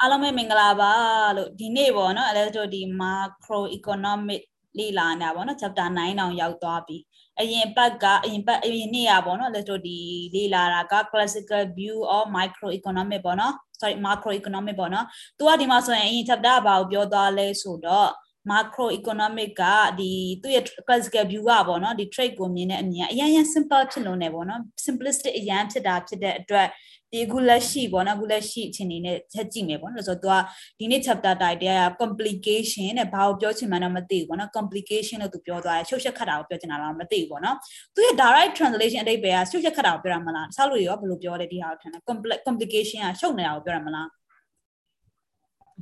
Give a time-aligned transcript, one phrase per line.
[0.00, 0.92] အားလုံးပဲမင်္ဂလာပါ
[1.36, 4.42] လို့ဒီနေ့ပေါ့နော်အဲဒါတို့ဒီ macro economic
[4.78, 6.96] လေ့လာနေတာပေါ့နော် chapter 9တောင်ရောက်သွားပြီ
[7.40, 9.98] အရင်ပတ်ကအရင်ပတ်အရင်နေ့อ่ะပေါ့နော်အဲဒါတို့ဒီ
[10.34, 15.06] လေ့လာတာက classical view of microeconomic ပေါ့နော် sorry macroeconomic ပေါ့နော်
[15.38, 18.10] သူကဒီမှာဆိုရင်အရင် chapter ကဘာကိုပြောသွားလဲဆိုတော့
[18.50, 19.64] macro economic က
[19.98, 20.10] ဒီ
[20.42, 26.68] သူ့ရဲ့ classical view ကပေါ့နော်ဒီ trade ကိုမြင်တဲ့အမြင်အရင်ရင် simple ဖြစ်လို့ ਨੇ ပေါ့နော် simplistic အရင်ဖြစ်တာဖြစ်တဲ့အတွက်
[27.12, 30.40] ဒီခုလက်ရှိပေါ့နော်ခုလက်ရှိအချိန်နေနဲ့ချက်ကြည့်မယ်ပေါ့နော်ဆိုတော့
[30.78, 37.56] तू ကဒီနေ့ chapter title က complication တဲ့ဘာကိုပြောချင်မှန်းတော့မသိဘူးပေါ့နော် complication လို့ तू ပြောသွားတယ်ချုပ်ချက်ခတ်တာကိုပြောချင်တာတော့မသိဘူးပေါ့နော်
[37.94, 42.02] သူရဲ့ direct translation အဓိပ္ပာယ်ကချုပ်ချက်ခတ်တာကိုပြောတာမလားဆောက်လို့ရောဘယ်လိုပြောလဲဒီဟာကိုထင်တယ်
[42.46, 44.06] complication ကရှုပ်နေတာကိုပြောတာမလား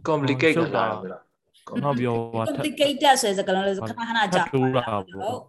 [0.09, 4.59] complicate ကလား ကျွန်တော်ပြောပါ complicated ဆိုတဲ့စကားလုံးလေးခဏခဏကြာဟု
[5.33, 5.41] တ်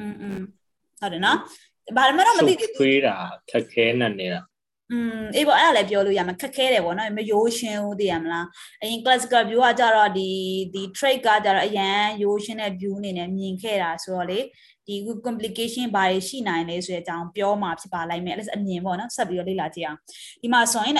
[0.00, 0.40] อืมอืม
[1.00, 1.38] ဟုတ်တယ်နော်
[1.96, 3.14] ဘာမှတော့မသိဘူးခွေးတာ
[3.50, 4.40] ခက်ခဲနေနေတာ
[4.93, 8.45] อืมအေးပေါ့အဲ့ဒါလည်းပြောလို့ရမှာခက်ခဲတယ်ပေါ့နော်မရိုးရှင်းဘူးသိရမလား
[8.81, 10.29] အရင် classical view ကကြတော့ဒီ
[10.73, 14.39] ဒီ trade ကကြတော့အရန်ရိုးရှင်းတဲ့ view အနေနဲ့မြင်ခဲ့တာဆိုတော့လေ
[14.87, 14.95] ဒီ
[15.25, 19.99] complication ဘာတွေရှိနိုင်လဲဆိုတဲ့အကြောင်းပြောမှာဖြစ်ပါလိုက်မယ်အဲ့ဒါအမြင်ပေါ့နော်ဆက်ပြီးတော့လေ့လာကြည့်အောင်
[20.41, 20.95] ဒီမှာဆိုရင်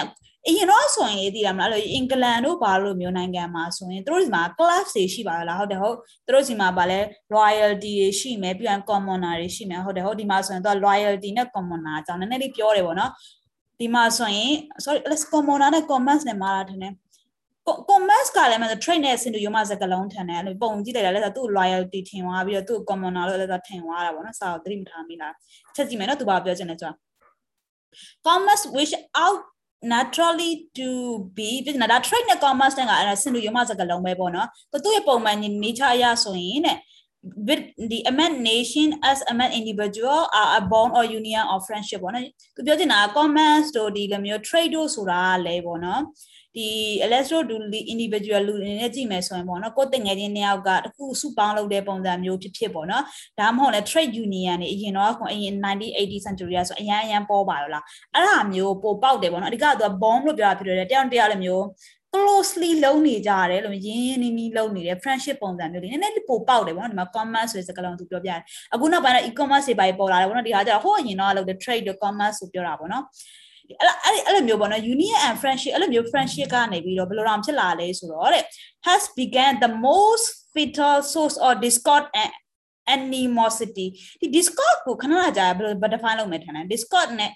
[0.47, 6.99] အရင်တော့ဆိုရင်သိရမလားအဲ့လိုအင်္ဂလန်တို့ဘာလို့မျိုးနိုင်ငံမှာဆိုရင်တို့ဒီမှာ class တွေရှိပါလားဟုတ်တယ်ဟုတ်တို့ဒီမှာဗာလဲ
[7.35, 13.11] royalty တွေရှိမယ်ပြီးရင် commoner တွေရှိမယ်ဟုတ်တယ်ဟုတ်ဒီမှာဆိုရင်တော့ loyalty နဲ့ commoner အကြောင်းနည်းနည်းလေးပြောတယ်ပေါ့နော်
[13.83, 14.51] ဒီမှာဆိုရင်
[14.83, 16.93] sorry let's commoner နဲ့ commerce နဲ့မှားတာထင်တယ်
[17.89, 25.33] commerce ကလည်းမဆို trade နဲ့ဆင်တူရုံမှစကလုံးထန်တယ်အဲ့လိုပုံကြည့်လိုက်တာလဲဆိုသူ့ loyalty ထင်သွားပြီးတော့သူ့ commoner လို့လည်းဆိုထင်သွားတာပေါ့နော်စာကိုသတိမထားမိလား
[25.75, 26.95] ချက်ကြည့်မယ်နော်သူဘာပြောချင်လဲဆိုတော့
[28.25, 29.39] commerce wish out
[29.93, 30.87] naturally to
[31.37, 34.47] be ပြီးနော်ဒါ trade နဲ့ commerce နဲ့ကအဲ့ဒါဆင်တူရုံမှစကလုံးပဲပေါ့နော်
[34.83, 36.77] သူ့ရဲ့ပုံမှန် nature အရဆိုရင်တဲ့
[37.23, 42.99] with the amend nation as amend individual are a bond or union of friendship ပေါ့နော်သူပြောချင်တာ
[43.15, 46.01] commerce တို့ဒီလိုမျိုး trade တို့ဆိုတာလဲပေါ့နော်
[46.57, 46.69] ဒီ
[47.05, 47.55] electro ဒူ
[47.93, 53.03] individual လူအနေနဲ့ကြည့်မယ်ဆိုရင်ပေါ့နော်ကိုယ်တငယ်ချင်းနှစ်ယောက်ကတခုစုပေါင်းလုပ်တဲ့ပုံစံမျိုးဖြစ်ဖြစ်ပေါ့နော်
[53.39, 57.83] ဒါမှမဟုတ်လဲ trade union တွေအရင်တော့အရင်1980 century ဆိုအရန်အရန်ပေါ်ပါတော့လား
[58.13, 61.65] အဲ့ဒါမျိုးပိုပေါက်တယ်ပေါ့နော်အဓိကက bomb လို့ပြောတာဖြစ်တယ်တယောက်တယောက်လည်းမျိုး
[62.15, 68.39] closely လုံးနေကြရတယ်လို့ရင်းရင်းနှီးနှီးလုံးနေတယ် friendship ပုံစံမျိုးလေးနည်းနည်းပိုပေါက်တယ်ပေါ့နော်ဒီမှာ commerce ဆိုတဲ့စကားလုံးသူပြောပြတယ်
[68.73, 73.03] အခုနောက်ပိုင်းတော့ e-commerce တွေပါပေါ်လာတယ်ပေါ့နော်ဒီဟာကျတော့ဟိုအရင်တော့လုပ်တဲ့ trade တို့ commerce ဆိုပြောတာပေါ့နော်
[73.79, 78.43] အဲ့အဲ့လိုမျိုးပေါ့နော် union and friendship အဲ့လိုမျိုး friendship ကနေပြီးတော့ဘယ်လိုတောင်ဖြစ်လာလဲဆိုတော့တဲ့
[78.87, 82.31] has began the most fatal source of discord and
[82.95, 83.87] animosity
[84.21, 87.31] ဒီ discord ကိုခဏကြာဘယ်လို define လုပ်မယ်ထင်လဲ discord နဲ့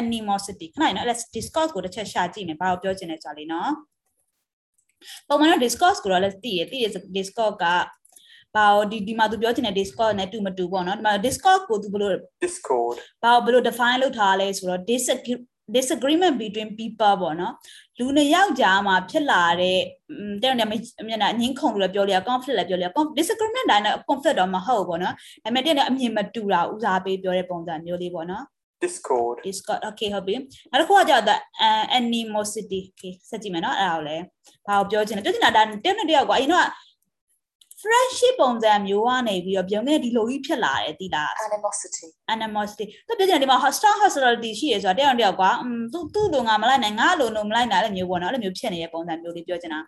[0.00, 3.70] animosity ခဏနော်အဲ့ discord ကိုတစ်ချက်ရှာကြည့်မယ်ဘာလို့ပြောချင်လဲဆိုတာလေးနော်
[5.28, 7.66] ပုံမှန်တော့ discord ကိုတော့လည်းသိရသိရ discord က
[8.56, 12.10] ဘာဒီဒီမှာသူပြောချင်တဲ့ Discord နဲ့တူမတူပေါ့နော်ဒီမှာ Discord ကိုသူဘယ်လို
[12.42, 14.80] Discord ဘာဘယ်လို define လုပ်ထားလဲဆိုတော့
[15.76, 17.52] disagreement between people ပေါ့နော်
[17.98, 19.78] လူနှစ်ယောက်ကြားမှာဖြစ်လာတဲ့
[20.42, 20.64] တဲ့နေ
[21.08, 28.44] မျက်နှာအငင်းခုန်လို့လည်းပြောလို့ရ conflict လည်းပြောလို့ရ disagreement တိုင်းနဲ့ conflict တော့မဟုတ်ပေါ့နော်ဒါပေမဲ့တဲ့နေအမြင်မတူတာဦးစားပေးပြောတဲ့ပုံစံမျိုးလေးပေါ့နော်
[28.82, 30.34] discord discord okay ဟုတ်ပြီ
[30.70, 31.36] နောက်တစ်ခုကကြာတာ
[32.00, 34.24] animosity okay စကြည့်မယ်နော်အဲ့ဒါကိုလည်း
[34.66, 36.66] ဘာကိုပြောချင်လဲပြောချင်တာဒါတဲ့နေတယောက်ကအရင်တော့
[37.82, 49.80] friendship ပုံစံမျိုးကနေပြီးတော့ပြုံးနေဒီလိုကြီးဖြစ်လာတယ်တိလား animosity animosity သူပြောချင်တယ်ဒီမှာ hostile hostility ရှိရဆိုတော့တယောက်တယောက်ကอืมသူသူ့လိုငါမလိုက်နိုင်ငါလိုလိုမလိုက်နိုင်အဲ့လိုမျိုးပေါ့နော်အဲ့လိုမျိုးဖြစ်နေတဲ့ပုံစံမျိုးလေးပြောချင်တာ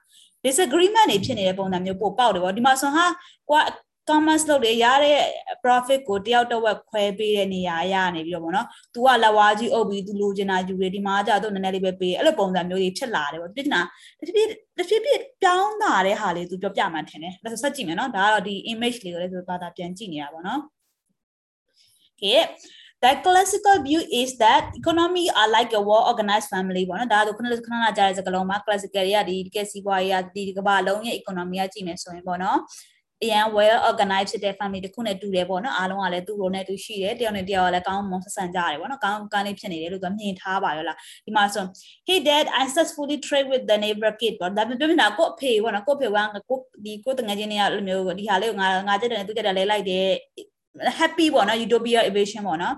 [0.45, 3.07] disagreement တွေဖြစ်နေတဲ့ပုံစံမျိုးပို့ပေါက်တယ်ပေါ့ဒီမှာဆိုဟာ
[3.51, 3.61] ကွာ
[4.09, 5.20] commerce လုပ်လေရတဲ့
[5.64, 13.81] profit ကိုတယောက်တစ်ဝက်ခွဲပေးတဲ့နေရာရနေပြီးတော့ဗောနော်။ तू ကလက်ဝါးကြီးအုပ်ပြီး तू လိုချင်တာယူတယ်ဒီမှာကျတော့နည်းနည်းလေးပဲပေးအဲ့လိုပုံစံမျိုးကြီးဖြစ်လာတယ်ဗော။ပြစ်နာ
[14.20, 20.62] တဖြည်းတဖြည်းဖြည်းပြောင်းလာတဲ့ဟာလေး तू ပြောပြမှထင်တယ်။ဒါဆိုဆက်ကြည့်မယ်နော်။ဒါကတော့ဒီ image လေးကိုလည်းဆိုဘာသာပြန်ကြည့်နေတာဗောနော်။
[22.14, 22.40] Okay
[23.02, 31.18] the classical view is that economy are like a well organized family ပေါ့နော်ဒါဆိုခဏခဏကြားတဲ့စကားလုံးမှာ classical တွေကဒီတကယ်စီးပွားရေးကဒီကမ္ဘာလုံးရဲ့
[31.22, 32.59] economy ကကြည့်မယ်ဆိုရင်ပေါ့နော်
[33.22, 41.64] အရန် well organized ဖြစ်တဲ့ family တစ်ခုနဲ့တူတယ်ပေါ့နော်အားလုံးကလည်းသူ့လိုနဲ့သူရှိတယ်တယောက်နဲ့တယောက်ကလည်းကောင်းမွန်ဆက်ဆံကြတယ်ပေါ့နော်ကောင်းကောင်းလေးဖြစ်နေတယ်လို့သူမြင်ထားပါရောလားဒီမှာဆို
[42.08, 46.11] he did I successfully trade with the neighbor kid ပေါ့ဒါပြောနေတာကိုအဖေပေါ့နော်ကိုအဖေက
[46.49, 50.06] ကိုဒီကိုတငယ်ချင်းတွေကလိုမျိုးဒီဟာလေးကိုငါငါကြက်တယ်နဲ့သူကြက်တယ်လဲလိုက်တယ်
[50.99, 52.75] happy ပေါ့နော် utopia evasion ပေါ့နော်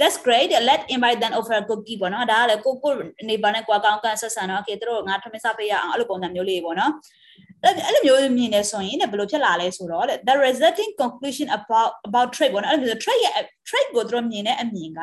[0.00, 2.92] that's great let invite them over a cookie ပေါ့နော်ဒါကလည်းကိုကို
[3.28, 6.92] နေပါနဲ့ကွာကောင်းကန်ဆက်ဆံတော့ okay တို့ငါထမင်းစားပေးရအောင်အဲ့လိုပုံစံမျိုးလေးပေါ့နော်
[7.64, 15.02] အဲ့လိုမျိုးမြင်နေဆိုရင်ဘယ်လိုဖြစ်လာလဲဆိုတော့ the resulting conclusion about about trade ပေါ့နော်အဲ့လို trade ရဲ့ trade ကိုတို့မြင်တဲ့အမြင်က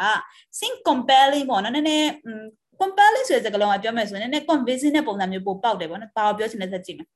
[0.59, 2.09] think compelling ပေါ့နော်နည်းနည်း
[2.81, 7.07] compelling ဆိုတဲ့စကားလုံးကပြောမယ်ဆိုရင်နည်းနည်း convincing တဲ့ပုံစံမျိုးပိုပေါက်တယ်ပေါ့နော်ဘာကိုပြောချင်လဲဆက်ကြည့်မယ်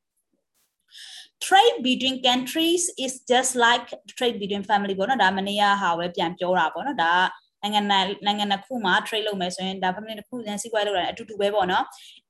[1.45, 3.87] trade between countries is just like
[4.17, 7.13] trade between family ပေါ့နော်ဒါမနေ့ကဟာပဲပြန်ပြောတာပေါ့နော်ဒါ
[7.62, 7.80] နိုင်ငံ
[8.26, 11.84] နိုင်ငံတစ်ခုမှာ trade လုပ်မယ်ဆိုရင်ဒါ family တစ်ခုနဲ့စီးပွားရေးလုပ်တာအတူတူပဲပေါ့နော်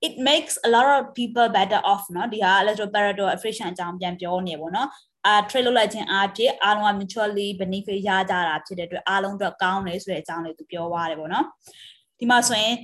[0.06, 4.88] it makes a lot of people better off เนาะဒီဟာ electoral pareto efficient အကြောင်းပြန်ပြောနေပေါ့နော်
[5.26, 11.44] အာ trade လုပ်လိုက်ခြင်းအားဖြင့်အားလုံးက mutually benefit ရကြတာဖြစ်တဲ့အတွက်အားလုံးအတွက်ကောင်းတယ်ဆိုတဲ့အကြောင်းလေးသူပြောသွားတယ်ပေါ့နော်
[12.20, 12.75] ဒီမှာဆိုရင်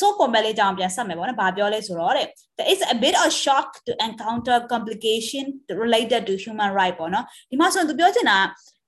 [0.00, 2.26] so compare လေးကြောင်ပြန်ဆက်မယ်ပေါ့နော်။ဘာပြောလဲဆိုတော့တဲ့
[2.58, 5.44] there is a bit of shock to encounter complication
[5.82, 8.38] related to human right ပေါ့နော်။ဒီမှာဆိုရင်သူပြောချင်တာ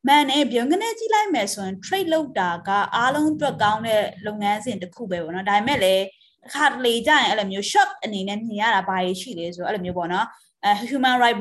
[0.08, 6.04] မှန်တယ်ဗျုံကနေကြည့်လိုက်မယ်ဆိုရင် trade လုပ်တာကအားလုံးအတွက်ကောင်းတဲ့လုပ်ငန်းစဉ်တစ်ခုပဲပေါ့နော်။ဒါပေမဲ့လည်း
[6.46, 10.26] အခါလေကြရင်အဲ့လိုမျိုး shock အနေနဲ့မြင်ရတာဘာတွေရှိလဲဆိုတော့အဲ့လိုမျိုးပေါ့နော်
[10.66, 11.40] အဲ human right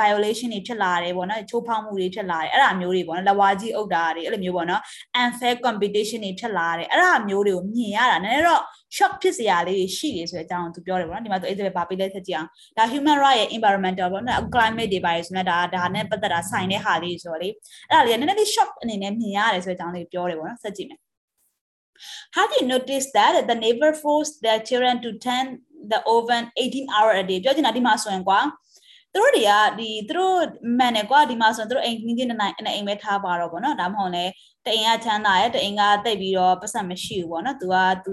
[0.00, 4.82] violation တွေဖြစ်လာတယ်ပေါ့နော်ချိုးဖောက်မှုတွေဖြစ်လာတယ်အဲ့ဒါမျိုးတွေပေါ့နော်လဝါကြီးအုပ်တာတွေအဲ့လိုမျိုးပေါ့နော်
[5.22, 8.62] unfair competition တွေဖြစ်လာတယ်အဲ့ဒါမျိုးတွေကိုမြင်ရတာနည်းနည်းတော့
[8.96, 17.48] shock ဖြစ်စရာလေးတွေရှိတယ်ဆိုတဲ့အကြောင်းကိုသူပြောတယ်ပေါ့နော်ဒီမှာသူအဲ့ဒါပဲပါပေးလိုက်ချက်ကြည့်အောင်ဒါ human right ရဲ့ environmental ပေါ့နော် climate တွေပါရဆိုတော့ဒါဒါနဲ့ပတ်သက်တာဆိုင်တဲ့ဟာလေးဆိုတော့လေ
[17.88, 21.00] အဲ့ဒါလေးကနည်းနည်းလေး shock အနေနဲ့မြင်ရတယ်ဆိုတဲ့အကြောင်းလေးပြောတယ်ပေါ့နော်ဆက်ကြည့်မယ်
[22.36, 25.46] Have you noticed that the neighbor forced their children to turn
[25.90, 28.40] the oven 18 hour a day ပြောချင်တာဒီမှာဆိုရင်ကွာ
[29.12, 30.38] သူတို့တွေကဒီသူတို့
[30.78, 34.24] မှန်တယ်ကွာဒီမှာဆိုရင်သူတို့အိမ်ကြီးနေနိုင်အိမ်ပဲထားပါတော့ဗောနော်ဒါမှမဟုတ်လဲ
[34.66, 38.12] တအိမ်ကချမ်းသာရဲ့တအိမ်ကတိတ်ပြီးတော့ပတ်စံမရှိဘူးဗောနော်သူကသူ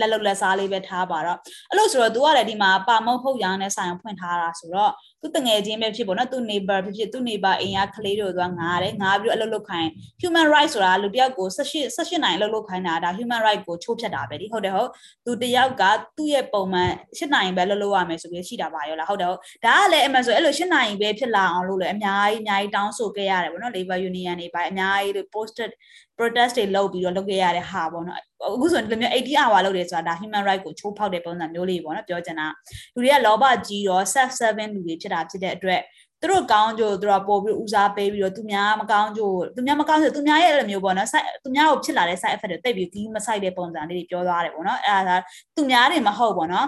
[0.00, 1.38] လက်လုတ်လက်စားလေးပဲထားပါတော့
[1.70, 4.92] အဲ့လိုဆိုတော့ तू ကလည်းဒီမှာပါမုတ်ဟုတ်ရောင်းနဲ့ဆိုင်ဖွင့်ထားတာဆိုတော့
[5.26, 9.90] သူတငယ်ချင်းပဲဖြစ်ပေါ့နော်သူ neighbor ဖြစ်ဖြစ်သူ neighbor အိမ်ကကလေးတို့ကငားတယ်ငားပြီးတော့အလုပ်လုပ်ခိုင်း
[10.20, 14.90] human right ဆိုတာလူတယောက်ကို18 18နိုင်အလုပ်လုပ်ခိုင်းတာဒါ human right ကိုချိုးဖျက်တာပဲဒီဟုတ်တယ်ဟုတ်
[15.26, 15.82] သူတယောက်က
[16.16, 25.70] သူ့ရဲ့ပုံမှန်8နိုင်ပဲလုပ်လုပ်ရမယ်ဆိုပြီးရှိတာပါရောလားဟုတ်တယ်ဟုတ်ဒါကလည်းအမှန်ဆိုအဲ့လို8နိုင်ပဲဖြစ်လာအောင်လို့လည်းအများကြီးအများကြီးတောင်းဆိုခဲ့ရတယ်ပေါ့နော် labor union တွေပါအများကြီး posted
[26.18, 28.18] protest တွေလုပ်ပြီးတော့လုပ်ခဲ့ရတဲ့ဟာပေါ့နော်
[28.54, 32.46] အခုဆိုရင်ဒီလိုမျိုး80 hour လုပ်တယ်ဆိုတာဒါ human right ကိုချိုးဖောက်တဲ့ပုံစံမျိုးလေးပေါ့နော်ပြောချင်တာ
[32.94, 35.80] လူတွေကလောဘကြီးတော့ self serving လူတွေဖြစ်တာဖြစ်တဲ့အတွက်
[36.20, 45.16] သူတို့ကောင်းကြိုသူတို့ပို့ပြီးဦးစားပေးပြီးတော့သူများမကောင်းကြိုသူများမကောင်းကြိုသူများရဲ့အဲ့လိုမျိုးပေါ့နော် side သူများကိုဖြစ်လာတဲ့ side effect တွေတိတ်ပြီးကြီးမဆိုင်တဲ့ပုံစံလေးတွေပြောသွားတယ်ပေါ့နော်အဲ့ဒါ
[45.56, 46.66] သူများတွေမဟုတ်ပေါ့နော်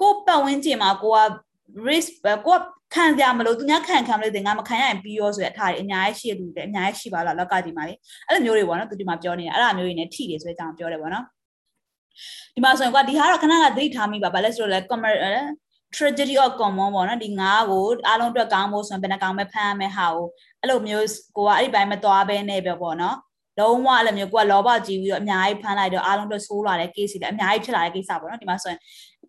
[0.00, 1.18] ကိုပတ်ဝန်းကျင်မှာကိုက
[1.88, 2.10] risk
[2.46, 2.60] ကိုက
[2.94, 7.94] ခံကြမလို့သူများခံခံလို့တင်ငါမခံရရင်ပြီးရောဆိုတဲ့အထားတွေအများကြီးရှိလို့တယ်အများကြီးရှိပါလားလောက်ကဒီမှာလေ
[8.26, 11.24] အဲ့လိုမျိုးတွေပေါ့နော်သူဒီမှာပြောနေတာအဲ့လိုမျိုးတွေနဲ့ထိတယ်ဆိုတဲ့အကြောင်းပြောတယ်ပေါ့နော်
[12.54, 14.80] ဒီမှာဆိုရင်ကွာဒီဟာတော့ခဏကသတိထားမိပါဘာလဲဆိုတော့လဲ
[15.96, 20.26] tragedy of common ပေါ့နော်ဒီငါးကိုအားလုံးအတွက်ကောင်းဖို့ဆိုရင်ဘယ်နှကောင်ပဲဖမ်းရမယ်ဟာကို
[20.60, 21.06] အဲ့လိုမျိုး
[21.36, 23.16] ကိုကအဲ့ဒီပိုင်းမသွားဘဲနဲ့ပဲပေါ့နော်
[23.58, 28.80] လုံးဝအဲ့လိုမျိုးကိုကလောဘကြီးပြီးတော့အများကြီးဖမ်းလိုက်တော့အားလုံးအတွက်ဆိုးလာတဲ့ case တွေလည်းအများကြီးဖြစ်လာတဲ့ကိစ္စပေါ့နော်ဒီမှာဆိုရင်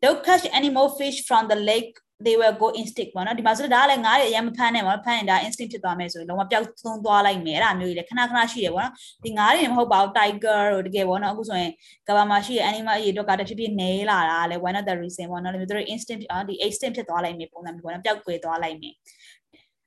[0.03, 1.91] don't catch any more fish from the lake
[2.25, 8.94] they will go instinct ပေါ့နော်ဒီမှာဆိုတော့ဒါကလည်းငါးတွေအရင်မဖမ်းနဲ့ပေါ့နော်ဖမ်းရင်ဒါ instinct ဖြစ်သွားမယ်ဆိုရင်လုံးဝပျောက်ဆုံးသွားလိုက်မယ်အဲ့ဒါမျိုးကြီးလည်းခဏခဏရှိတယ်ပေါ့နော်
[9.25, 11.71] ဒီငါးတွေမဟုတ်ပါဘူး tiger တို့တကယ်ပေါ့နော်အခုဆိုရင်
[12.07, 18.94] ကဘာမှာရှိတဲ့ animal အရေးတော့ကတဖြည်းဖြည်းနေလာတာလည်း one of the reason ပေါ့နော်ဒီမျိုးတို့ instinct ဒီ extinct ဖြစ်သွားလိုက်မယ်ပုံစံမျိုးပေါ့နော်ပျောက်ကွယ်သွားလိုက်မယ်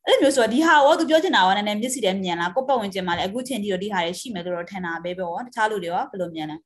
[0.07, 6.57] အဲ့လိုမျိုးဆိုတော့ဒီဟာရောသူပြောချင်တာကလည်းနည်းနည်းမျက်စိတည်းမြင်လားကိုယ့်ပတ်ဝန်းကျင်မှာလည်းအခုချိန်ထိတော့ဒီဟာတွေရှိမယ်လို့တော့ထင်တာပဲပေါ့တခြားလူတွေရောဘယ်လိုမြင်လဲ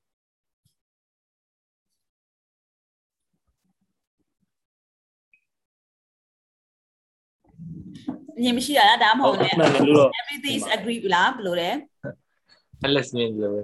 [8.43, 9.51] ညင်မရှိရလားဒါမှမဟုတ်လေ
[10.21, 11.71] everything is agree လားဘယ်လိုလဲ
[12.97, 13.63] listening လို့ပဲ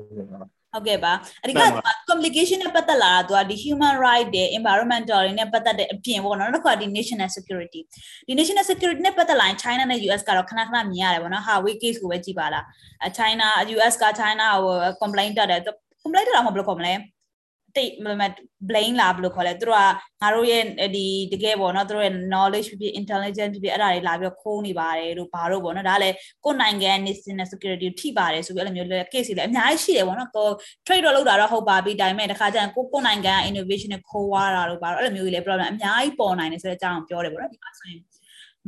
[0.74, 1.12] ဟုတ်ကဲ့ပါ
[1.42, 1.62] အဓိက
[2.08, 7.80] communication နဲ့ပတ်သက်လာတာသူကဒီ human right တွေ environmental တွေနဲ့ပတ်သက်တဲ့အပြင်ပေါ့နော်နောက်တစ်ခါဒီ national security
[8.26, 12.64] ဒီ national security နဲ့ပတ်သက်လာရင် China နဲ့ US ကတော့ခဏခဏမြင်ရတယ်ပေါ့နော် Huawei case ကိုပဲကြည့်ပါလား
[13.18, 15.60] China US က China ကို complaint တက်တယ်
[16.02, 16.94] complaint တက်တာမဟုတ်ဘယ်လိုခေါ်မလဲ
[17.76, 17.92] တိတ်
[18.68, 19.82] blame လာဘယ်လိုခေါ်လဲသူတို့က
[20.22, 20.62] ငါတို့ရဲ့
[20.96, 30.48] ဒီတကယ်ပေါ့နော်သူတို့ရဲ့ knowledge ဖြစ်ဖြစ် intelligence ဖြစ်ဖြစ်အဲ့ဒါတွေလာပြီးတော့ခိုးနေပါတယ်တို့ဘာတို့ပေါ့နော်ဒါလည်းကိုယ်နိုင်ငံ national security ထိပါတယ်ဆိုပြီးအဲ့လိုမျိုးလည်း case တွေလည်းအများကြီးရှိတယ်ပေါ့နော်ကို
[30.86, 38.00] trade တော့လုပ်တာတော့ဟုတ်ပါပြီဒါပေမဲ့တခါကျရင်ကိုကိုယ်နိုင်ငံ innovation နဲ့ခိုးွားတာတို့ဘာတို့အဲ့လိုမျိုးကြီးလည်း problem အများကြီးပေါ်နိုင်တယ်ဆိုတဲ့အကြောင်းပြောတယ်ပေါ့နော်ဒီမှာဆိုရင်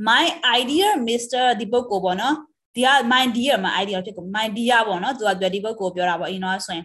[0.09, 0.25] my
[0.59, 2.35] idea mr ဒီပုဂ္ဂိုလ်ပေါ့နော်
[2.75, 6.85] ဒီက my dear my idea ဖြစ်ကို my dear ပေါ့နော်သူကဒီပုဂ္ဂိုလ်ပြောတာပေါ့အရင်တော့ဆိုရင်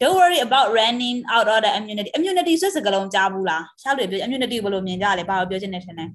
[0.00, 6.06] don't worry about running out of the immunity immunity ဆိုစကားလုံးကြားဘူးလားရှားလို့ပြော immunity ဘယ်လိုမြင်ကြလဲဘာလို့ပြောချင်နေထင်လဲ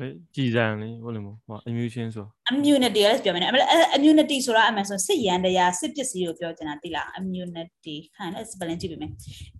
[0.00, 3.52] လေကြည်စံလေဟုတ်လို့မဟုတ် immunity ဆို immunity လည်းပြောမယ်နော်
[3.96, 9.12] immunity ဆိုတာအမှန်ဆိုစစ်ရန်တရားစစ်ပစ္စည်းကိုပြောချင်တာတိလား immunity ခိုင်းလဲ spelling ကြည့်ပေးမယ်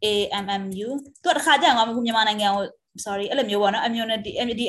[0.04, 0.06] a
[0.44, 0.88] m m u
[1.22, 2.64] သူတခါကျရင်ငါမကူမြန်မာနိုင်ငံကို
[3.04, 4.64] sorry အဲ့လိုမျိုးပေါ့နော် immunity immunity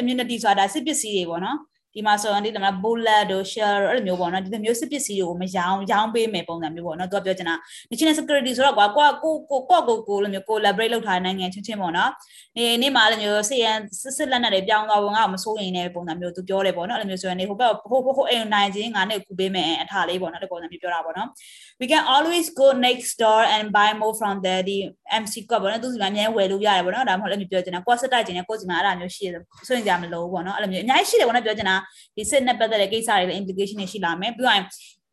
[0.00, 1.58] immunity ဆိုတာစစ်ပစ္စည်းတွေပေါ့နော်
[1.94, 7.54] ဒီမှာဆိုရင်ဒီမှာ bullet တို့ shell တို့အဲ့လိုမျိုးပေါ့နော်ဒီလိုမျိုးစစ်ပစ္စည်းတွေကိုမရောင်းရောင်းပေးမယ်ပုံစံမျိုးပေါ့နော်သူကပြောချင်တာ
[7.90, 12.10] national security ဆိုတော့ကွာကိုကိုကိုကိုကိုကိုလိုမျိုး collaborate လုပ်ထားတဲ့နိုင်ငံချင်းချင်းပေါ့နော်
[12.56, 21.28] နေနေ့မှာအဲ့လိုမျိုးစစ်ရန်စစ်စစ်လက်နက်တွေပြောင်းသွားဖို့ငါ့ကိုမစိုးရင်လည်းပုံစံမျိုးသူပြောတယ်ပေါ့နော်အဲ့လိုမျိုးဆိုရင်နေဟိုဘက်ဟိုဟိုဟိုအိမ်နိုင်ချင်းငါနဲ့ကူပေးမယ်အထားလေးပေါ့နော်ဒီပုံစံမျိုးပြောတာပေါ့နော်
[21.80, 24.76] we can always go next door and buy more from there ဒီ
[25.22, 31.76] MC ကပေါ့နော်သူစီမှာအများဝယ်လို့ရတယ်ပေါ့နော်ဒါမှမဟုတ်လည်းပြောချင်တာကိုစတိုက်ချင်တယ်ကိုစီမှာအဲ့ဒါမျိုးရှိတယ်ဆိုရင်ကြမလို့ပေါ့နော်အဲ့လိုမျိုးအများကြီးရှိတယ်ပေါ့နော်ပြောချင်တာ
[32.16, 34.62] ဒီစစ်နဲ့ပတ်သက်တဲ့ကိစ္စတွေလည်း implication တွေရှိလာမယ်ပြီးရင်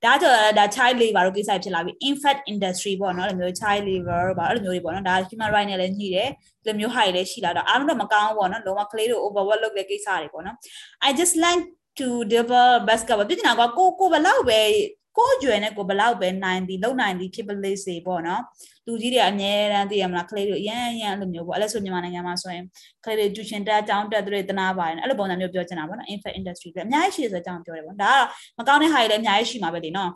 [0.05, 6.29] ဒါကြောင့်ဒါ child labor တို့ကိစ္စဖြစ်လာပြီ infant industry ပေါ့နော်အဲ့လိုမျိုး child labor ပေါ့အဲ့လိုမျိုးတွေပေါ့နော်ဒါ human right နဲ့လည်းညှိတယ်
[6.65, 10.55] ဒီလိုမျိုး high လည်းရှိလာတော့အားလုံးတော့မကောင်းဘူးပေါ့နော်လုံးဝကလေးတို့ overwork လုပ်တဲ့ကိစ္စတွေပေါ့နော်
[11.07, 11.63] I just like
[11.99, 14.61] to develop basketball ပြနေတာကကိုကိုဘယ်လောက်ပဲ
[15.19, 18.41] ကိုကျွယ်နဲ့ကိုဘယ်လောက်ပဲနိုင်သည်လုံနိုင်သည်ဖြစ်ပလေးစေပေါ့နော်
[18.85, 22.63] လူကြီးတွေအများတန်းသိရမလားကလေးတွေအရန်အရန်အဲ့လိုမျိုးပေါ့အဲ့လိုဆိုမြန်မာနိုင်ငံမှာဆိုရင်
[23.05, 28.19] ကလေးတွေကျူရှင်တက်အကြောင်းတက်တွေတနာပါတယ်အဲ့လိုပုံစံမျိုးပြောချင်တာပေါ့နော် infant industry ပဲအများကြီးရှိတယ်ဆိုတဲ့အကြောင်းပြောတယ်ပေါ့ဒါက
[28.57, 30.11] မကောင်းတဲ့ဟာတွေလည်းအများကြီးရှိမှာပဲလေနော်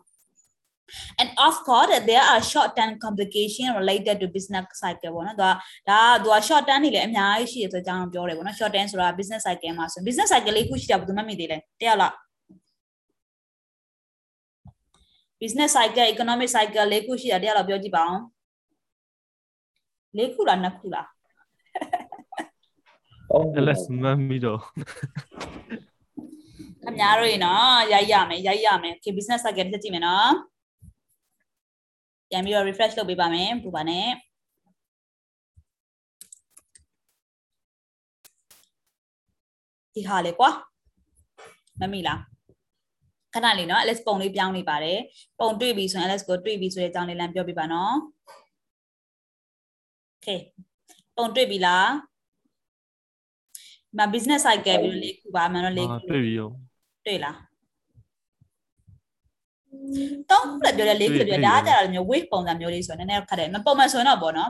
[1.21, 5.49] and of course there are short term complication related to business cycle ပေါ့နော်ဒါ
[5.89, 12.13] ဒါသူက short term နေလည်းအများကြီးရှိရဆိုအကြောင်းပြောတယ်ပေါ့နော် short term ဆိုတာ business cycle မှာဆို business cycle လေးခုရှိတာဘယ်သူမှမသိသေးလဲတယောက်လား
[15.43, 18.21] business cycle economic cycle လေးခုရှိတာတရားတော့ပြောကြည့်ပါအောင်
[20.17, 21.07] လေးခုလားနှစ်ခုလား
[23.31, 24.59] အဲ့လက်မှတ်ပြီးတော့
[26.83, 30.31] ခင်ဗျားတို့ရေနော်ရိုက်ရမယ်ရိုက်ရမယ် okay business cycle တစ်ချက်ကြည့်မယ်နော်
[32.29, 34.09] ပြန်ပြီးတော့ refresh လုပ်ပေးပါမယ်ပူပါနဲ့
[39.93, 40.49] ဒီဟာလေကွာ
[41.79, 42.32] မမိလား
[43.33, 44.99] ခဏလေးနော် Alex ပုံလေးပြောင်းနေပါတယ်
[45.39, 47.95] ပုံတွေ့ပြီဆိုရင် Alex ကိုတွေ့ပြီဆိုတဲ့အကြောင်းလေးလမ်းပြောပြပါနော်
[50.17, 50.39] Okay
[51.17, 51.87] ပုံတွေ့ပြီလား
[53.97, 56.49] မ business cycle ပြီးလေးခုပါမှန်တော့လေးခုတွေ့ပြီးရော
[57.05, 57.37] တွေ့လား
[60.29, 64.49] တောင်းပြပြောတယ်လေးခုပြောဒါကကြတာမျိုး wave ပုံစံမျိုးလေးဆိုတော့နည်းနည်းခက်တယ်မပုံမှန်ဆိုရင်တော့ပေါ့နော်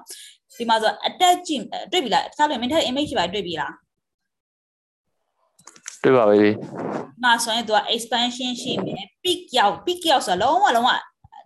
[0.57, 1.61] ဒီမှာဆို attach ကြည့်
[1.91, 3.73] တွေ့ပြီလားဆက်လို့ mental image ပါတွေ့ပြီလား
[6.03, 6.49] တွေ့ပါပြီ
[7.23, 10.91] မှာဆိုရင်သူက expansion ရှိမယ် peak ရောက် peak ရောက်ဆိုတော့လုံးဝလုံးဝ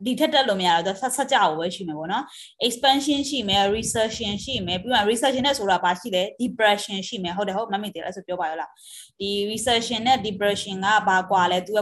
[0.06, 2.24] ဒီထက်တက်လို့မရတော့သူဆက်ဆက်ကြအောင်ပဲရှိမယ်ပေါ့နော်
[2.68, 8.72] expansion ရှိမယ် recession ရှိမယ်ပြီးမှ recession နဲ့ဆိုတာဘာရှိလဲ depression ရှိမယ်ဟုတ်တယ်ဟုတ်မမေ့တယ်အဲ့ဆိုပြောပါရလား
[9.20, 11.80] ဒီ recession နဲ့ depression ကဘာကွာလဲသူက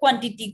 [0.00, 0.46] quantity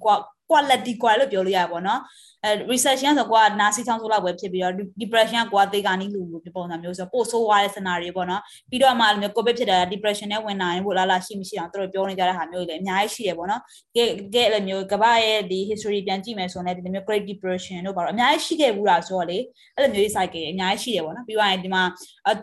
[0.51, 2.01] ကွာ quality ကွာလို့ပြောလို့ရပါဘောနော်
[2.45, 13.61] အဲ recession ဆိုကွာနာစီချောင်းဆိုလောက်ပဲဖြစ်ပြီးတော့ depression ကွာသေကာနီးလူလူဒီပုံစံမျိုးဆိုပို့ဆိုးသွားတဲ့ scenario ပေါ့နော်ပြီးတော့မှမျိုး covid ဖြစ်တာ depression နဲ့ဝင်နိုင်ဖို့လားလားရှိမရှိအောင်သူတို့ပြောနေကြတဲ့ဟာမျိုးတွေလည်းအများကြီးရှိတယ်ပေါ့နော်
[13.97, 19.39] ကဲကဲအဲ့လိုမျိုးကမ္ဘာရဲ့ဒီ history ပြန်ကြည့်မယ်ဆိုရင်လည်းဒီလိုမျိုး great depression တို့ပါတော့အများကြီးရှိခဲ့ဘူးလားဆိုတော့လေ
[19.75, 21.83] အဲ့လိုမျိုး cycle အများကြီးရှိတယ်ပေါ့နော်ပြီးတော့ဒီမှာ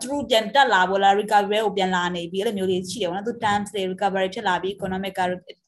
[0.00, 5.14] through ပြန်တက်လာဖို့လား recovery ကိုပြန်လာနေပြီအဲ့လိုမျိုးတွေရှိတယ်ပေါ့နော်သူ times တွေ recovery ဖြစ်လာပြီး economic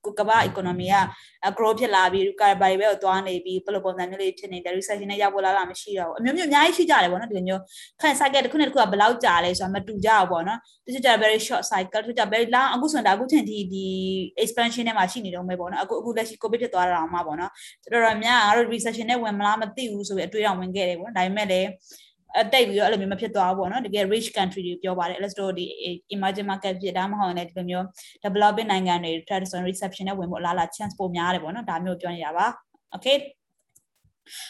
[0.04, 0.96] ကကမ္ဘာ economy က
[1.58, 7.62] grow ဖြစ်လာပြီး recovery ပဲကိုသွားနေပြီးဘယ်လိုပုံစံမျိုးလေးဖြစ်နေတယ် recession နဲ့ရောက်ပေါ်လာတာမရှိတော့ဘူးအမျိုးမျိုးအများကြီးရှိကြတယ်ပေါ့နော်ဒီလိုမျိုး
[8.00, 13.86] ခန့် cycle တစ်ခုနဲ့တစ်ခုကဘယ်လောက်ကြာလဲဆိုတာမတူကြဘူးပေါ့နော်တချို့ကြ very short cycle တချို့ကြ very long အခုဆိုရင်ဒါအခုချိန်ဒီဒီ
[14.42, 17.50] expansion နဲ့မှာရှိနေတော့မယ်ပေါ့နော်အခုအခုလက်ရှိ covid ဖြစ်သွားတာမှပေါ့နော်
[17.92, 21.68] တော်တော်များငါတို့ recession နဲ့ဝင်မလားမသိဘူးဆိုပြီးအတွေးအောင်ဝင်ခဲ့တယ်ပေါ့နော်ဒါပေမဲ့လည်း
[22.40, 25.64] အတိတ်ပြီးတော့အဲ့လိုမျိုးမဖြစ်သွားဘူးပေါ့နော်တကယ် rich country တွေပြောပါတယ် let's do ဒီ
[26.14, 27.84] emerging market ဖြစ်ဒါမှမဟုတ်လည်းဒီလိုမျိုး
[28.24, 32.46] developing နိုင်ငံတွေ traditional reception နဲ့ဝင်ဖို့အလားအလာ chance ပိုများတယ်ပေါ့နော်ဒါမျိုးပြောနေတာပါ
[32.94, 33.16] okay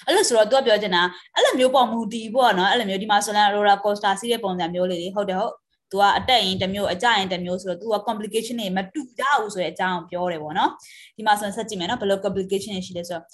[0.06, 1.02] အဲ့လိုဆိုတော့သူကပြောချင်တာ
[1.34, 5.52] အဲ့လိုမျိုးပေါ့မူတီပေါ့နော်အဲ့လိုမျိုးဒီမှာဆိုရင် roller coaster စီးတဲ့ပုံစံမျိုးလေးတွေဟုတ်တယ်ဟုတ်
[5.90, 10.70] သူကအတက်ရင်တစ်မျိုးအကြရင်တစ်မျိုးဆိုတော့သူက complication တွေမတူကြဘူးဆိုတဲ့အကြောင်းပြောတယ်ပေါ့နော်
[11.16, 13.24] ဒီမှာဆိုရင်ဆက်ကြည့်မယ်နော်ဘယ်လို complication တွေရှိလဲဆိုတော့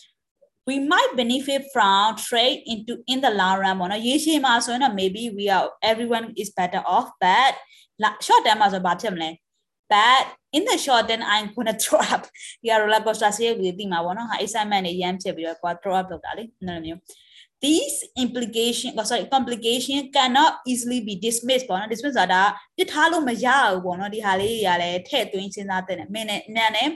[0.67, 6.25] we might benefit from trade into in the long run ပေါ့နော်ရေရှည်မှာဆိုရင်တော့ maybe we are everyone
[6.41, 7.53] is better off but
[8.25, 9.29] short term မှာဆိုဘာဖြစ်မလဲ
[9.93, 10.23] but
[10.57, 12.23] in the short term i'm going to throw up
[12.63, 16.99] ဒီ roller coaster ဆေးကိုဒီမှာပေါ့နော်ဟာ excitement တွေရမ်းဖြစ်ပြီးတော့ကွာ throw up လုပ်တာလေအဲ့လိုမျိုး
[17.64, 22.42] these implication oh, sorry complication cannot easily be dismissed ပေါ့နော် dismiss ဆိုတာ
[22.76, 26.88] ပြစ်ထားလို့မရဘူးပေါ့နော်ဒီဟာလေးတွေကလည်းထည့်သွင်းစဉ်းစားတဲ့မင်းနဲ့နန်းနဲ့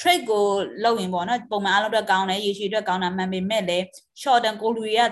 [0.00, 0.44] trade ကို
[0.84, 3.84] လုပ်ရင်ပေါ့နော်ပုံမှန်အားလုံးအတွက်ကောင်းတယ်ရေရှည်အတွက်ကောင်းတာမှန်ပေမဲ့လည်း
[4.22, 5.02] short term ကိုလူတွေက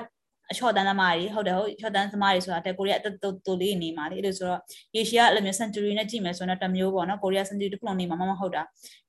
[0.50, 3.10] အချော့တန်းသမားတွေဟုတ်တယ်ဟုတ်ချော့တန်းသမားတွေဆိုတာတဲ့ကိုရီးယားအတူ
[3.46, 4.60] တူလေးနေမှာလေအဲ့လိုဆိုတော့
[4.96, 8.62] ရေရှည်ကအဲ့လိုမျိုး century နဲ့ကြည့်မယ်ဆိုတော့တစ်မျိုးပေါ့နော်ကိုရီးယား century တစ်ခုလုံးနေမှာမမဟုတ်တာ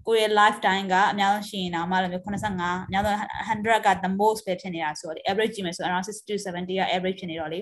[0.08, 3.16] ကိုရီးယား lifetime ကအများဆုံးရှိရင်တော့မှလည်း85အများဆုံး
[3.50, 7.60] 100က the most ပဲဖြစ်နေတာဆိုတော့ average ကြည့်မယ်ဆို around 60 to 70က average ဖြစ်နေတော့လေ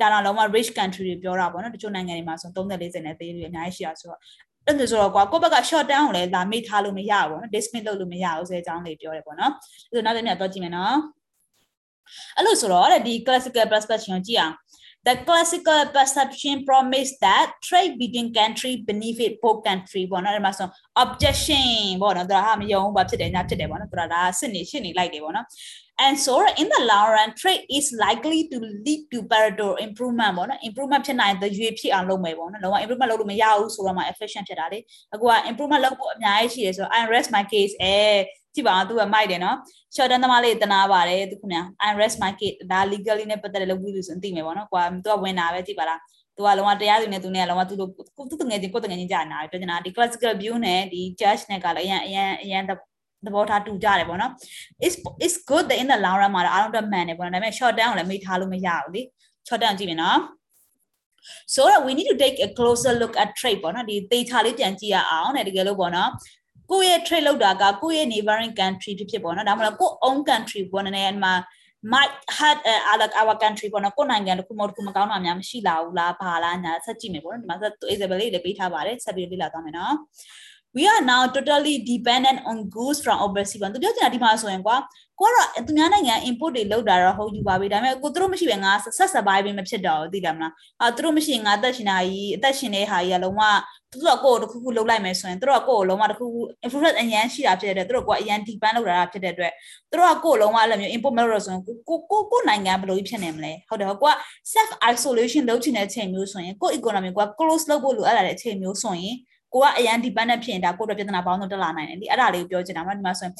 [0.00, 4.20] ဒါတော့လုံးဝ rich country တွေပြောတာပေါ့နော်တချို့နိုင်ငံတွေမှာဆို30 40နဲ့သေးတွေအများကြီးရှိတာဆိုတော့
[4.66, 9.52] အဲ့ဒါဆိုတော့ကွာကိုယ့်ဘက်က short term ကိုလည်းဒါမိထားလို့မရဘူးပေါ့နော် dismiss လုပ်လို့မရဘူးဆိုတဲ့အကြောင်းလေးပြောတယ်ပေါ့နော်
[9.90, 10.94] အဲ့ဒါနောက်တစ်မြတ်တော့ကြည့်မယ်နော်
[12.36, 14.54] အဲ့လိုဆိုတော့ဒီ classical perception ကိုကြည့်အောင်
[15.08, 20.68] The classical perception promise that trade between country benefit both country ပေါ့နော်ဒီမှာဆို
[21.04, 21.66] objection
[22.02, 25.46] ပေါ့နော်ဒါဟာမယုံဘူးဘာဖြစ်တယ်ညာဖြစ်တယ်ပေါ့နော်ဒါဒါစစ်နေရှင်းနေလိုက်တယ်ပေါ့နော်
[26.04, 30.60] and so in the long run trade is likely to lead to Pareto improvement ပေါ့နော်
[30.68, 34.78] improvement ဖြစ်နိုင်တဲ့ရွေဖြစ်အောင်လုပ်မယ်ပေါ့နော်လုံးဝ improvement လုပ်လို့မရဘူးဆိုတော့မှ efficient ဖြစ်တာလေ
[35.14, 37.96] အခုက improvement လုပ်ဖို့အများကြီးရှိတယ်ဆိုတော့ I rest my case အဲ
[38.54, 39.56] ကြည့်ပါဦးသူကမိုက်တယ်နော်
[39.94, 46.00] short term သမားလေးတနာပါတယ်သူခင်ဗျာ I rest my case ဒါ legally နဲ့ပတ်သက်တဲ့လုပ်ပြီးလို့ဆိုရင်သိမယ်ပေါ့နော်ကွာသူကဝင်တာပဲကြည့်ပါလား
[46.36, 47.90] သူကလုံးဝတရားသူနဲ့သူနဲ့လုံးဝသူတို့
[48.30, 52.62] သူတငယ်ချင်းကိုတငယ်ချင်းကြာနာပြောချင်တာဒီ classical view နဲ့ဒီ judge နဲ့ကလည်းအရင်အရင်အရင်
[53.26, 54.32] သဘောထားတူကြတယ်ပေါ့နော်
[54.86, 54.94] is
[55.26, 59.02] is good the in the long run မှာတော့အားလုံးအတွက်မှန်တယ်ပေါ့နော်ဒါပေမဲ့ short term ကိုလည်းမေ့ထားလို့မရဘူးလေ
[59.46, 60.18] short term ကြည့်မယ်နော်
[61.54, 66.10] so that we need to take a closer look at trade ပေါ့နော်ဒီ data လေးပြန်ကြည့်ရအောင်တဲ့တကယ်လို့ပေါ့နော်
[66.70, 71.34] ကိုယ့်ရဲ့ trade လောက်တာကကိုယ့်ရဲ့ neighboring country ဖြစ်ဖြစ်ပေါ့နော်ဒါမှမဟုတ်ကိုယ့် own country ပေါ့နော်ဒီမှာ
[71.92, 79.94] might had uh, our our country ပေါ့နော်ကိုယ်နိုင်ငံတခုမဟုတ်တခုမကောင်းတာများမရှိလာဘူးလားဘာလားညာဆက်ကြည့်မယ်ပေါ့နော်ဒီမှာဆက် example လေးလည်းပေးထားပါတယ်ဆက်ပြီးလေ့လာသွားမယ်နော်
[80.72, 84.76] we are now totally dependent on goods from overseas ဘာသူပြောချင်တာဒီမှာဆိုရင်ကွာ
[85.20, 93.42] ကိုကတော့သူများနိုင်ငံ import တွေလုပ်တာတော့ဟုတ်ယူပါပြီဒါပေမဲ့ကိုသူတို့မရှိပဲငါဆက် survive မဖြစ်တော့ဘူးသိတယ်မလားအာသူတို့မရှိငါအသက်ရှင်တာကြီးအသက်ရှင်တဲ့ဟာကြီးကလုံးဝ
[93.92, 99.52] သူတို့ကကိုယ်တခုခုလုပ်လိုက်မယ်ဆိုရင်သူတို့ကကိုယ်လုံးဝတခုခု influence အရန်ရှိတာဖြစ်တဲ့အတွက်သူတို့ကအရန် depend လုပ်တာဖြစ်တဲ့အတွက်
[99.90, 101.76] သူတို့ကကိုယ်လုံးဝအဲ့လိုမျိုး import မလုပ်တော့ဆိုရင်ကို
[102.10, 104.14] ကိုကိုနိုင်ငံဘယ်လိုဖြစ်နေမလဲဟုတ်တယ်ဟုတ်ကိုက
[104.52, 109.16] self isolation လုပ်ချင်တဲ့အချိန်မျိုးဆိုရင်ကို economy ကို close လုပ်ဖို့လိုအပ်လာတဲ့အချိန်မျိုးဆိုရင်
[109.54, 113.34] ကိုကအရန် dependent ဖြစ်ရင်ဒါကိုတော့ပြဿနာပေါင်းတော့တက်လာနိုင်တယ်ဒီအဲ့ဒါလေးကိုပြောချင်တာမဟုတ်ဒီမှာဆိုရင်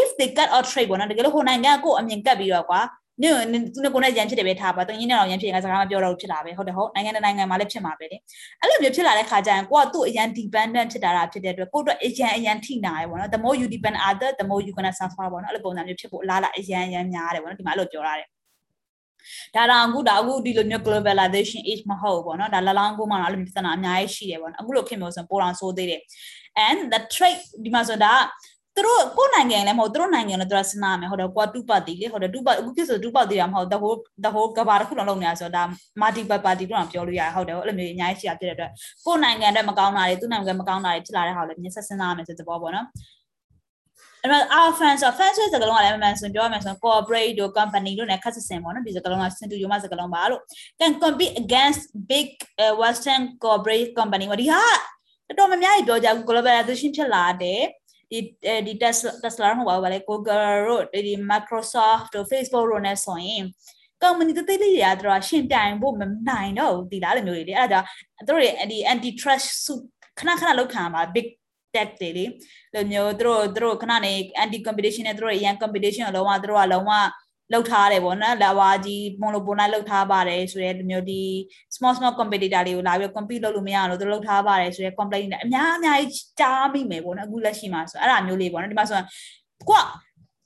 [0.00, 2.80] if they cut or trade ပေါ့နော်တကယ်လို့ဟိုနိုင်ငံကကိုအမြင်ကတ်ပြီးတော့ကွာ
[3.22, 3.34] နင်
[3.74, 8.16] သူနဲ့ကိုနဲ့ရန်ဖြစ်တယ်ပဲထားပါသူရင်းနဲ့တော့ရန်ဖြစ်ရင်ကစကားမပြောတော့ဖြစ်လာပဲဟုတ်တယ်ဟုတ်နိုင်ငံနဲ့နိုင်ငံမှာလည်းဖြစ်မှာပဲလေ
[8.60, 18.28] အဲ့လိုမျိုးဖြစ်လာတဲ့ခါကျရင်ကိုကသူ့အရန် dependent ဖြစ်တာတာဖြစ်တဲ့အတွက်ကိုတော့အရန်အရန်ထိနာရပေါ့နော် the more you depend other the more you gonna suffer ပေါ့နော်အဲ့လိုပုံစံမျိုးဖြစ်ဖို့အလားလားအရန်အရန်များတယ်ပေါ့နော်ဒီမှာအဲ့လိုပြောရတယ်
[19.54, 26.00] ဒါတော့အခုဒါအခုဒီလိုမျိုး globalization age မဟုတ်ဘူးပေါ့နော်ဒါလလောင်းကိုမှတော့အဲ့လိုမျိုးပြဿနာအများကြီးရှိတယ်ပေါ့နော်အခုလိုခင်မျိုးဆိုပိုတောင်ဆိုးသေးတယ်
[26.66, 28.12] and the trade ဒီမှာဆိုဒါ
[28.76, 38.70] သူတို့ကိုယ်နိုင်ငံလည်းမဟုတ်သူတို့နိုင်ငံလည်းသူကစဉ်းစားမယ်ဟုတ်တယ်ကွာတူပတ်တီလေဟုတ်တယ်တူပတ်အခုဖြစ်ဆိုတူပတ်တီတာမဟုတ် the whole the whole ကဘာတစ်ခုလုံးလုံးနေတာဆိုတော့ဒါ multiple party တော့ပြောလို့ရတယ်ဟုတ်တယ်အဲ့လိုမျိုးအများကြီးရှိတာဖြစ်တဲ့အတွက်
[39.04, 42.86] ကိုယ်နိုင်ငံတဲ့မကောင်းတာတွေသူ့နိုင်ငံမကောင်းတာတွေဖြစ်လာတဲ့ဟာကိုလည်းမြင်ဆက်စဉ်းစားမယ်ဆိုတဲ့ဘောပေါ့နော်
[44.24, 50.40] အဲ့တော့ our fans ဆို fans ဆိုစကားလုံးကလည်းမှန်ဆိုပြောရမယ်ဆိုရင် corporate တို့ company တို့ ਨੇ ခက်ဆင်ပေါ့နော်ဒီစကားလုံးကစင်တူရုံမစကားလုံးပါလို့
[50.80, 52.28] can compete against big
[52.64, 54.62] uh, western corporate company ဒီဟာ
[55.28, 57.62] တော်တော်များများပြောကြ globalization ဖြစ်လာတယ်
[58.10, 58.18] ဒီ
[58.66, 63.42] ဒီ Tesla Tesla မဟုတ်ပါဘူးဗာလေ Google တို့ဒီ Microsoft တို့ Facebook တို့ ਨੇ ဆိုရင်
[64.02, 67.86] company တသိလေးတွေကသူတို့ရှင်းပြိုင်ဖို့မနိုင်တော့ဘူးဒီလားလိုမျိုးတွေလေအဲ့ဒါကြောင့်
[68.26, 69.48] သူတို့တွေဒီ anti trust
[70.18, 71.26] ခဏခဏလောက်ခံပါ big
[71.74, 72.24] tech တွေလေ
[72.74, 76.92] လိုမျိုးသူတို့သူတို့ခဏနေ anti competition နဲ့သူတို့ရန် competition ကိုလုံးဝသူတို့ကလုံးဝ
[77.52, 81.22] လောက်ထားတယ်ပေါ့နော်လာဝါကြီးမွန်လိုပုံလိုက်လောက်ထားပါတယ်ဆိုရဲဒီမျိုးဒီ
[81.76, 89.06] small small competitor တွေကိုလာပြီး compete လုပ်လို့မရအောင်လို့သူလောက်ထားပါတယ်ဆိုရဲ complaint တွေအများအများကြီးကြားမိမယ်ပေါ့နော်အခုလက်ရှိမှာဆိုအဲ့ဒါမျိုးလေးပေါ့နော်ဒီမှာဆိုရင်
[89.68, 89.84] ကိုက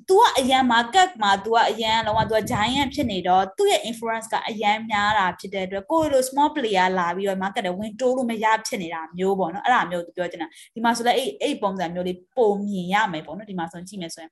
[0.09, 7.39] तू ကအရန် market မှာ तू ကအရန်လုံးဝ तू က giant ဖြစ်နေတော့သူ့ရဲ့ influence ကအရန်များတာဖြစ်တဲ့အတွက်ကိုယ်လို small player လာပြီးတော့
[7.43, 14.31] market တွေဝင်တိုးလို့မရဖြစ်နေတာမျိုးပေါ့နော်အဲ့ဒါမျိုး तू ပြောချင်တာဒီမှာဆိုလဲအဲ့အဲ့ပုံစံမျိုးလေးပုံမြင်ရမယ်ပေါ့နော်ဒီမှာဆိုကြည့်မယ်ဆိုရင်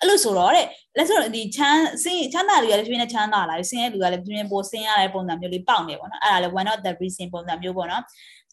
[0.00, 8.02] အဲ့လိုဆိုတော့တဲ့လက်ဆိုဒီချမ်းစင်းချမ်းသာတွေကလည်းပြင်းနေချမ်းသာလာတယ်စင်းရဲ့လူကလည်းပြင်းပိုစင်းရတဲ့ပုံစံမျိုးလေးပေါက်နေပေါ့နော်အဲ့ဒါလည်း one of the reason ပုံစံမျိုးပေါ့နော်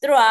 [0.01, 0.25] သူတို့က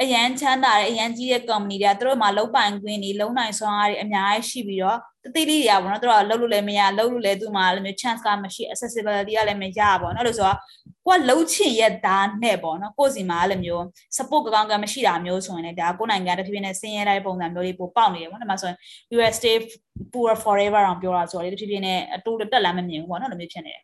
[0.00, 10.58] အရန်ချမ်းသာတဲ့အရန်ကြီးတဲ့ company တွေကသူတို့မှာလုံးပိုင်ခွင့်တွေလုံးနိုင်စွမ်းအားတွေအများကြီးရှိပြီးတော့တတိလေးတွေကပေါ့နော်သူတို့ကလုံးလို့လည်းမရလုံးလို့လည်းသူ့မှာလည်းမျိုး chance ကမရှိ accessibility ကလည်းမရပေါ့နော်လို့ဆိုတော့
[11.06, 13.82] ကိုကလုံးချင်ရက်သားနဲ့ပေါ့နော်ကိုစီမှာလည်းမျိုး
[14.16, 18.78] support ကောင်းကမရှိတာမျိုးဆိုရင်လည်းဒါကိုနိုင်ငံတစ်ဖြည်းဖြည်းနဲ့ဆင်းရဲတဲ့ပုံစံမျိုးလေးပိုပေါက်နေတယ်ပေါ့နော်ဒါမှဆိုရင်
[19.16, 19.56] US stay
[20.12, 23.82] poor forever အောင်ပြောတာဆိုတော့လေတစ်ဖြည်းဖြည်းနဲ့အတိုးတက်လာမမြင်ဘူးပေါ့နော်လိုမျိုးဖြစ်နေတယ်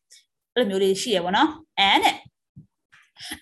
[0.55, 1.49] အဲ့လိုမျိုးလေးရှိရပေါ့နော်
[1.90, 2.05] and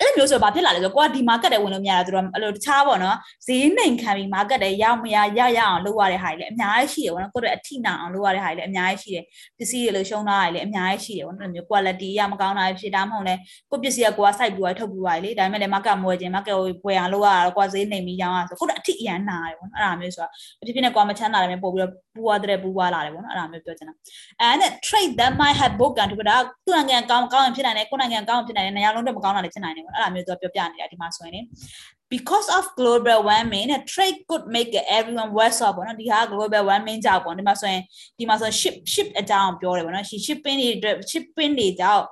[0.00, 9.24] အဲ့လိုမျိုးဆိုဘာဖြစ်လာလဲဆိုတော့ကိုကဒီ market တွေဝင်လို့မရတာသူတို့အဲ့လိုတခြားပေါ့နော်ဈေးနှိမ်ခံပြီး market တွေရောက်မရရရအောင်လုပ်ရတဲ့ဟာတွေလည်းအများကြီးရှိတယ်ပေါ့နော်ကိုတို့အထိနာအောင်လုပ်ရတဲ့ဟာတွေလည်းအများကြီးရှိတယ်
[9.58, 13.34] ပစ္စည်းတွေလို့ရှုံးတာတွေလည်းအများကြီးရှိတယ်ပေါ့နော်အဲ့လိုမျိုး quality ရမကောင်းတာဖြစ်တာမဟုတ်လဲ
[13.70, 23.94] ကိုပစ္စည်းကကိုက site ပြီးထုတ်ပြီးသွားလေဒါပေမဲ့လည်း market မဝယ်ခြင်း market ကိုဝယ်အောင်လုပ်ရတာကိုကဈေးနှိမ်ပြီးရောင်းရဆိုကိုတို့အထိအရန်နာတယ်ပေါ့နော်အဲ့ဒါမျိုးဆိုတော့အဖြစ်ဖြစ်နဲ့ကိုကမချမ်းသာတယ်မျိုးပို့ပြီးတော့ပူသွားတဲ့ပူသွားလာတယ်ပေါ့နော်အဲ့ဒါမျိုးပြောချင်တာ
[24.48, 26.36] and trade that might have broken ဒီကဒါ
[26.66, 31.44] သူ့နိုင်ငံကောင်းကောင်းဖြစ်နိုင်တယ်ကိုနိုင်ငံကောင်းဖြစ်နိုင်တယ်နေရာလုံးတော့မကောင်းတာလည်းဖြစ်နိုင်တယ်ပေါ့အဲ့ဒါမျိုးသူပြောပြနေတာဒီမှာဆိုရင်
[32.14, 37.82] because of global warming trade could make everyone worse off ပေါ့နော်ဒီဟာ global warming ကြောင့်ပေါ့ဒီမှာဆိုရင်
[38.18, 42.04] ဒီမှာဆို ship ship အကြောင်းပြောတယ်ပေါ့နော် shipping တွေအတွက် shipping တွေကြောင့်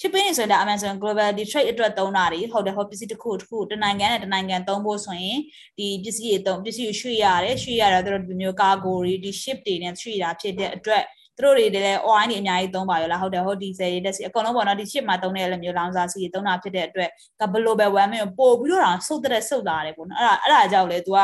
[0.00, 5.38] shipping တွေဆိုတာ Amazon global trade အတွက်သုံးတာတွေဟုတ်တယ်ဟုတ်ပစ္စည်းတစ်ခုတစ်ခုတနိုင်ငံနဲ့တနိုင်ငံသုံးဖို့ဆိုရင်
[5.78, 11.04] ဒီပစ္စည်းတွေသုံးပစ္စည်းကိုရွှေ့ရတယ်ရွှေ့ရတော့တို့ဒီမျိုး cargo တွေဒီ ship တွေနဲ့ရွှေ့တာဖြစ်တဲ့အတွက်
[11.38, 17.10] သူတို့တွေလည်း online တွေအများကြီးသုံးပါရောလားဟုတ်တယ်ဟုတ်ဒီဇယ်တွေတက်စီအကုန်လုံးပေါ့နော်ဒီ ship မှာသုံးတဲ့လည်းမျိုးလောင်စာစီတွေသုံးတာဖြစ်တဲ့အတွက်
[17.54, 21.20] global warming ကိုပို့ပြီးတော့ဆုတ်တဲ့ဆုတ်လာတယ်ပေါ့နော်အဲ့ဒါအဲ့ဒါကြောင့်လေ तू က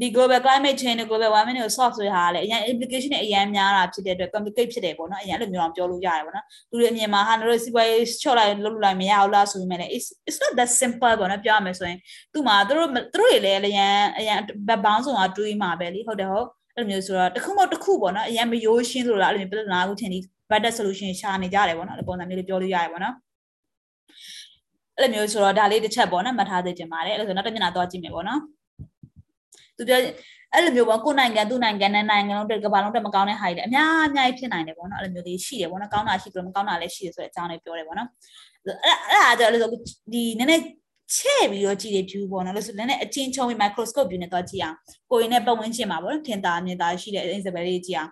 [0.00, 10.08] ဒီ global climate change နဲ့ global warming ကို solve ဆိုဟာလည်းအရင် implication နဲ့အရင်များတာဖြစ်တဲ့အတွက် complicate ဖြစ်တယ်ပေါ့နော်အရင်အဲ့လိုမျိုးအောင်ပြောလို့ရတယ်ပေါ့နော်လူတွေအမြင်မှာဟာတို့စီးပွားရေးချော့လိုက်လုပ်လို့လိုက်မရဘူးလားဆိုပေမဲ့လည်း it's
[10.28, 11.98] it's not that simple ပေါ့နော်ပြောရမယ်ဆိုရင်
[12.32, 20.18] သူ့မှာသူတို့သူတို့တွေလည်းအရင်အရင်ဘက်ပေါင်းဆောင်ကတွေးမှာပဲလीဟုတ်တယ်ဟုတ် အဲ့လိုမျိုးဆိုတော့တစ်ခုမတစ်ခုပေါ့နော်အရင်မရိုးရှင်းလို့လားအဲ့လိုမျိုးပြဿနာအခုထင်ဒီ
[20.50, 23.14] better solution ရှာနေကြတယ်ပေါ့နော်အဲ့ပုံစံမျိုးလေးပြောလို့ရတယ်ပေါ့နော်
[24.96, 28.40] အဲ့လိုမျိုးဆိုတော့ဒါလေးတစ်ချက်ပေါ့နော်မှတ်ထားသေးချင်ပါတယ်အဲ့လိုဆိုနောက်တစ်မျက်နှာသွားကြည့်မယ်ပေါ့နော်
[29.76, 30.00] သူပြော
[30.54, 38.08] အဲ့လိုမျိုးပေါ့ကိုနိုင်ငံသူ့နိုင်ငံနဲ့နိုင်ငံလုံးတက်ကဘာလုံးတက်မကောင်းတဲ့ဟာတွေလည်းအများအများကြီးဖြစ်နိုင်တယ်ပေါ့နော်အဲ့လိုမျိုးလေးရှိတယ်ပေါ့နော်ကောင်းတာရှိပြီးမကောင်းတာလည်းရှိတယ်ဆိုတဲ့အကြောင်းလေးပြောတယ်ပေါ့နော်
[38.66, 39.70] အဲ့အဲ့ဒါကြလို့
[40.12, 40.62] ဒီနည်းနည်း
[41.14, 44.76] ချဲ့ပြီးတော့ကြည့်တယ် view ပေါ့နော်လို့ဆိုလည်းနည်းအချင်းချုံပြီး microscope view နဲ့တော့ကြည့်အောင်
[45.10, 48.10] ကိုရင်နဲ့ပတ်ဝန်းကျင်မှာပေါ့နော်ထင်သာမြင်သာရှိတဲ့ example လေးကြည့်အောင်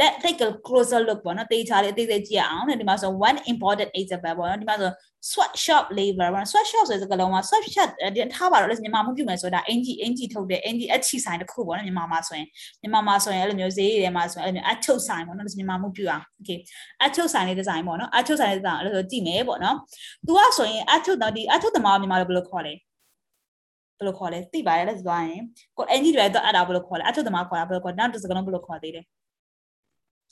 [0.00, 4.90] let take a closer look ပေါ့နော်တေချာလေးအသေးသေးကြည့်အောင်ဒီမှာဆို one important example ပေါ့နော်ဒီမှာဆို
[5.30, 12.46] sweatshop labor ပေါ့နော် sweatshop ဆိုတဲ့စကားလုံးမှာ sweatshop ဒီထားပါတော့လည်းမြန်မာမှုပြုမယ်ဆိုတာအင်ဂျီအင်ဂျီထုတ်တဲ့အင်ဂျီအချီဆိုင်တစ်ခုပေါ့နော်မြန်မာမှာဆိုရင်
[12.80, 16.58] မြန်မာမှာဆိုရင်အဲ့လိုမျိုးဈေးတွေထဲမှာဆိုရင်အဲ့လိုမျိုးအချုပ်ဆိုင်ပေါ့နော်မြန်မာမှုပြုအောင် okay
[17.04, 19.76] အချုပ်ဆိုင်လေးဒီဇိုင်းပေါ့နော်အချုပ်ဆိုင်လေးဒီဇိုင်းအဲ့လိုဆိုကြည့်မယ်ပေါ့နော်
[20.26, 22.72] သူကဆိုရင်အချုပ်တော့ဒီအချုပ်သမားမြန်မာလိုဘယ်လိုခေါ်လဲ
[23.98, 25.42] ဘယ်လိုခေါ်လဲသိပါရဲ့လက်သွားရင်
[25.78, 29.02] ကိုအင်ဂျီတွေတော့အဲ့ဒါဘယ်လိုခေါ်လဲအချုပ်သမားခေါ်တာဘယ်လိုခေါ်နောက်တစ်စကားလုံးဘယ်လိုခေါ်သေးလဲ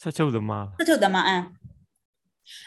[0.02, 1.42] ဆက်ချုပ်သမားဆက်ချုပ်သမားအမ်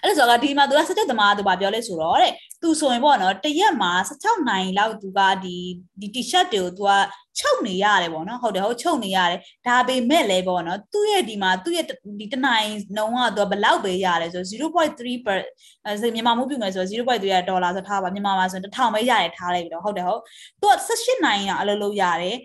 [0.03, 5.55] အဲ့ဒါဆိုတော့ဒီမှာသူကဆက်ချုပ်သမားသူဗာပြောလဲဆိုတော့တဲ့သူဆိုရင်ပေါ့နော်တရက်မှာ16နိုင်လောက်သူကဒီ
[6.01, 6.91] ဒီ t-shirt တွေကိုသူက
[7.39, 11.85] ချုပ်နေရတယ်ပေါ့နော်ဟုတ်တယ်ဟုတ်ချုပ်နေရတယ်ဒါပေမဲ့လည်းပေါ့နော်သူ့ရဲ့ဒီမှာသူ့ရဲ့
[12.19, 15.37] ဒီတနိုင်နှုံးကသူကဘလောက်ပဲရတယ်ဆို0.3 per
[15.85, 20.21] အဲမြန်မာမှုပြုမယ်ဆို0.3ဒေါ်လာဆိုထားပါမြန်မာမှာဆိုရင်1000ပဲရတယ်ထားလိုက်ပြီတော့ဟုတ်တယ်ဟုတ်
[20.61, 22.37] သူက18နိုင်ရအလုပ်လုပ်ရတယ်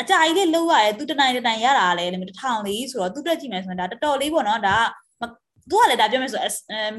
[0.00, 4.76] အကြိုက်လေးလောက်ရတယ်သူတနိုင်တနိုင်ရတာလေတစ်ထောင်လေးဆိုတော့သူတက်ကြည့်မယ်ဆိုရင်ဒါတော်တော်လေးပေါ့နော်ဒါ
[5.70, 6.40] သူကလည်းဒါပြောမယ်ဆို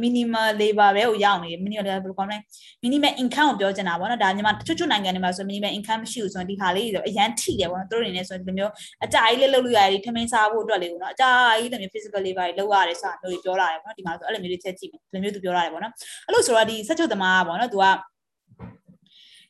[0.04, 2.38] minimal labor ပဲကိုရောက်နေတယ် minimal labor ဘယ်လိုကောင်းလဲ
[2.84, 8.72] minimal income ကိုပြောချင်တာပေါ့နော်ဒါညီမတချို့ချို့နိုင်ငံတွေမှာဆို minimal income မရှိဘူးဆိုရင်ဒီခါလေးဆိုအရန်ထိတယ်ပေါ့နော်သူတို့အနေနဲ့ဆိုရင်ဒီမျိုး
[9.06, 15.94] အကြိုက်လေးလုပ်လို့ရတယ်ထမင်းစားဖို့အတွက်လေးပေါ့နော်အကြိုက်လေးမျိုး physical labor တွေလုပ်ရတယ်ဆိုတာမျိုးတွေပြောလာတယ်ပေါ့နော်ဒီမှာဆိုအဲ့လိုမျိုးတွေချက်ကြည့်မယ်ဒီလိုမျိုးသူပြောလာတယ်ပေါ့နော်
[16.28, 17.86] အဲ့လိုဆိုတော့ဒီဆက်ချုပ်သမားပေါ့နော်သူက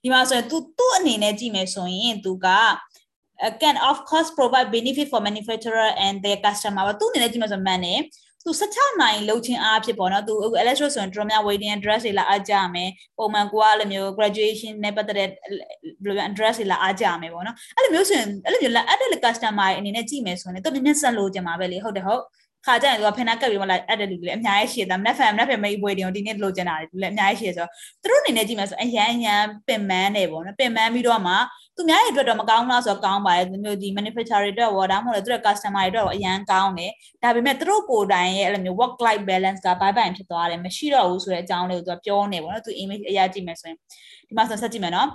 [0.04, 2.47] ဒီမှာဆိုရင်သူသူ့အနေနဲ့ကြည့်မယ်ဆိုရင်သူက
[3.62, 7.99] can of course provide benefit for manufacturer and their customer ဘာသူအနေနဲ့ကြည့်မှဆိုမှန်တယ်
[8.45, 15.38] သူ16နိုင်လုံးချင်းအားဖြစ်ပေါ့နော်သူအခု electro ဆိုရင်တော်များ waiting address တွေလာအားကြမယ်ပုံမှန်ကိုကအဲ့လိုမျိုး graduation နဲ့ပတ်သက်တဲ့ဘယ်
[16.08, 22.23] လို address တွေလာအားကြမယ်ပေါ့နော်အဲ့လိုမျိုးဆိုရင်အဲ့လိုမျိုးလာ add တဲ့ customer အနေနဲ့ကြည့်မယ်ဆိုရင်တော့မြင့်မြတ်ဆက်လို့ကြမှာပဲလေဟုတ်တယ်ဟုတ်
[22.65, 27.71] ခါကြရင်သူကဖင်နာကပ်ပြီးမှလာအဲ့တဲ့လူတွေလည်းအများကြီးရှိတယ်ဒါမနက်ဖန်မနက်ဖန်မိတ်ပွဲတွေဒီနေ့လိုချင်တာတွေလည်းအများကြီးရှိတယ်ဆိုတော့
[28.02, 31.34] သူတို့အနေနဲ့ကြည့်မယ်ဆိုအရန်အရန်ပင်မန်းနေပေါ့နော်ပင်မန်းပြီးတော့မှ
[31.76, 36.91] သူများရဲ့အတွက်တော့မကောင်းလားဆိုတော့ကောင်းပါတယ်ဒီမျိုးဒီ manufacturer တွေအတွက်ဝါဒါမဟုတ်လေသူတို့ customer တွေအတွက်တော့အရန်ကောင်းတယ်
[37.23, 43.78] ဒါပေမဲ့သူတို့ကိုယ်တိုင်ရဲ့အဲ့လိုမျိုး work life balance ကဘိုင်ဘိုင်ဖြစ်သွားတယ်မရှိတော့ဘူးဆိုတဲ့အကြောင်းလေးကိုသူကပြောနေပေါ့နော်သူ image အရာကြည့်မယ်ဆိုရင်
[44.28, 45.08] ဒီမှာဆက်ကြည့်မယ်နော်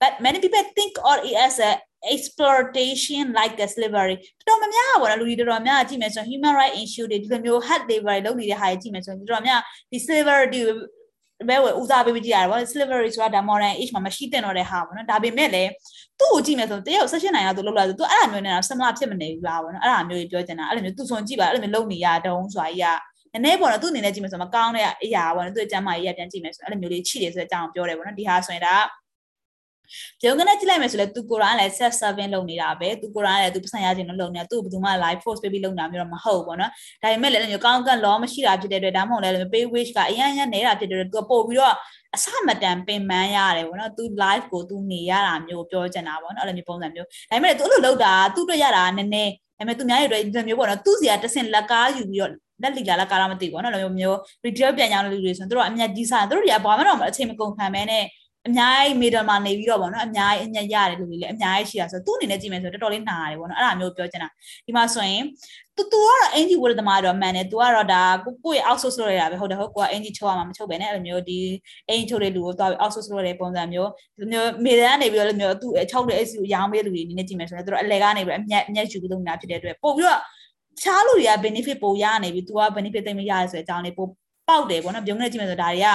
[0.00, 1.70] but many people think or as a
[2.14, 10.62] exploitation like a slavery တော်တော်များများပါတော့လူတွေတော်တော်များကြည့်မယ်ဆိုရင် human right issue တွေဒီလိုမျိုး hard labor တွေလုပ်နေတဲ့ဟာတွေကြည့်မယ်ဆိုရင်တော်တော်များဒီ slavery
[11.48, 15.70] ဘယ်ဝဦးစားပေးပြီးကြည့်ရတာပေါ့ slavery ဆိုတာဒါ modern age မှာမရှိတဲ့တော့တဲ့ဟာပေါ့နော်ဒါပေမဲ့လည်း
[16.20, 22.96] သူ့ကိုကြည့်မယ်ဆိုတယောက်16နိုင်ရသူလောက်လာဆိုသူအဲ့ဒါမျိုးနဲ့တော့ similar ဖြစ်မနေဘူးလားပေါ့နော်အဲ့ဒါမျိုးကြီးပြောချင်တာအဲ့လိုမျိုးသူဆိုကြည့်ပါအဲ့လိုမျိုးလုပ်နေရတုံးဆိုတာကြီး
[23.34, 28.76] ကနည်းနည်းပေါ့နော်သူ့အနေနဲ့ကြည့်မယ်ဆိုမကောင်းတဲ့အရာပေါ့နော်သူ့အကျမ်းမာရေးရပြန်ကြည့်မယ်ဆိုအဲ့လိုမျိုးလေးချိတယ်ဆိုတဲ့အကြောင်းပြောတယ်ပေါ့နော်ဒီဟာဆိုရင်ဒါ
[30.20, 36.70] ပြုံးကနေကြည့်လိုက်မယ်ဆိုလဲသူကိုယ်တိုင်လည်း self serving လုပ်နေတာပဲသူကိုယ်တိုင်လည်းသူပတ်စံရခြင်းလို့လုပ်နေတာသူ့ဘယ်သူမှ live force ပေးပြီးလုပ်နေတာမျိုးတော့မဟုတ်ဘူးပေါ့နော်
[37.02, 41.74] ဒါပေမဲ့လည်းမျိုးကောင်းကန့် law မရှိတာဖြစ်တဲ့အတွက်ဒါမှမဟုတ်လည်း pay wage ကအရင်အရင်နေတာဖြစ်တဲ့အတွက်သူပို့ပြီးတော့
[42.14, 58.04] အစမတန်ပင်ပန်းရတယ်ပေါ့နော်သူ live ကိုသူနေရတာမျိုးပြောချင်တာပေါ့နော်အဲ့လိုမျိုးပုံစံမျိုးဒါပေမဲ့သူအဲ့လိုလုပ်တာသူ့အတွက်ရတာနည်းနည်းဒါပေမဲ့သူများရဲ့အတွက်ဒီလိုမျိုးပေါ့နော်သူ့စီကတဆင့်လက်ကားယူပြီးတော့လက်လီလာလက်ကားတော့မသိဘူးပေါ့နော်လိုမျိုးမျိုး retail ပြန်ကြောင်းလူတွေဆိုရင်တို့ကအမြတ်ကြီးစားတို့တွေကဘာမှတော့အချိန်မကုန်ခံမဲနဲ့
[58.46, 64.28] အများကြီး middle မှာနေပြီးတော့ဗောနော်အများကြီးအညက်ရတယ်လူတွေလည်းအများကြီးရှိတာဆိုတော့သူ့အနေနဲ့ကြည့်မယ်ဆိုတော့တော်တော်လေးနာရတယ်ဗောနော်အဲ့ဒါမျိုးပြောချင်တာ
[64.66, 65.22] ဒီမှာဆိုရင်
[65.76, 71.38] သူသူကတော့အင်ဂျီဝတ်သမားတော့မှန်တယ်သူကတော့ဒါကိုကိုယ့်ရဲ့ outsource လုပ်ရတာပဲဟုတ်တယ်ဟုတ်ကိုကအင်ဂျီချုပ်ရမှာမချုပ်ပဲနဲ့အဲ့လိုမျိုးဒီ
[71.88, 80.20] အင်ဂျီချုပ်တဲ့လူကိုသွားပြီး outsource လုပ်ရတဲ့ပုံစံမျိုးဒီမျိုးမေတန်းနေပြီးတော့လိုမျိုးသူ့ချုပ်တဲ့အစီကိုရောင်းပေးလူတွေအနေနဲ့ကြည့်မယ်ဆိုတော့သူတို့အလဲကနေပြီးအမျက်အမျက်ယူပြီးလုပ်နေတာဖြစ်တဲ့အတွက်ပို့ပြီးတော့
[80.82, 84.10] ချားလူတွေက benefit ပိုရနေပြီ तू က benefit သိမရရဆိုတဲ့အကြောင်းလေးပို့
[84.48, 85.88] ပေါက်တယ်ပေါ့နော်ပြုံးနေကြည့်မယ်ဆိုဒါတွေက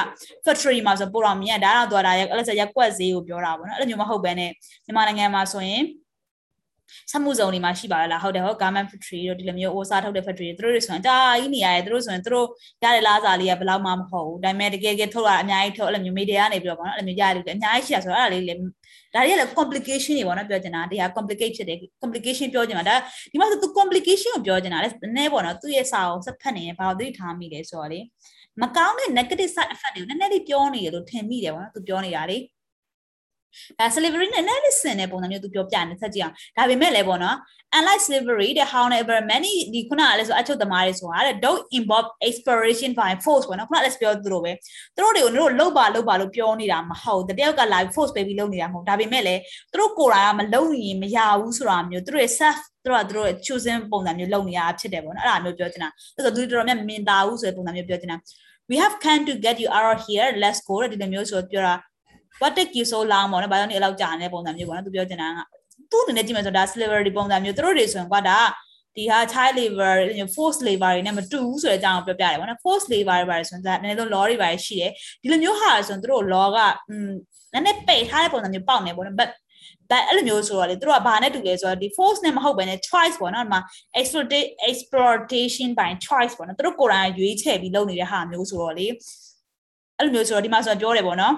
[0.45, 4.51] factory မှာဆိုပို့တော့မြင်ဒါတော့သူကဒါရက်အဲ့လိုဆိုရက်ကွက်ဈေးကိုပြောတာပေါ့နော်အဲ့လိုမျိုးမဟုတ်ဘဲနဲ့
[4.85, 5.83] မြန်မာနိုင်ငံမှာဆိုရင်
[7.11, 12.47] စမှုစုံတွေမှာရှိပါလားဟုတ်တယ်ဟုတ် garment factory တို့ဒီလိုမျိုးအိုးစားထုတ်တဲ့ factory တွေသူတို့တွေဆိုရင်ဒါကြီးနေရတယ်သူတို့ဆိုရင်သူတို့
[12.83, 18.61] ရတဲ့လားစာလေးကဘယ်လောက်မှမဟုတ်ဘူးဒါပေမဲ့တကယ်တကယ်ထုတ်တာအများကြီးထုတ်အဲ့လိုမျိုး media ကနေပြီးတော့ပေါ့နော်အဲ့လိုမျိုးရတယ်အများကြီးရှိရဆိုတော့အဲ့ဒါလေးလေဒါ
[19.13, 22.95] တွေကလည်း complication တွေပေါ့နော်ပြောချင်တာတရား complicate ဖြစ်တယ် complication ပြောချင်တာဒါ
[23.31, 27.99] ဒီမှာဆိုသူ complication ကိုပြောချင်တာလဲနည်းပေါ့နော်သူ့ရဲ့စာအောင်စက်ဖတ်နေရင်ဘာလို့သိထားမိလဲဆိုတော့လေ
[28.61, 32.37] မကောင်းတဲ့ negative side effect တွေကိုနည်းနည်းလေးပြောနေရလို့ထင်မိတယ်ပေါ့နော်သူပြောနေတာလေ
[33.79, 37.37] ဒါ slavery နဲ့ medicine နဲ့ပုံစံမျိုးသူပြောပြနေဆက်ကြည့်အောင်ဒါပေမဲ့လည်းပေါ့နော်
[37.77, 44.51] unlike slavery တဲ့ however many ဒီခုနကလည်းဆိုအချုပ်သမားတွေဆိုတာတဲ့ don't involve exploration by force ပေါ့နော်ခုနကလည်းပြောသလိုပဲ
[44.95, 58.17] သူတို့တွေကိုတို့လှုပ်ပါလှုပ်ပါလို့ပြောနေတာမဟုတ်တယောက်က live force ပေးပြီးလုပ်နေတာမဟုတ်ဒါပေမဲ့လည်းသူတို့ကိုယ်တိုင်ကမလုပ်ရင်မရဘူးဆိုတာမျိုးသူတို့ရဲ့ self သူတို့ကသူတို့ရဲ့ choosing ပုံစံမျိုးလုပ်နေရဖြစ်တယ်ပေါ့နော်အဲ့ဒါမျိုးပြောချင်တာအဲ့ဆိုသူတို့တော်တော်များမြင်တာဘူးဆိုတဲ့ပုံစံမျိုးပြောချင်တာ
[58.69, 61.73] we have come to get you out of here let's go တဲ့ဒီလိုမျိုးဆိုပြောတာ
[62.39, 65.39] what take you so long ပေါ့နော်ဘာလို့နေအဲ့လောက်ကြာနေတဲ့ပုံစံမျိုးပေါ့နော်သူပြောချင်တာက
[65.91, 68.39] သူ့အနေနဲ့ကြည့်မယ်ဆိုတော့ဒါ slavery ပုံစံမျိုးသူတို့တွေဆိုရင်ကွာဒါ
[68.95, 69.93] ဒီဟာ child labor
[70.35, 74.91] forced labor တွေနဲ့မတူဘူးဆိုတဲ့အကြောင်းကိုပြောပြတယ်ဗောနော် forced labor တွေပါတယ်ဆိုရင်ဒါနည်းနည်းဆုံး law တွေပါတယ်ရှိတယ်
[75.21, 76.57] ဒီလိုမျိုးဟာဆိုရင်သူတို့ law က
[76.89, 77.11] อืม
[77.53, 79.29] နည်းနည်းပိတ်ထားတဲ့ပုံစံမျိုးပေါက်နေဗောနော် but
[79.91, 83.61] ဒါအဲ့လိုမျိုးဆိုတော့လေသူတို့ကဘာနဲ့တူလဲဆိုတော့ဒီ force နဲ့မဟုတ်ဘဲနဲ့ choice ပေါ့နော်ဒီမှာ
[84.69, 88.87] exploitation by choice ပေါ့နော်သူတို့ကိုယ်တိုင်ရွေးချယ်ပြီးလုပ်နေတဲ့ဟာမျိုးဆိုတော့လေ
[89.97, 91.33] အဲ့လိုမျိုးဆိုတော့ဒီမှာဆိုတော့ပြောတယ်ပေါ့နော်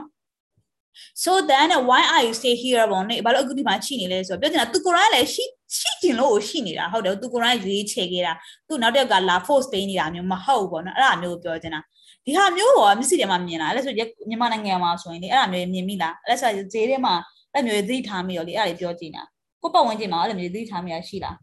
[1.24, 5.44] so then why are you stay here ပေါ့နေဘာလို့အခုဒီမှာရှိနေလဲဆိုတော့ပြောချင်တာသူကိုယ်တိုင်လည်းရှိ
[5.78, 8.34] ရှိကျင်လို့ရှိနေတာဟုတ်တယ်သူကိုယ်တိုင်ရွေးချယ်ခဲ့တာ
[8.68, 11.82] သူနောက်တစ်ယောက်ကလာ force ပေးနေတာမျိုးမဟုတ်ပေါ့နော်အဲ့ဒါမျိုးပြောချင်တာ
[12.26, 17.14] ဒီဟာမျိုးတော့မျက်စိထဲမှာမြင်လာအဲ့ဒါဆိုမြန်မာနိုင်ငံမှာဆိုရင်လေအဲ့ဒါမျိုးမြင်မိလားအဲ့ဒါဆိုဈေးထဲမှာ
[17.54, 19.24] အဲ့မျိုးသတိထားမိရောလေအဲ့ဒါလေးပြောကြည့်နာ
[19.62, 21.38] ကိုပတ်ဝန်းကျင်မှာအဲ့လိုမျိုးသတိထားမိရရှိလား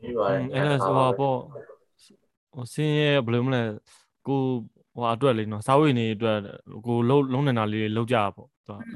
[0.00, 1.36] ပြီးပါတယ်အဲ့ဒါဆိုတော့ပေါ့
[2.52, 3.62] ဟိုစင်းရဲ့ဘယ်လိုမလဲ
[4.28, 4.42] ကို
[4.96, 6.36] ဟိုအတွက်လေးနော်စာဝေးနေအတွက်
[6.86, 8.48] ကိုလုံးလုံးနေတာလေးလုံးကြပါပေါ့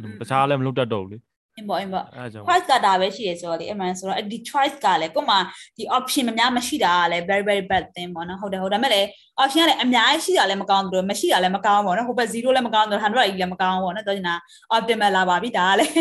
[0.02, 1.18] သူတခြားလည်းမလုံးတတ်တော့ဘူးလေ
[1.56, 5.38] အင်းပေါ့အင်းပေါ့အဲ့ဒါကြောင့် choice ကဒါပဲရှိရဆိုတော့လေအမှန်ဆိုတော့ဒီ choice ကလည်းကို့မှာ
[5.76, 9.06] ဒီ option မများမရှိတာကလည်း very very bad thing ပေါ့နော်ဟုတ်တယ်ဟုတ်ဒါပေမဲ့လည်း
[9.42, 14.34] option ကလည်းအများကြီးရှိတာလည်းမကောင်းဘူးလို့မရှိတာလည်းမကောင်းဘူးပေါ့နော်ဟိုဘက်0လည်းမကောင်းဘူး100လည်းမကောင်းဘူးပေါ့နော်ပြောချင်တာ
[14.76, 15.92] optimal လာပါပြီဒါကလည်း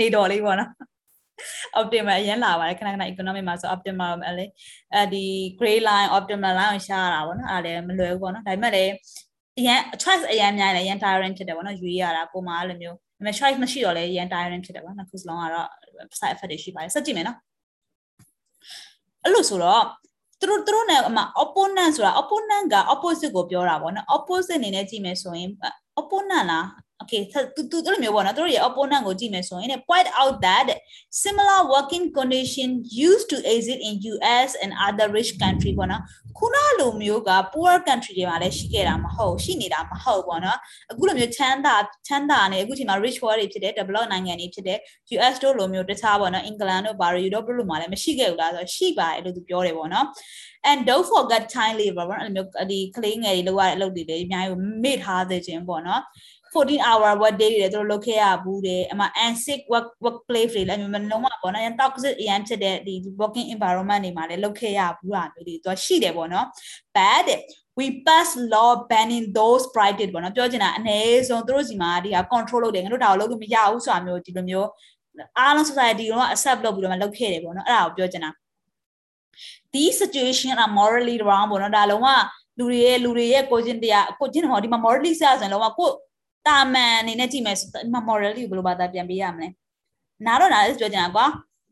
[0.00, 0.70] နေတော်လေးပေါ့နော်
[1.80, 4.44] optimal အရင်လာပါတယ်ခဏခဏ economic မှာဆို optimal အဲ့လေ
[4.94, 5.24] အဲဒီ
[5.58, 8.92] gray line optimal line ကိုရှားရတာပေါ့နော်အဲ့ဒါလည်းမလွယ်ဘူးပေါ့နော်ဒါပေမဲ့လည်း
[9.58, 15.68] အရင် choice အရင်များတယ်အရင် tiring ဖြစ်တယ်ပေါ့နော်ရွေးရတာကိုမှအဲ့လိုမျိုးဒါပေမဲ့ choice မရှိတော့လည်းအရင် tiring ဖြစ်တယ်ပေါ့နော်ခုစလုံးကတော့
[16.18, 17.36] side effect တွေရှိပါတယ်စက်ကြည့်မယ်နော်
[19.24, 19.84] အဲ့လိုဆိုတော့
[20.40, 25.50] သူတို့သူတို့နဲ့အမ opponent ဆိုတာ opponent က opposite ကိုပြောတာပေါ့နော် opposite အနေနဲ့ကြည့်မယ်ဆိုရင်
[26.00, 26.66] opponent လား
[27.02, 27.22] okay
[27.54, 30.66] သူသူအဲ့လိုမျိုးပေါ့နော်သူတို့ရဲ့ opponent ကိုကြည့်မယ်ဆိုရင် point out that
[31.22, 32.68] similar working condition
[33.08, 36.02] used to exist in US and other rich country ပေါ့နော်
[36.38, 40.58] ခုနလိုမျိုးက poor country တွေမှာလည်းရှိခဲ့တာမဟုတ်ရှိနေတာမဟုတ်ပေါ့နော်
[40.92, 44.78] အခုလိုမျိုးချမ်းသာချမ်းသာနေအခုချိန်မှာ rich world တွေဖြစ်တဲ့ develop နိုင်ငံတွေဖြစ်တဲ့
[45.16, 50.06] US တို့လိုမျိုးတခြားပေါ့နော် England တို့ဘာလို့ Europe တို့လိုမှာလည်းမရှိခဲ့ဘူးလားဆိုတော့ရှိပါတယ်လို့သူပြောတယ်ပေါ့နော်
[50.70, 56.02] and don't forget child labor ပေါ့နော်အဲ့လိုမျိုးဒီကလေးငယ်တွေလုပ်ရတဲ့အလုပ်တွေလည်းအများကြီးမေ့ထားသေးခြင်းပေါ့နော်
[56.54, 66.46] 14 hour work day တွေလည်းသူတို့လုပ်ခဲ့ရဘူးတယ်အမှ unsick work workplace တွေလည်းမလုံးဝပေါ့နော်ရန် toxic အရင်ဖြစ်တဲ့ဒီ working environment တွေမှာလည်းလုပ်ခဲ့ရဘူးတာမျိုးတွေသူရှိတယ်ပေါ့နော်
[66.96, 67.26] bad
[67.78, 74.68] we pass law banning those private ပေါ့နော်ပြောချင်တာအနည်းဆုံးသူတို့စီမှာဒီဟာ control လုပ်တယ်ငါတို့ဒါကိုလုပ်လို့မရဘူးဆိုတာမျိုးဒီလိုမျိုး
[75.38, 78.30] အားလုံး society က accept လုပ်ပြီးတော့မှလုပ်ခဲ့တယ်ပေါ့နော်အဲ့ဒါကိုပြောချင်တာ
[79.74, 82.08] these situation are morally wrong ပေါ့နော်ဒါလုံးဝ
[82.58, 85.90] လူတွေရဲ့လူတွေရဲ့ကိုချင်းတရားကိုချင်းဟောဒီမှာ morally ဆရာဆိုရင်လုံးဝကို
[86.48, 89.48] တာမန်အနေနဲ့ကြည့်မယ်ဆိုဒီမှာ morally ဘယ်လိုဘာသာပြန်ပေးရမလဲ
[90.26, 91.26] နားတော့နားလေးပြောချင်တာကွာ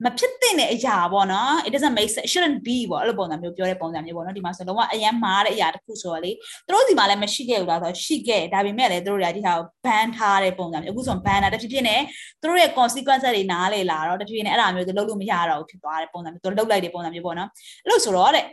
[0.04, 6.30] မဖြစ်သင့်တဲ့အရာပေါ့နော် it doesn't make sense shouldn't be ပေါ့အဲ့လိုပုံစံမျိုးပြောတဲ့ပုံစံမျိုးပေါ့နော်ဒီမှာဆိုလုံးဝအရန်မားတဲ့အရာတစ်ခုဆိုတော့လေ
[6.66, 12.00] သူတို့ဒီမှာလည်းမရှိခဲ့ဘူးလားဆိုတော့ရှိခဲ့ဒါပေမဲ့လည်းသူတို့တွေကဒီဟာကို ban ထားတဲ့ပုံစံမျိုးအခုဆို ban တာတဖြည်းဖြည်းနဲ့
[12.40, 17.48] သူတို့ရဲ့ consequence တွေနားလေလာတော့တဖြည်းဖြည်းနဲ့အဲ့ဒါမျိုးသူလုပ်လို့မရတော့ဘူးဖြစ်သွားတဲ့ပုံစံမျိုးသူလုပ်လိုက်တဲ့ပုံစံမျိုးပေါ့နော်
[17.82, 18.44] အဲ့လိုဆိုတော့တဲ့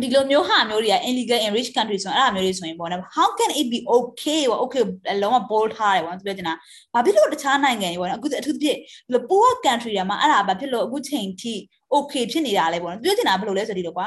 [0.00, 4.82] ဒီလိုမျိုးဟာမျိုးတွေက illegal in rich country ဆိုတော့အဲ့ဒါမျိုးတွေဆိုရင်ပေါ့နော် how can it be okay ပေါ့ okay
[5.22, 6.54] လုံးဝ bold ထားတယ်ပေါ့ပြောချင်တာ
[6.94, 11.54] ဘာဖြစ်လို့တခြားနိုင်ငံတွေပေါ့နော်အခုအထူးသဖြင့်ဒီလို poor country တွေမှာအဲ့ဒါဘာဖြစ်လို့အခုချိန်ထိ
[11.94, 14.06] okay ဖြစ်နေတာလဲပေါ့နော်ပြောချင်တာဘယ်လိုလဲဆိုဒီလိုကွာ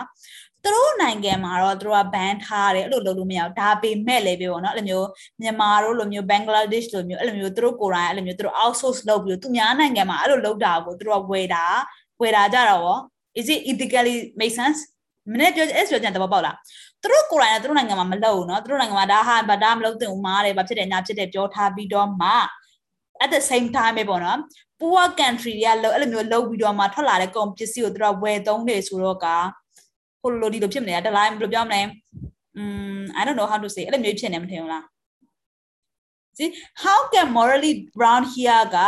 [0.64, 5.08] သူတို့နိုင်ငံမှာတော့သူတို့က ban ထားတယ်အဲ့လိုလုပ်လို့မရဘူးဒါပေမဲ့လည်းပဲပေါ့နော်အဲ့လိုမျိုး
[5.42, 11.66] မြန်မာတို့လိုမျိုးဘင်္ဂလားဒေ့ရှ်လိုမျိုးအဲ့လိုမျိုးသူတို့ကိုယ်တိုင်အဲ့လိုမျိုးသူတို့ outsource လုပ်ပြီးသူများနိုင်ငံမှာအဲ့လိုလုပ်တာကိုသူတို့ကဝယ်တာ
[12.22, 13.00] ဝယ်တာကြတော့
[13.40, 14.80] is it ethically make sense
[15.33, 16.57] မနေ့ပြောအဲ့ဆိုကြတဲ့ဘောပေါက်လား
[17.03, 22.31] သူတို့ကိုယ်တိုင်ကသူတို့နိုင်ငံမှာမလုပ်ဘူးเนาะသူတို့နိုင်ငံမှာဒါဟာဗဒါမလုပ်သင့်ဘူးမားတယ်ဘာဖြစ်တယ်ညာဖြစ်တယ်ပြောထားပြီးတော့မှ
[23.25, 24.39] at the same time ပဲပေါ့နော်
[24.81, 29.27] poor country တွေကအဲ့လိုမျိုးလုပ်ပြီးတော့မှထွက်လာတဲ့ကုန်ပစ္စည်းကိုသူတို့ဝယ်သုံးတယ်ဆိုတော့က
[30.21, 31.81] ဟိုလိုဒီလိုဖြစ်နေတာတလိုက်ဘယ်လိုပြောမလဲ
[32.61, 34.85] um i don't know how to say အဲ့လိုမျိုးဖြစ်နေမထင်ဘူးလား
[36.39, 36.49] see
[36.83, 38.79] how can morally brown here က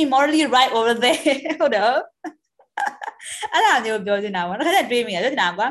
[0.00, 1.20] immorally right over there
[1.60, 1.92] ဟုတ်တယ်
[3.53, 5.67] အဲ့ဒါမျိုးပြောနေတာပေါ့တစ်ခါတည်းတွေးမိရပြောနေတာကွာ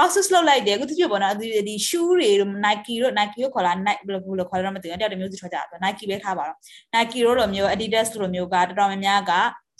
[0.00, 6.58] outsource လုပ်လိုက်တယ်အခုသူပြပေါ့နော်ဒီဒီ shoe တွေတို့ Nike တို့ Nike ကိုခေါ်လာ Nike ဘယ်လိုခေါ်လဲတော့မသိဘူးတယောက်တစ်မျိုးစီထွက်ကြတာ Nike ပဲထားပါတော့
[6.94, 9.32] Nike တို့လိုမျိုး Adidas လိုမျိုးကတော်တော်များများက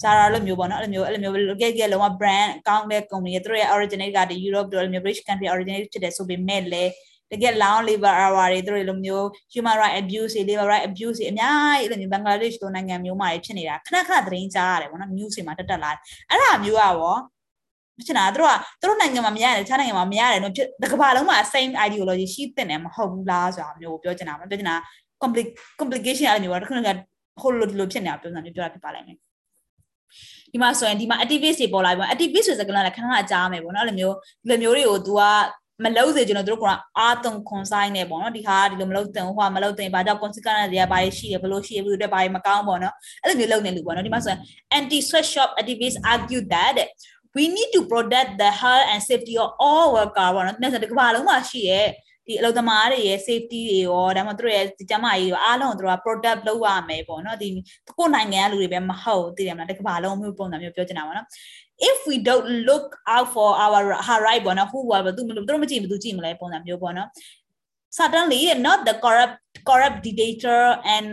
[0.02, 5.87] Zara လိုမျိုးပေါ့နော်အဲ့လိုမျိုးအဲ့လိုမျိုး local ကလုံးဝ brand အကောင့်တဲ့ company တွေသူတို့ရဲ့ originate ကဒီ Europe တို့လိုမျိုး British country originate
[5.92, 6.90] ဖြစ်တယ်ဆိုပေမဲ့လည်း
[7.32, 17.17] တကယ် long labor hour တွေသူတို့လိုမျိုး human right abuse တွေ labor right abuse တွေအများကြီးအဲ့လိုမျိုးဘင်္ဂလားဒေ့ရှ်လိုနိုင်ငံမျိုးမှာဖြစ်နေတာခဏခဏသတင်းကြားရတယ်ပေါ့နော် news တွေမှာတက်တက်လာတယ်အဲ့ဒါမျိုးอ่ะဗော
[18.06, 24.76] ဖြစ်နေတာသူတို့ကသူတို့နိုင်ငံမှာမရတယ်တခြားနိုင်ငံမှာမရတယ်လို့ဖြစ်တကဘာလုံးမှာ same ideology ရှိတဲ့တယ်မဟုတ်ဘူးလားဆိုတာမျိုးပြောချင်တာမပြောချင်တာ
[25.80, 26.89] complication အဲ့လိုမျိုးတခုက
[27.41, 29.17] ဟိုလိုဒီလိုဖြစ်နေတာပြောနေတာပြောတာဖြစ်ပါလိမ့်မယ်
[30.52, 35.22] ဒီမှာဆိုရင်ဒီမှာ activist တွေပေါ်လာပြီပေါ့ activist ဆိုစကားလုံးလည်းခဏခဏကြားမယ်ပေါ့နော်အဲ့လိုမျိုးဒီလိုမျိုးတွေကို तू က
[35.85, 36.64] မလုံးစေကျွန်တော်တို့က
[36.99, 44.40] အာတုံခွန်ဆိုင်နေပေါ့နော်ဒီဟာဒီလိုမလုံးတင်ဟိုကမလုံးတင်ဘာကြောင့် consequence တွေကဘာရှိရဘလို့ရှိရဘလို့တွေဘာမကောင်းပေါ့နော်အဲ့လိုမျိုးလုပ်နေလူပေါ့နော်ဒီမှာဆိုရင်
[44.79, 46.77] anti sweatshop activists argue that
[47.37, 51.88] we need to protect the health and safety of all worker ပေါ့နော်ဒီကဘာလုံးမှာရှိရဲ့
[52.27, 57.49] ဒီအလုပ်သမားတွေရဲ့ safety တွေရောဒါမှမဟုတ်သူတို့ရဲ့ကျန်းမာရေးရောအားလုံးကိုသူတို့က protect လုပ်ရမယ်ပေါ့နော်ဒီ
[57.99, 61.27] ကိုနိုင်ငံကလူတွေပဲမဟုတ်သိတယ်မလားတကဘာလုံးမျိုးပုံစံမျိုးပြောချင်တာပေါ့နော်
[61.90, 67.09] if we don't look out for our her right ပေါ့နော် who will သူသူတို့မကြည့်ဘူးသူကြည့်မလဲပုံစံမျိုးပေါ့နော်
[67.99, 69.37] suddenly not the corrupt
[69.68, 70.62] corrupt dictator
[70.95, 71.09] and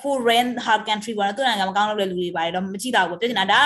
[0.00, 3.62] who ran her country ပေါ့နော်သူနိုင်ငံမကောင်းလုပ်တဲ့လူတွေပါတယ်တော့မကြည့်တော့ဘူးပြောချင်တာဒါ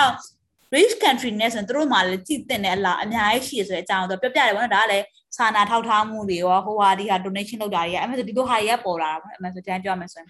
[0.75, 5.05] rich country နဲ့ဆိုရင်တို့မှလည်းကြည့်တင်တဲ့အလားအများကြီးရှိရဆိုတဲ့အကြောင်းတော့ပြောပြတယ်ပေါ့နော်ဒါကလည်း
[5.37, 10.27] စာနာထောက်ထားမှုတွေရောဟိုဟာဒီဟာ donation လုပ်တာတွေကအဲ့မဲ့ဆိုဒီလိုဟာတွေကပေါ်လာတာပေါ့အဲ့မဲ့ဆိုတန်းပြောမယ်ဆိုရင်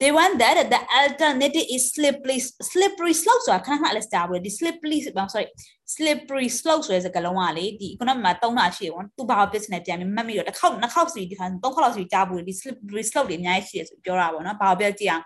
[0.00, 2.38] they want that the alternative is slippery
[2.70, 4.98] slippery slope ဆိုတာခဏခဏလည်းစတာဘူးဒီ slippery
[5.34, 5.46] sorry
[5.94, 15.24] slippery slope ဆိုတဲ့စကားလုံးကလေဒီ economy မှာသုံးတာရှိတယ်ပေါ့သူဘာ business ပြန်ပြီးမှတ်မိတော့တစ်ခေါက်နှစ်ခေါက်စီဒီခါသုံးခေါက်လောက်စီကြားဘူးဒီ slippery slope တွေအများကြီးရှိတယ်ဆိုပြောတာပေါ့နော်ဘာပြောကြည့်အောင်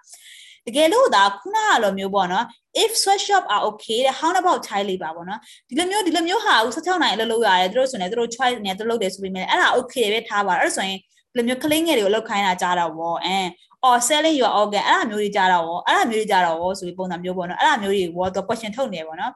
[0.66, 2.44] တကယ်လို့ဒါခုနကလိုမျိုးပေါ့နော်
[2.82, 10.98] if sweatshop are okay တဲ့ how about child labor ပေါ့နော်ဒီလိုမျိုးဒီလိုမျိုးဟာကို16နိုင်အလုပ်လုပ်ရတယ်သူတို့ဆိုရင်သူတို့ choice နဲ့သူတို့လုပ်တယ်ဆိုပေမဲ့အဲ့ဒါ okay ပဲထားပါအဲ့ဒါဆိုရင်
[11.34, 13.38] ဒီလိုမျိုး clean ငယ်တွေကိုလောက်ခိုင်းတာကြားတော့ဗောအဲ
[13.86, 19.32] or selling your organ အဲ့ဒါမျိုးတွေကြားတော့ဗောအဲ့ဒါမျိုးတွေကြားတော့ဗောဆိုပြီးပုံစံမျိုးပေါ့နော်အဲ့ဒါမျိုးတွေဗောတော့ question ထုတ်နေဗောနော်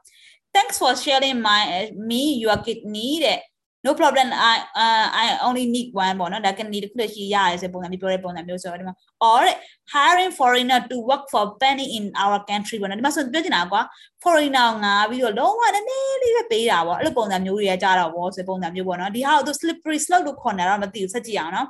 [0.54, 1.62] thanks for sharing my
[2.08, 3.40] me your kidney တဲ့
[3.86, 8.94] no problem i uh, i only need one ပေါ့နော်ဒါကနီတစ်ခုတည်းရှိရတယ်ဆိုပုံစံမျိုးပြောတဲ့ပုံစံမျိုးဆိုတော့ဒီမှာ
[9.30, 9.44] or
[9.92, 13.82] hiring foreigner to work for penny in our country ပေါ့နော်ဒီမှာဆိုပြောချင်တာကွာ
[14.22, 21.68] foreigner ငါပြီးတော့လုံးဝနည်းနည်းလေးပဲပေးတာပေါ့အဲ့လိုပုံစံမျိုးတွေကကြားတော့ဗောဆိုပုံစံမျိုးပေါ့နော်ဒီဟာကိုသူ slippery slope လို့ခေါ်နေတာတော့မသိဘူးဆက်ကြည့်အောင်နော်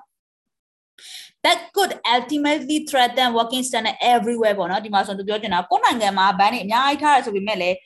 [1.45, 7.77] that could ultimately threaten working standard everywhere ပေါ့နော်ဒီမှာဆိုသူပြောချင်တာကိုယ်နိုင်ငံမှာဘန်းတွေအများကြီးထားရဆိုပေမဲ့လည်း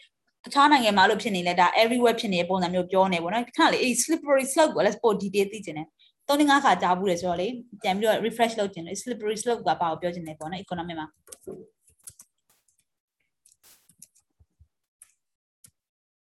[0.45, 5.87] တခြားနိုင်ငံမှာလို့ဖြစ်နေလဲဒါ everywhere ဖြစ်နေတဲ့ပုံစံမျိုးပြောနေပေါ့နော်ခဏလေးအဲ့ slippery slope ကိုလည်း sport detail သိချင်တယ်
[6.29, 7.49] သုံးငါးခါကြားဘူးလေဆိုတော့လေ
[7.83, 11.07] ပြန်ပြီးတော့ refresh လုပ်ချင်တယ် slippery slope ကဘာကိုပြောချင်လဲပေါ့နော် economy မှာ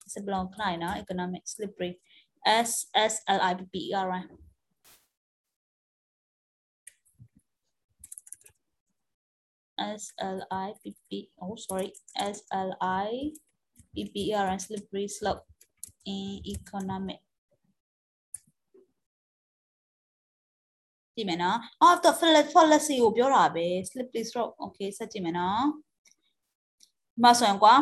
[0.06, 1.92] it's a long line နော် economic slippery
[2.70, 2.72] s
[3.12, 4.47] s l i p p e r right
[10.01, 10.03] S
[10.37, 11.09] L I P P
[11.43, 11.89] oh sorry
[12.37, 12.71] S L
[13.09, 13.09] I
[13.93, 15.43] P P E R and slippery slope
[16.15, 17.21] in economic
[21.15, 22.17] ကြည့်မယ်နော်အော်တော့
[22.53, 25.63] fallacy ကိုပြောတာပဲ slippery slope okay ဆက်ကြည့်မယ်နော်
[27.15, 27.75] ဒီမှာဆိုရင်ကွာ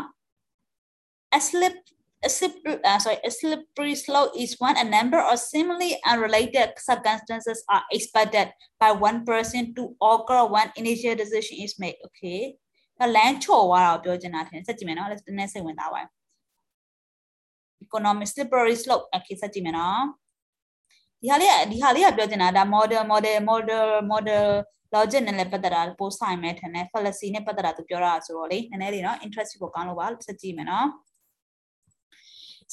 [1.39, 1.77] a slip
[2.25, 7.65] a slippery, uh, sorry, a slippery slope is when a number of seemingly unrelated circumstances
[7.69, 11.97] are expected by one person to occur when initial decision is made.
[12.07, 12.57] Okay.
[13.01, 16.01] ဒါလမ်းချော်သွားတာကိုပြောချင်တာထင်ဆက်ကြည့်မယ်နော်လက်နဲ့စိတ်ဝင်သားပါ
[17.85, 20.03] economic slippery slope အခုဆက်ကြည့်မယ်နော်
[21.21, 24.47] ဒီဟာလေးကဒီဟာလေးကပြောချင်တာဒါ model model model model
[24.95, 30.87] logic နဲ့လည်းပတ်သက်တာပို့ဆိုင်မယ်ထင်တယ် fallacy နဲ့ပတ်သက်တာသူပြောတာဆိုတော့လေနည်းနည်းလေးနော် interest ကိုကောင်းလို့ပါဆက်ကြည့်မယ်နော်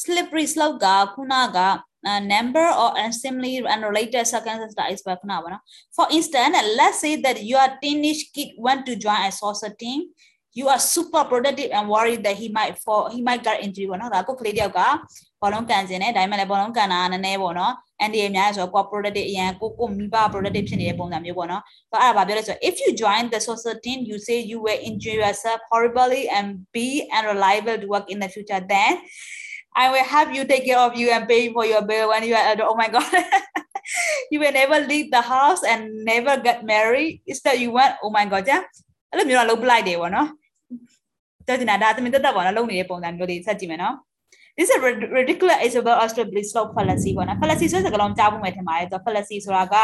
[0.02, 1.60] slippery slope ကခုနက
[2.10, 2.90] uh, number or
[3.24, 5.63] similarly unrelated circumstances ဒါ is ပဲခုနပါနော်
[5.96, 10.00] for instance let's say that your teenage kid want to join a soccer team
[10.60, 14.80] you are super productive and worried that he might for he might get injury ပေါ့နော်ဒါကိုကလေးတယောက်က
[15.42, 25.18] ဘောလုံးကန်ခြင်းနဲ့ဒါမှလည်းဘောလုံးကန်တာနည်းနည်းပေါ့နော်အန်ဒီအများဆိုတော့ကို productive အရင်ကိုကိုမိဘ productive ဖြစ်နေတဲ့ပုံစံမျိုးပေါ့နော်ဆိုတော့အဲ့ဒါဘာပြောလဲဆိုတော့ if you join the social team you say you will injure
[25.24, 26.88] yourself horribly and be
[27.18, 28.94] unreliable to work in the future then
[29.76, 32.36] I will help you take care of you and pay for your bill when you
[32.40, 32.70] are adult.
[32.72, 33.06] Oh my God.
[34.32, 37.22] you will never leave the house and never get married.
[37.26, 38.63] Instead, you want, oh my God, yeah.
[39.12, 40.28] အဲ့လိုမျိုးတော့လုပ်ပလိုက်တယ်ပေါ့နော်။
[41.48, 43.96] တော်တင်တာဒါသမင်တက်တက်ပေါ့နော်လုပ်နေတဲ့ပုံစံမျိုးလေးဆက်ကြည့်မယ်နော်။
[44.58, 44.80] This is a
[45.20, 49.76] ridiculous Isabel Australian slope fallacy ပေါ့နော်။ fallacy ဆိုတဲ့စကားလုံးကြားဖို့မယ်ထင်ပါတယ်။သူ fallacy ဆိုတာက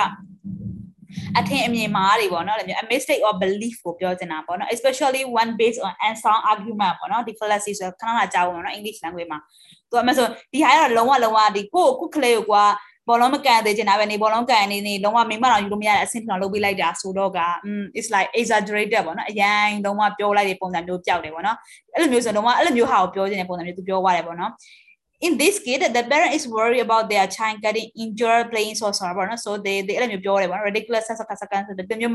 [1.38, 8.74] အထင်အမြင်မှားတွေပေါ့နော်။ a mistake or belief ကိုပြောချင်တာပေါ့နော် especially one based on unsound argument ပေါ့နော်ဒီ fallacy ဆိုခဏခဏကြားဖို့ပေါ့နော်
[8.78, 9.40] English language မှာ
[9.90, 12.64] သူကမဆိုဒီဟာကတော့လုံးဝလုံးဝဒီကိုကိုကလေးကိုကွာ
[13.08, 21.56] ဘောလုံးမကန်သေးချင်တာပဲနေဘောလုံးကန်နေနေလုံးဝမိမတော်ယူလို့မရတဲ့အဆင့်ထောင်လုပ်ပေးလိုက်တာဆိုတော့က um it's like exaggerated ပေါ့နော်အရင်လုံးဝပြောလိုက်တဲ့ပုံစံမျိုးကြောက်တယ်ပေါ့နော်
[21.94, 24.52] အဲ့လိုမျိုးဆိုလုံးဝအဲ့လိုမျိုးဟာကိုပြောချင်တဲ့ပုံစံမျိုးသူပြောသွားတယ်ပေါ့နော်
[25.25, 29.41] in this case the parent is worried about their child getting injured playing soccer ပေါ့နော်
[29.45, 32.13] so they they အဲ့လိုမျိုးပြောတယ်ပေါ့နော် ridiculous ဆက်ဆက်ဆက်ဆိုတဲ့မျိုး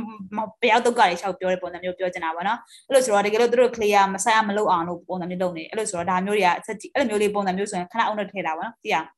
[0.63, 9.09] ဘယောက်တော့ကလေးချောက်ပြောတဲ့ပုံစံမျိုးပြောချင်တာပေါ့နော်အဲ့လိုဆိုတော့တကယ်လို့သူတို့ clear မဆိုင်မလုပ်အောင်လို့ပုံစံမျိုးလုပ်နေအဲ့လိုဆိုတော့ဒါမျိုးတွေကဆက်ကြည့်အဲ့လိုမျိုးလေးပုံစံမျိုးဆိုရင်ခဏအောင်နဲ့ထည့်တာပေါ့နော်ကြည့်ရအောင်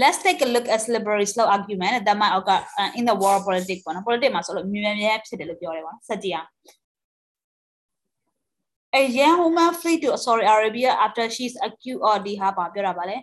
[0.00, 3.42] Let's take a look at slippery slope argument that might occur uh, in the world
[3.46, 6.48] politics ပေါ့နော် politics မှာဆိုလို့မြင်မြင်ဖြစ်တယ်လို့ပြောတယ်ပေါ့နော်ဆက်ကြည့်အောင်
[8.94, 13.16] A young woman flee to Saudi Arabia after she's accused of ဒီဟာပါပြောတာပါလေ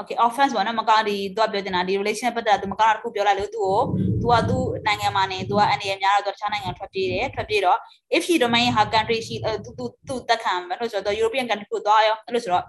[0.00, 3.78] okay offense ပေါ့နော်မကောင်းဒီသူကပြောနေတာဒီ relation ပတ်သက်သူမကောင်းတာတစ်ခုပြောလိုက်လို့သူ့ကို
[4.22, 7.78] သူကသူ့နိုင်ငံမှာနေသူကအန်ဒီရများတော့သူတခြားနိုင်ငံထွက်ပြေးတယ်ထွက်ပြေးတော့
[8.16, 12.64] if she remain her country she သူသူသူတက်ခံမယ်လို့ဆိုတော့ European country ကိုသွားရောအဲ့လိုဆိုတော့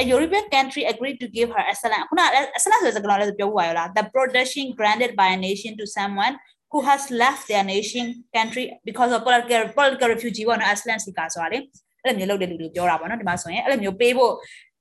[0.00, 2.20] a European country agreed to give her asylum ခုန
[2.58, 6.34] asylum ဆိုတဲ့စကားလုံးလည်းပြောပြရလား the protection granted by a nation to someone
[6.72, 8.06] who has left their nation
[8.36, 11.58] country because of political political refugee ပေါ့နော် asylum seeker ဆိုတာလေ
[12.02, 14.32] အဲ့လိုမျိုးလုပ်တဲ့လူတွေပြောတာပေါ့နော်ဒီမှာဆိုရင်အဲ့လိုမျိုးပေးဖို့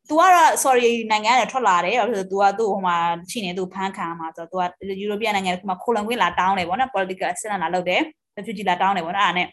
[0.10, 2.98] तू ကတော့ sorry နိုင်ငံကနေထွက်လာတယ်ဘာလို့လဲဆိုတော့ तू ကသူ့ဟိုမှာ
[3.32, 4.64] ရှိနေသူဖမ်းခံမှာဆိုတော့ तू က
[5.04, 8.02] European နိုင်ငံကမှခိုလုံခွင့်လာတောင်းတယ်ပေါ့နော် political asylum လာလုပ်တယ်
[8.38, 9.48] refugee လာတောင်းတယ်ပေါ့နော်အဲ့ဒါနဲ့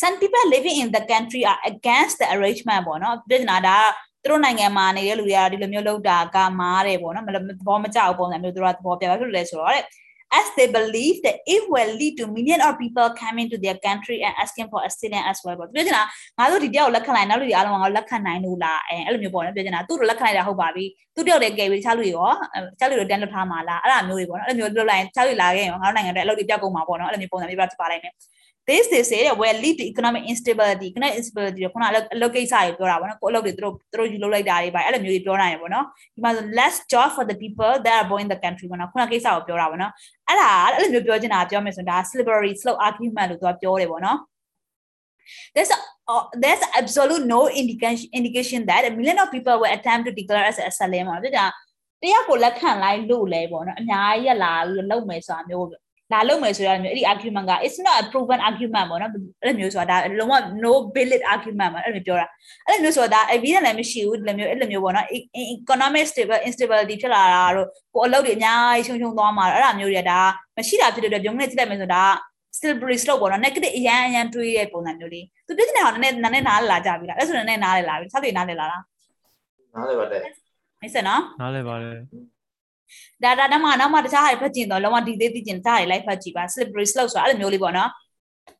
[0.00, 3.76] some people living in the country are against the arrangement ပေါ့နော်ပြည်နာဒါ
[4.22, 7.28] သူတို့နိုင်ငံမှာနေတဲ့လူတွေကဒီလိုမျိုးလုပ်တာကမားတယ်ပေါ့နော်သ
[7.66, 9.84] ဘောမကျဘူးပုံစံမျိုးသူတို့ကသဘောပြပါဖြစ်လို့လဲဆိုတော့တဲ့
[10.31, 14.17] as they believe that it will lead to million of people coming to their country
[14.25, 16.03] and asking for asylum as well ပေါ့ပြောချင်တာ
[16.39, 28.13] ငါတို့ဒီတယောက်လက်ခံနိုင်နောက်လူတွေအားလုံးကလက်ခံနိုင်လို့လားအဲအဲ့လိုမျိုးပေါ့နော်ပြောချင်တာသူတို့လက်ခံနိုင်တာဟုတ်ပါပြီသူတယောက်တည်းကဲပြီးတခြားလူတွေရောတခြားလူတွေတန်းလွတ်ထားမှာလားအဲ့လိုမျိုးတွေပေါ့နော်အဲ့လိုမျိုးလွတ်လိုက်ရင်တခြားလူလာခဲ့ရင်ငါတို့နိုင်ငံတွေအလုပ်တွေပြောက်ကုန်မှာပေါ့နော်အဲ့လိုမျိုးပုံစံမျိုးပြပါလိုက်မယ်
[28.69, 31.83] this they say that will lead to economic instability economic instability ခုန
[32.15, 39.91] အလုပ်ကိစ္စတွေပြောတာပေါ့နော်ကိုအလုပ်တွေသူတို့သူတို့ယူလုပ်လိုက်တာတွေပါအဲ့လိုမျိုးတွေပြောနိုင်ရပေါ့နော်ဒီမှာဆို less job for the people that are born in the country ပေါ့နော်ခုနကိစ္စကိုပြောတာပေါ့နော်
[40.27, 44.19] အဲ့ဒါအဲ့လိုမျိုးပြောချင်တာပြောမယ်ဆိုရင်ဒါ slippery slope argument လို့သူကပြောတယ်ပေါ့နော်
[45.55, 45.77] there's a,
[46.11, 50.45] uh, there's absolute no indication indication that a million of people will attempt to declare
[50.51, 51.47] as asylum ပေါ့နော်ဒါ
[52.03, 55.67] တယောက်ကိုလက်ခံလိုက်လို့လဲပေါ့နော်အများကြီးလာပြီးလုပ်မယ်ဆိုတာမျိုး
[56.13, 60.33] လာလုပ်မယ်ဆိုရမျိုးအဲ့ဒီ argument က it's not a proven argument ပေါ့နော်အဲ့လိုမျိုးဆိုတာဒါလုံးဝ
[60.63, 62.27] no valid argument ပေါ့အဲ့လိုမျိုးပြောတာ
[62.67, 65.07] အဲ့လိုမျိုးဆိုတာ evidence လည်းမရှိဘူးဒီလိုမျိုးအဲ့လိုမျိုးပေါ့နော်
[65.55, 70.19] economic stable instability ဖြစ်လာတာတို့ကိုအလုပ်တွေအများကြီးရှုံရှုံသွားမှာအဲ့ဒါမျိုးတွေကဒါ
[70.57, 72.03] မရှိတာဖြစ်တဲ့အတွက်ပြုံးနေကြည့်လိုက်မယ်ဆိုတာ
[72.57, 78.83] slippery slope ပေါ့နော် negative အရန်အရန်တွေးတဲ့ပုံစံမျိုးလေးသူပြည့်တဲ့ဟာနည်းနည်းနည်းနားလာကြပြီလားအဲ့ဆိုတော့နည်းနားလေလာပြီဆက်တွေနားလေလာလား
[79.75, 80.23] နားလေပါတယ်
[80.81, 81.99] မိတ်ဆက်နော်နားလဲပါတယ်
[83.23, 87.89] ဒါဒါနောက်မှနောက်မှတခြားဟာဖတ်ကြည့်တော့လုံးဝဒီသေးသိကျင်တခြားဟာလိုက်ဖတ်ကြည့်ပါ slippery slope ဆိုတာအဲ့လိုမျိုးလေးပေါ့နော်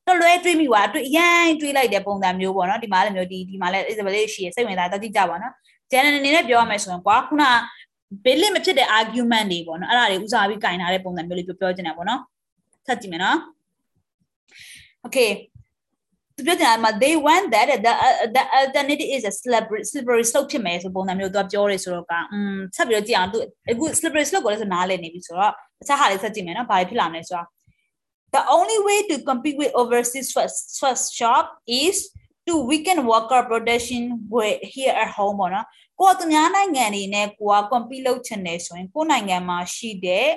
[0.08, 5.54] တော့လွဲတွေးမိပါအတွေ့အရင်တွေးလိုက်တဲ့ပုံစံမျိုးပေါ့နော်ဒီမှာလည်းမျိုးဒီဒီမှာလည်း Isabel လေးရှိရစိတ်ဝင်စားတော့ကြည့်ကြပါနော်
[5.92, 7.44] general အနေနဲ့ပြောရမယ်ဆိုရင်ကွာခုန
[8.26, 12.22] valid မဖြစ်တဲ့ argument တွေပေါ့နော်အဲ့ဒါတွေဦးစားပြီးကင်ထားတဲ့ပုံစံမျိုးလေးပြောပြောချင်တယ်ပေါ့နော်
[12.88, 13.38] ဆက်ကြည့်မယ်နော်
[15.06, 15.49] okay သူ
[16.48, 17.94] ပြောတယ်မှာ they want that the
[18.36, 23.38] the alternative is a slippery slippery slope ဖြစ်မယ်ဆိုပုံစံမျိုးသူကပြောတယ်ဆိုတော့ကอืมဆက်ပြီးတော့ကြည့်အောင်သူ
[23.72, 27.48] အခု slippery slope ကိုလည်းဆိုနားလည်နေပြီဆိုတော့တခြားဟာလေးဆက်ကြည့်မယ်နော်ဘာဖြစ်လာမလဲဆိုတော့
[28.36, 31.46] the only way to compete with overseas first first shop
[31.84, 31.96] is
[32.48, 34.02] to weaken worker protection
[34.74, 35.66] here at home ပေါ့နော်
[36.00, 40.28] ကိုကသူများနိုင်ငံတွေနဲ့ကိုက compete လုပ်ချင်တယ်ဆိုရင်ကိုနိုင်ငံမှာရှိတဲ့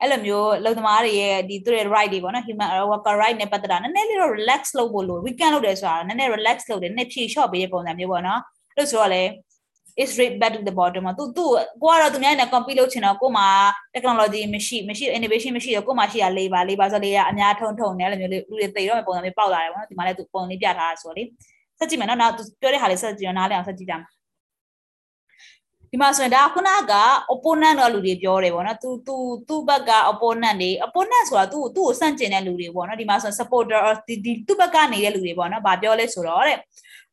[0.00, 8.40] အဲ့လိုမျိုးလုံသမားတွေရဲ့ဒီသူရဲ့ right တွေပေါ့နော် human worker right နဲ့ပတ်သက်တာနည်းနည်းလေးတော့ relax လုပ်ဖို့လို့ weekend လုပ်တယ်ဆိုတာနည်းနည်း relax လုပ်တယ်နည်းဖြေ short ပေးတဲ့ပုံစံမျိုးပေါ့နော်
[8.70, 9.22] အဲ့လိုဆိုတော့လေ
[10.00, 11.44] is straight back to the bottom မှာသူသူ
[11.82, 13.44] ကိုကတော့သူများနဲ့ compete လုပ်ချင်တော့ကိုမှ
[13.94, 21.22] technology မရှိမရှိ innovation မရှိတော့ကိုမှရှိရ labor labor ဆိုလေအများထုံထုံနေအဲ့လိုမျိုးလေးလူတွေသိတော့ပုံစံမျိုးပေါက်လာတယ်ပေါ့နော်ဒီမှာလည်းသူပုံလေးပြထားတာဆိုတော့လေ
[21.78, 24.19] ဆက်ကြည့်မယ်နော်နောက်သူပြောတဲ့ဟာလေးဆက်ကြည့်တော့နားလည်အောင်ဆက်ကြည့်ကြမယ်
[25.92, 26.94] ဒီမှာဆိုရင်ဒါခုနက
[27.34, 29.16] opponent တော့လူတွေပြောတယ်ပေါ့နော်သူသူ
[29.48, 36.58] သူ့ဘက်က opponent တွေ opponent ဆိုတာသူ့သူ့ကိုစန့်ကျင်တဲ့လူတွေပေါ့နော်ဒီမှာဆို supporter ဒီဒီသူ့ဘက်ကနေနေတဲ့လူတွေပေါ့နော်ဗာပြောလဲဆိုတော့တဲ့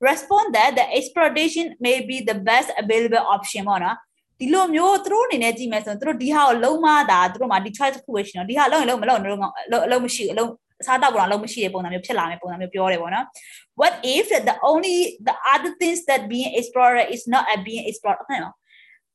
[0.07, 3.95] respond that the exploitation may be the best available option ပေါ့နော်
[4.39, 9.35] ဒီလိုမျိုးသူတို့အနေနဲ့ကြည့်မယ်ဆိုရင်သူတို့ဒီဟာကိုလုံးမတာသူတို့မှာဒီ choice တစ်ခုပဲရှိတော့ဒီဟာလုံးရင်လုံးမလုံးတော့
[9.85, 10.51] အလုံးမရှိအလုံး
[10.85, 13.25] စားတော့ကတော့လုံးမရှိတဲ့ပုံစံမျိုးဖြစ်လာမယ့်ပုံစံမျိုးပြောတယ်ပေါ့နော်
[13.79, 14.97] what if the only
[15.27, 18.55] the other things that being explored is not a being explored ဟုတ်နော်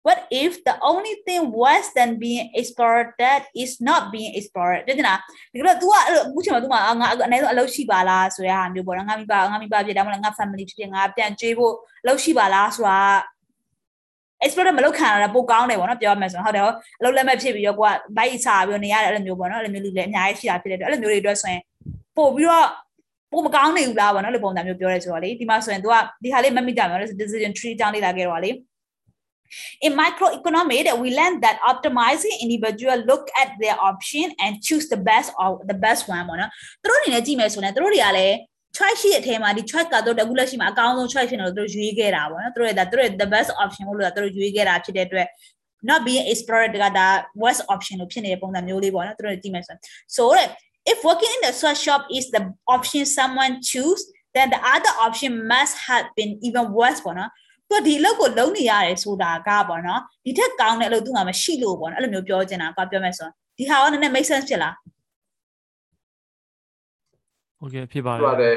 [0.07, 5.15] what if the only thing worse than being exploited is not being exploited တဲ့နာ
[5.51, 11.73] ဒီကတော့ तू ကအခုချိန်မှာ तू မှာငါအနည်းဆုံးအလုပ်ရှိပါလားဆိုရဟာမျိုးပေါ့နော်ငါမိဘငါမိဘဖြစ်တယ်မဟုတ်လားငါ family ဖြစ်ဖြစ်ငါပြန်ကြွေးဖို့
[12.03, 12.99] အလုပ်ရှိပါလားဆိုတာ
[14.43, 16.63] explorer မလုပ်ခံရတာပိုကောင်းတယ်ပေါ့နော်ပြောရမယ်ဆိုတော့ဟုတ်တယ်
[16.99, 21.61] အလုပ်လက်မဲ့ဖြစ်ပြီးတော့ကိုကဘိုက်စာပြီးနေရတယ်အဲ့လိုမျိုးပေါ့နော်အဲ့လိုမျိုးလူလည်းအများကြီးရှိတာဖြစ်တဲ့အတွက်အဲ့လိုမျိုးတွေအတွက်ဆိုရင်
[22.17, 22.67] ပို့ပြီးတော့
[23.31, 28.51] ပိုမကောင်းနေဘူးလားပေါ့နော်လို့ပုံစံမျိုးပြောရဲဆိုတော့လေဒီမှာဆိုရင် तू ကဒီဟာလေးမမိကြဘူးနော် decision tree ကြောင်းလေးလာခဲ့တော့လေ
[29.81, 35.31] In microeconomics, we learn that optimizing individual look at their option and choose the best
[35.39, 36.51] or the best one ပေါ့နော်
[36.83, 38.35] သူတို့အနေနဲ့ကြည့်မယ်ဆိုရင်သူတို့တွေကလည်း
[38.77, 45.27] choice ရှိတဲ့အထဲမှာဒီ choice ကတော့တကူလက်ရှိမှာအကောင်းဆုံး choice ဖြစ်နေလို့သူတို့ရွေးခဲ့တာပေါ့နော်သူတို့ရဲ့ဒါသူတို့ရဲ့ the best option လို့လို့သူတို့ရွေးခဲ့တာဖြစ်တဲ့အတွက်
[45.89, 47.07] not being explored ကဒါ
[47.41, 49.81] worst option လို့ဖြစ်နေတဲ့ပုံစံမျိုးလေးပေါ့နော်သူတို့ကြည့်မယ်ဆိုရင်
[50.15, 50.23] so
[50.91, 52.41] if working in the sweat shop is the
[52.75, 54.01] option someone choose
[54.35, 57.31] then the other option must have been even worse ပေါ့နော်
[57.72, 64.74] သူကဒီအလုပ်ကိုလုံးနေရတယ်ဆိုတာကပေါ့နော်ဒီထက်ကောင်းတဲ့အလုပ်သူ့မှာမရှိလို့ပေါ့နော်အဲ့လိုမျိုးပြောချင်တာကွာပြောမယ်ဆိုဒီဟာကနည်းနည်း make sense ဖြစ်လား
[67.62, 68.56] Okay ဖြစ်ပါတယ်ဟုတ်ပါတယ်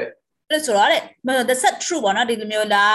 [0.50, 0.90] လို့ဆိုတော့
[1.50, 2.94] the set true ပေါ့နော်ဒီလိုမျိုးလား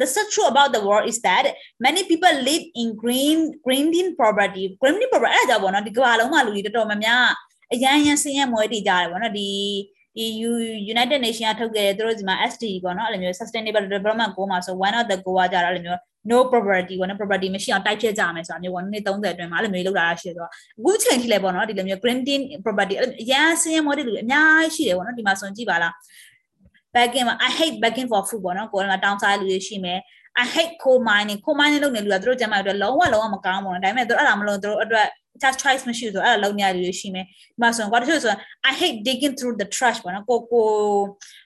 [0.00, 1.44] the set true about the world is that
[1.86, 7.24] many people live in green green in poverty green in poverty အဲ့ဒါကြောင့်ပေါ့နော်ဒီကမ္ဘာလုံးမှာလူတွေတော်တော်များများ
[7.72, 9.48] အရန်ရန်ဆင်းရဲမွဲတည်ကြတယ်ပေါ့နော်ဒီ
[10.16, 10.26] ဒီ
[10.92, 16.00] United Nation ကထုတ်ခဲ့တဲ့သူတို့ဒီမှာ SDG ပေါ့နော်အဲ့လိုမျိုး sustainable development goal မှာဆို one of the goal ကကြတော့အဲ့လိုမျိုး
[16.30, 22.18] no property ပေါ့နော် property မရှိအောင်တိုက်ဖြတ်ကြမယ်ဆိုတာမျိုးပေါ့နှစ်30အတွင်းမှာအဲ့လိုမျိုးလောက်လာတာရှိတယ်ဆိုတော့အခုချိန်ထိလည်းပေါ့နော်ဒီလိုမျိုး green
[22.64, 25.92] property အရန်စင်းရမွဲတည်လူအများကြီးရှိတယ်ပေါ့နော်ဒီမှာဆိုကြည့်ပါလား
[26.94, 29.98] backend မှာ I hate backend for food ပေါ့နော်ကိုယ်ကတောင်းစားလူတွေရှိမယ်
[30.42, 35.06] I hate coal mining coal mining လုပ်နေလူကသူတို့ကျမ်းမာတွေလုံးဝလုံးဝမကောင်းဘူးနော်ဒါပေမဲ့သူတို့အဲ့ဒါမလုပ်သူတို့အတွက်
[35.42, 38.38] just choice မရှိဘူးဆိုအဲ့ဒါလုံးနေရလူတွေရှိမယ်ဒီမှာဆိုရင်ကွာတချို့ဆိုရင်
[38.70, 40.66] I hate digging through the trash ပေါ့နော်ကိုကို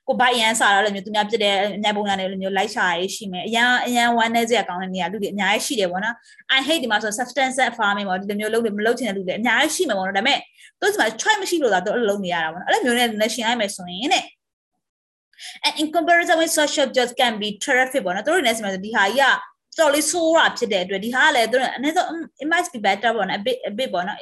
[0.06, 6.14] ကိုဘိုင်ရန်စားရလို့မျိုးသူများပြတဲ့ညပုံရနေလို့မျိုးလိုက်ရှာရရှိမယ်အရန်အရန်ဝမ်းနေစရာကောင်းတဲ့နေရာလူတွေအများကြီးရှိတယ်ပေါ့နော်
[6.56, 10.38] I hate ဒီမှာဆို substance farming ပေါ့ဒီလိုမျိုးလုပ်လို့မလုပ်ချင်တဲ့လူတွေအများကြီးရှိမှာပေါ့နော်ဒါပေမဲ့
[10.80, 14.24] သူတို့ဒီမှာ choice မရှိလို့သာသူအဲ့လိုလုပ်နေရတာပေါ့နော်အဲ့လိုမျိုးနဲ့ nation လိုက်မယ်ဆိုရင်တဲ့
[15.66, 22.08] and in comparison with social jobs can be terrific ပေါ့နော်တို့တွေနဲ့ဆိုမှဒီဟာကြီးက တော်လေးဆိုးတာဖြစ်တဲ့အတွက်ဒီဟာကလည်းတို့အနည်းဆုံး
[22.42, 24.18] it might be better ပေါ့နော် a bit a bit ပေါ့နော်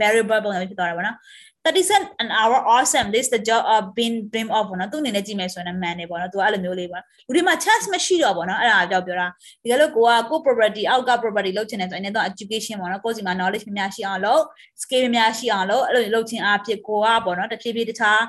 [0.00, 1.16] variable ပုံစံဖြစ်သွားတာပေါ့နော်
[1.64, 9.26] 30 cent an hour awesome this the job of being dream of ပေါ့နော်သူအနေနဲ့ကြည့်မယ်ဆိုရင်မှန်တယ်ပေါ့နော်သူကအဲ့လိုမျိုးလေးပေါ့လူတွေမှာ chance မရှိတော့ပေါ့နော်အဲ့ဒါကြောင့်ပြောတာ
[9.62, 14.42] ဒီကလို့ကိုကကို property အောက်က property လုပ်ချင်တယ်ဆိုရင်လည်းတော့ education ပေါ့နော်ကိုယ်စီမှာ knowledge များများရှိအောင်လုပ်
[14.82, 18.20] skill များများရှိအောင်လုပ်အဲ့လိုလုပ်ချင်အားဖြစ်ကိုကပေါ့နော်တစ်ဖြည်းဖြည်းတခြား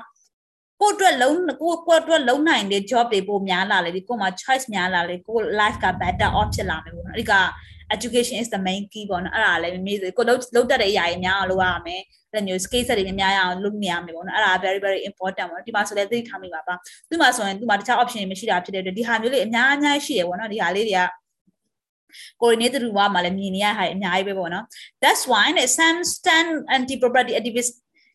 [0.80, 7.34] ကိုအတွက်လုံးကိုကိုအတွက်လုံးနိုင်တဲ့ job တွေပိုများလာလေဒီကိုမှာ choice များလာလေကို life က better off ဖြစ်လာမယ်ပေါ့နော်အဲ့ဒီက
[7.96, 12.02] education is the main key ပေါ့နော်အဲ့ဒါလည်းမေးကိုလုံးလုံးတက်တဲ့အရာတွေများအောင်လုပ်ရမယ်
[12.32, 16.74] အဲ့လိုမျိုး skill set တွေများရအောင်လုပ်နေရမယ်ပေါ့နော်အဲ့ဒါ very very important ပေါ့နော်ဒီမှာဆိုလည်းသိထားမိပါပါ
[17.10, 21.02] ဒီမှာဆိုရင်ဒီမှာတခြား option တွေမရှိတာဖြစ်တဲ့အတွက်ဒီဟာမျိုးလေးအများအများရှိတယ်ပေါ့နော်ဒီဟာလေးတွေက
[22.40, 24.64] coordinated တူဝါမှာလည်းမြင်နေရတာအများကြီးပဲပေါ့နော်
[25.02, 25.46] that's why
[25.78, 27.72] some stand anti property activist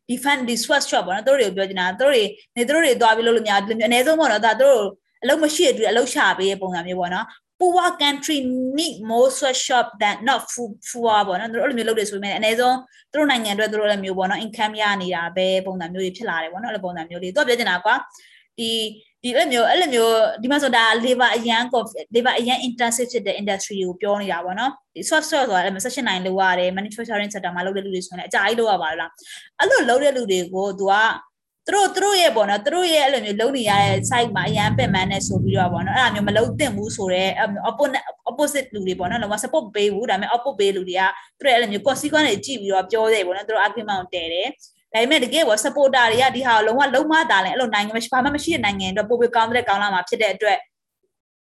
[0.10, 2.24] defend the sweat shop ပေါ့နော်တို့တွေကိုပြောချင်တာတို့တွေ
[2.58, 4.80] နေတို့တွေသွားပြီးလို့လို့များအနည်းဆုံးပေါ့နော်ဒါတို့
[5.24, 7.26] အလုပ်မရှိတဲ့အတွက်အလုပ်ရှာပေးတဲ့ပုံစံမျိုးပေါ့နော်
[7.60, 8.38] poor country
[8.78, 12.78] need more sweatshop than not food food ပေါ့နော်တို့အဲ့လိုမျိုးလုပ်တယ်ဆိုပေမဲ့အနည်းဆုံး
[13.14, 17.96] တို့နိုင်ငံအတွက်တို့လည်းမျိုးပေါ့နော် income ရနေတာပဲပုံစံမျိုးတွေဖြစ်လာတယ်ပေါ့နော်အဲ့လိုပုံစံမျိုးလေးတို့ပြောချင်တာကွာ
[18.60, 18.70] ဒီ
[19.24, 21.64] ဒီအဲ့မျိုးအဲ့လိုမျိုးဒီမှာဆိုတာ labor အရန်
[22.16, 29.12] labor အရန် intensive ဖြစ်တဲ့ industry ကိုပြောနေတာပေါ့နော်ဒီ software ဆိုတာလည်း section 9လောက်ရတယ် manufacturing sector မှာလုပ်တဲ့လူတွေဆိုရင်အကြာကြီးလုပ်ရပါလား
[29.60, 30.94] အဲ့လိုလုပ်တဲ့လူတွေကို तू က
[31.68, 37.32] သူတို့သူတို့ရဲ့ပေါ့နော်သူတို့ရဲ့အဲ့လိုမျိုးလုံနေရတဲ့ site မှာအရန်ပင်မန်းနဲ့ဆိုပြီးတော့ပေါ့နော်အဲ့ဒါမျိုးမလုံသင့်ဘူးဆိုတော့
[37.70, 41.04] opposite opposite လူတွေပေါ့နော်လုံးဝ support ပေးဘူးဒါပေမဲ့ opposite ပေးလူတွေက
[41.38, 44.50] သူတို့အဲ့လိုမျိုး consequence တွေကြည့်ပြီးတော့ပြောတယ်ပေါ့နော်သူတို့ argument ကိုတည်တယ်
[44.94, 50.60] ဒါပေမဲ့တကယ်ပေါ့ supporter တွေကဒီဟာကိုလုံးဝလုံးဝတာလဲအဲ့လိုနိုင်ငံမရှိဘာမှမရှိတဲ့နိုင်ငံအတွက်ပိုပြီးကောင်းတဲ့ကောင်းလာမှာဖြစ်တဲ့အတွက်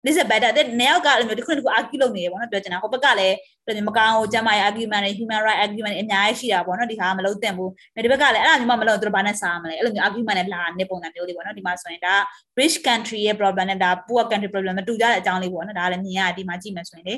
[0.06, 3.36] this is better တဲ့နေရာကလည်းမျိုးတစ်ခုတစ်ခု argue လုပ်နေတယ်ပေါ့နော်ပြောချင်တာဟိုဘက်ကလည်း
[3.66, 7.72] ပြောမကောင်းကျမ်းမာရေး argument တွေ human right argument တွေအများကြီးရှိတာပေါ့နော်ဒီဟာမလုပ်သင့်ဘူး
[8.04, 12.16] ဒီဘက်ကလည်းအဲ့ဒါမျိုးမှမလုပ်သူတို့ဘာနဲ့စားမလဲအဲ့လိုမျိုး argument နဲ့လာနေပုံစံမျိုးလေးပေါ့နော်ဒီမှာဆိုရင်ဒါ
[12.60, 17.16] rich country ရဲ့ problem နဲ့ဒါ poor country problem မတူကြတဲ့အကြောင်းလေးပေါ့နော်ဒါလည်းမြင်ရဒီမှာကြည့်မယ်ဆိုရင်လေ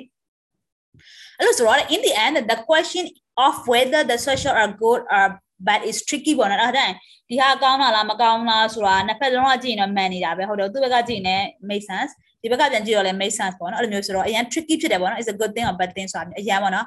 [1.37, 3.05] အဲ့လိုဆိုတော့ in the end the question
[3.45, 5.27] of whether the social are good or
[5.66, 6.86] but is tricky ပေါ့နော်အဲ့ဒါ
[7.28, 12.12] ဒီဟာကောင်းတာလားမကောင်းလားဆိုတာနှစ်ဖက်လုံးကကြည့်ရင်တော့မှန်နေတာပဲဟုတ်တယ်သူ့ဘက်ကကြည့်ရင် make sense
[12.42, 16.86] ဒီဘက်ကပြန်ကြည့်တော့လည်း make sense ပေါ့နော်အဲ့လိုမျိုးဆိုတော့အရင် tricky ဖြစ်တယ်ပေါ့နော် is a good thing or bad thing ဆိုတာအရင်ပေါ့နော်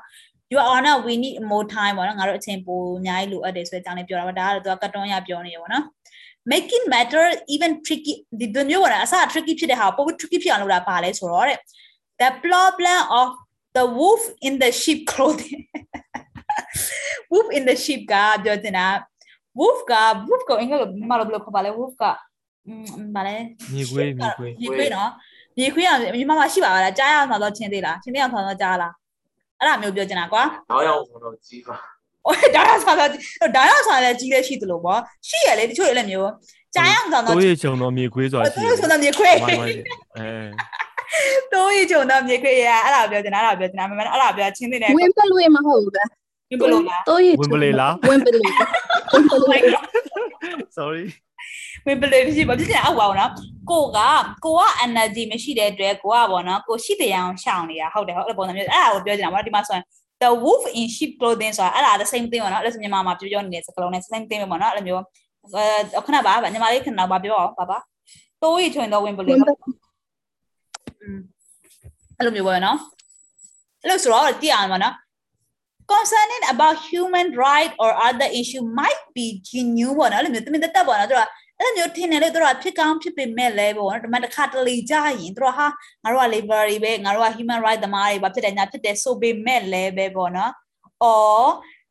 [0.51, 5.83] you are on we need more time ပေါ့နော်ငါတို့အချိန်ပိုအများကြီးလိုအပ်တယ်ဆိုတဲ့အကြောင်းလေးပြောတာပါဒါကတော့သူကကတ်တွန်းရပြောနေရပေါ့နော်
[6.51, 11.57] making matter even tricky ဒီလိုမျိုးပေါ့နော်အစ tricky ဖြစ်တဲ့ဟာပို tricky ဖြစ်အောင်လုပ်တာပါလဲဆိုတော့တဲ့
[12.21, 13.27] the problem of
[13.77, 15.61] the wolf in the sheep clothing
[17.32, 18.86] wolf in the sheep ကပြောတင်တာ
[19.60, 19.92] wolf က
[20.28, 22.04] wolf ကိုအင်္ဂလိပ်လိုမလို့ဘယ်လိုခေါ်ပါလဲ wolf က
[22.66, 22.84] อืม
[23.16, 23.36] ဗာလဲ
[23.72, 25.10] မြေခွေးမြေခွေးမြေခွေးနော်
[25.58, 28.92] မြေခွေးအောင်ညီမမရှိပါလားကြားရအောင်တော့ချင်းသေးလားချင်းသေးအောင်တော့ကြားလား
[29.58, 31.76] အဲ့ဒါမျိုးပြောချင်တာကွာနောက်ရောက်ဆိုတော့ကြီးပါ
[32.24, 33.10] ဟိုဒါရဆောင်တော့
[33.56, 36.30] ဒါရဆောင်လည်းကြီးလည်းရှိသလိုပေါ့ရှိရလေတချို့လည်းမျိုး
[36.74, 39.38] ကြားရအောင်တော့တိုးရချုံတော့မြေခွေးဆိုတာရှိတိုးရချုံတော့မြေခွေးအဲ
[41.52, 46.08] တိုးရချုံတော့မြေခွေးရအဲ့ဒါပြောချင်တာအဲ့ဒါပြောချင်တာမမအဲ့ဒါပြောချင်းသေးတယ်ဝင်းပလွေမဟုတ်ဘူးလား
[46.50, 48.42] ဘယ်လိုလားတိုးရဝင်ပလေလားဝင်းပလွေ
[49.12, 49.58] ဝင်းပလွေ
[50.78, 51.04] sorry
[51.86, 53.30] ဝင်ပလေရှိပါဖြစ်ချင်အောက်ပါဘောနော်
[53.70, 53.98] ကိုက
[54.44, 59.84] ကိုက energy မရှိတဲ့အတွက်ကိုကဘောနော်ကိုရှိတဲ့အောင်ရှောင်နေတာဟုတ်တယ်ဟုတ်တယ်ပုံစံမျိုးအဲ့ဒါကိုပြောချင်တာဘောနော်ဒီမှာဆိုရင်
[60.22, 65.02] the wolf in sheep clothing ဆိုတာအဲ့ဒါ the same thing ပေါ့နော်အဲ့ဒါမြန်မာမှာပြောပြောနေတဲ့စကားလုံးနဲ့ same thing ပဲပေါ့နော်အဲ့လိုမျိုး
[65.44, 67.78] အဲခဏပါညီမလေးခဏပါပြောအောင်ပါပါ
[68.42, 69.50] တိုးရီထွင်တော့ဝင်ပလေဝင်းပ
[72.18, 72.78] အဲ့လိုမျိုးပေါ့နော်
[73.82, 74.94] အဲ့လိုဆိုတော့ကြည့်အောင်ပါနော်
[75.93, 81.21] concerning about human right or other issue might be genuine ပေါ့နော်အဲ့လိုမျိုးတမင်တက်တက်ပေါ့နော်သူက
[81.59, 85.67] အဲ့လိုမျိုးထင်တယ်လို့သူကဖြစ်ကောင်းဖြစ်ပေမဲ့လည်းပေါ့နော်ဒီမှာတစ်ခါတလေကြာရင်သူကဟာ
[86.03, 90.51] ငါတို့က labor တွေပဲငါတို့က human right သမားတွေပါဖြစ်တယ်ညာဖြစ်တယ်ဆိုပေမဲ့လည်းပဲပေါ့နော်
[91.11, 91.43] or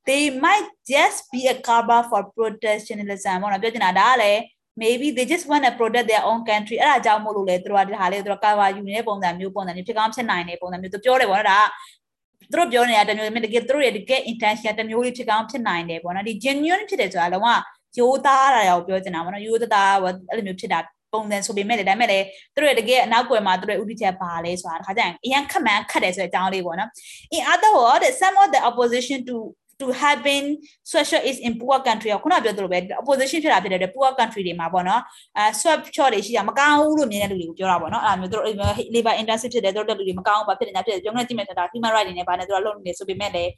[0.08, 4.40] they might just be a cover for protectionism ပေါ့နော်ပြောချင်တာဒါကလည်း
[4.82, 11.64] maybe they just want to protect their own country အဲ့ဒါကြောင့်မို့လို့လေသူတို့ကဒီဟာလေးသူတို့ cover ယူနေတဲ့ပုံစံမျိုးပုံစံမျိုးဖြစ်ကောင်းဖြစ်နိုင်တဲ့ပုံစံမျိုးသူပြောတယ်ပေါ့နော်ဒါက
[12.51, 17.49] သူတို့ပြောနေတာတမျိုးတကယ်သူတို့ရဲ့တကယ် intention တမျိုးလေးဖြစ်ကောင်းဖြစ်နိုင်တယ်ပေါ့နော်ဒီ genuine ဖြစ်တယ်ဆိုတာလုံးဝ
[17.99, 19.93] ရိုးသားတာရောပြောချင်တာပေါ့နော်ရိုးသား
[20.29, 20.79] အဲ့လိုမျိုးဖြစ်တာ
[21.13, 22.25] ပုံစံဆိုပေမဲ့လည်းဒါပေမဲ့လည်း
[22.55, 26.89] သူတို့ရဲ့တကယ်အနောက်ကွယ်မှာသူတို့ရဲ့ဥတီချက်ပါလဲဆိုတာတခါကျရင်အရင်ခက်မှန်ခက်တယ်ဆိုတဲ့အကြောင်းလေးပေါ့နော်
[27.35, 29.35] in other words some of the opposition to
[29.83, 30.41] to happen
[30.93, 35.01] social is in poor country ခုနပြောသလိုပဲ opposition ဖြစ်တာဖြစ်တဲ့ poor country တွေမှာပေါ့နော်
[35.37, 38.43] အဲ swap short တွေရှိတာမကောင်းဘူးလို့မြင်တဲ့လူတွေကိုပြောတာပေါ့နော်အဲ့ဒါမျိုးတို့
[38.95, 43.51] labor intensive ဖြစ်တယ်တို့တဲ့လူတွေမကောင်းဘူးဘာဖြစ်နေညာဖြစ်တယ်ပြောနေကြည့်မယ်ဆိုတာ human right တွေနဲ့ဘာနဲ့တို့လုပ်နေဆိုပေမဲ့လည်း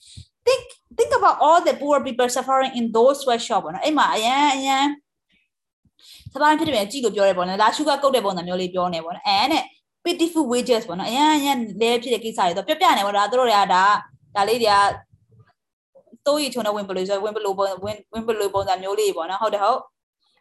[0.46, 0.64] think
[0.98, 4.86] think about all the poor people suffering in those sweatshop ပေါ့နော်အဲ့မှာအရန်အရန်
[6.34, 9.64] စပိုင်းဖြစ်တယ်ကြည့်လို့ပြောရဲပေါ့နော်ဒါ sugar ကုတ်တဲ့ပုံစံမျိုးလေးပြောနေပေါ့နော်အဲနဲ့
[10.06, 13.84] pitiful wages ပေါ့နော်အရန်အရန်လဲဖြစ်တဲ့ကိစ္စတွေတော့ပြပြနေပေါ့ဒါတို့တွေကဒါ
[14.36, 14.76] ဒါလေးတွေက
[16.28, 19.80] တိုးရီထုံနဲ့ဝင်ပလို့ဆိုဝင်ပလို့ပုံဝင်ဝင်ပလို့ပုံစံမျိုးလေးပေါ့နော်ဟုတ်တယ်ဟုတ်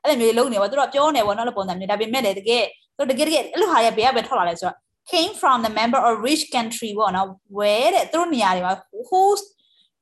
[0.02, 2.64] အဲ့လိုမျိုးလုံးနေပေါ့သူတို့ပြောနေပေါ့နော်လို့ပုံစံမျိုးဒါပေမဲ့လည်းတကယ်
[2.96, 4.76] သူတကယ်တကယ်အဲ့လိုဟာရဘယ်ကပဲထွက်လာလဲဆိုတော့
[5.12, 7.28] came from the member of rich country ပေါ့နော်
[7.58, 8.74] where တဲ့သူတို့နေရာတွေမှာ
[9.08, 9.42] whose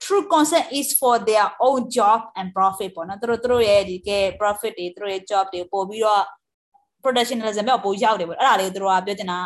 [0.05, 6.24] true concern is for their own job and profit ပေါ့နော်သူတို့သူတို့ရဲ့ဒီကဲ profit တွေသူတို့ရဲ့ job တွေပို့ပြီးတော့
[7.03, 9.39] productionism ပဲပို့ရောက်တယ်ပေါ့အဲ့ဒါလေးကိုသူတို့ကပြောချင်တာ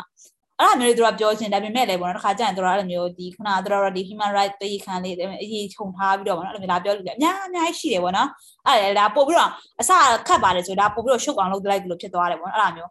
[0.61, 8.29] အဲ့ဒါမျိုးတွေသူကပြောချင်ဒါပေမဲ့လည်းပေါ့နော်တစ်ခါကျရင်သူတို့အဲ့လိုမျိုးဒီခုနကသူတို့ဒီ human right တေးခံလေးအရေးခြုံထားပြီးတော့ပေါ့နော်အဲ့လိုမျိုးလာပြောလို့လည်းအများအများကြီးရှိတယ်ပေါ့နော်
[8.67, 9.51] အဲ့ဒါဒါပို့ပြီးတော့
[9.81, 9.91] အစ
[10.29, 12.91] ခတ်ပါတယ်ဆိုဒါပို့ပြီးတော့ရှုပ်အောင်လုပ်လိုက်လို့ဖြစ်သွားတယ်ပေါ့နော်အဲ့ဒါမျိုး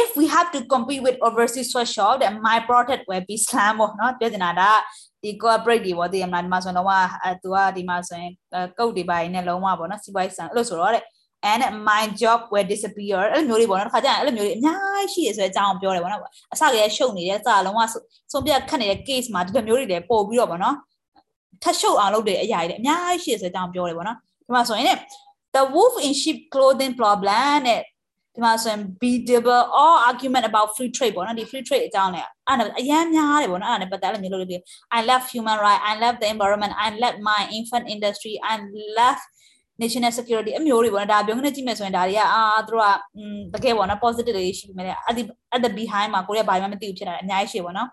[0.00, 4.70] if we have to compete with overseas sweatshop then my product will be slam ပေါ့နော်ပြောချင်တာဒါ
[5.22, 6.88] ဒီ corporate တွေပေါ့ဒီမှာဒီမှာဆိုတော့
[7.22, 8.32] အဲသူကဒီမှာဆိုရင်
[8.78, 11.04] ကုတ်တွေပါနေလုံးဝပေါ့နော်စီးပွားရေးဆန်အဲ့လိုဆိုတော့တဲ့
[11.51, 16.21] and my job will disappear အဲ့လိုမျိုးတွေပေါ့နော်တစ်ခါကျရင်အဲ့လိုမျိုးတွေအများကြီးရှိရဆိုတဲ့အကြောင်းပြောတယ်ပေါ့နော်
[16.53, 17.81] အစကလေးရှုပ်နေတဲ့စာလုံးဝ
[18.31, 20.75] ဆုံးပြတ်ခတ်နေတဲ့ case မှာဒီလိုမျိုးတွေလည်းပို့ပြီးတော့ပေါ့နော်
[21.63, 24.97] ထပ်ရှုပ်အောင်လုပ်တဲ့အရာတွေလည်းအများကြီးရှိရဆိုတဲ့အကြောင်းပြောတယ်ပေါ့နော်ဒီမှာဆိုရင်
[25.55, 27.81] the wolf in sheep clothing problem နဲ့
[28.35, 34.63] ဒီမှာဆိုရင် beatable all argument about free trade ပေါ့နော်ဒီ free trade အကြောင်းလည်းအဲ့ဒါအများများတယ်ပေါ့နော်အဲ့ဒါနဲ့ပတ်သက်လို့မျိုးလို့
[34.97, 38.53] I love human right I love the environment I love my infant industry I
[38.99, 39.21] love
[39.82, 42.84] national security အမျိုးတွေပေါ့နော်ဒါပြောနေကြည့်မယ်ဆိုရင်ဒါတွေကအာသူတို့
[43.52, 45.22] ကတကယ်ပေါ့နော် positive တွေရှိမယ်အဲ့ဒီ
[45.54, 47.88] at the behind မှာကိုရီးယားဘာမှမသိဘူးဖြစ်တာအများကြီးရှိပေါ့နော်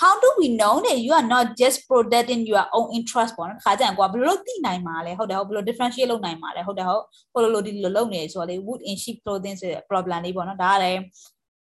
[0.00, 6.08] how do we know that you are not just protecting your own interest ပေါ့နော်ခါကြံကွာဘယ်လိုသိနိုင်မှာလဲဟုတ်တယ်ဟုတ်ဘယ်လို differentiate
[6.10, 11.00] လုပ်နိုင်မှာလဲဟုတ်တယ်ဟုတ်ဟိုလိုလိုဒီလိုလုပ်နေဆိုတော့လေ wood in sheep clothing ဆိုတဲ့ problem လေးပေါ့နော်ဒါကလည်း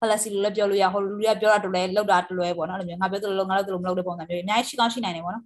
[0.02, 5.44] policy လို့လည်းပြောလို့ရဟိုလူကပြောတာတလွဲလောက်တာတလွဲပေါ့နော်အဲ့လိုမျိုးငါပြောသလိုငါလုပ်သလိုမလုပ်တဲ့ပုံစံမျိုးအများကြီးရှိကောင်းရှိနိုင်တယ်ပေါ့နော်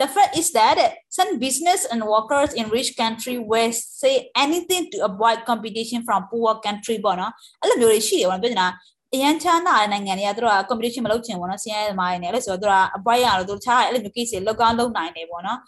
[0.00, 0.76] the fact is that
[1.18, 6.52] some business and workers in rich country will say anything to avoid competition from poor
[6.66, 8.68] country ပေါ့နော်အဲ့လိုမျိုးတွေရှိတယ်ပေါ့နော်ပြောချင်တာ
[9.14, 15.58] အရန်ချမ်းသာတဲ့နိုင်ငံတွေကသူတို့က competition မလုပ်ချင်ဘူးเนาะစီးရဲသမားတွေနဲ့အဲ့လိုဆိုတော့သူတို့က avoid ရတော့သူတို့ချားအဲ့လိုမျိုး case တွေလောက်ကောင်းလုပ်နိုင်တယ်ပေါ့နော်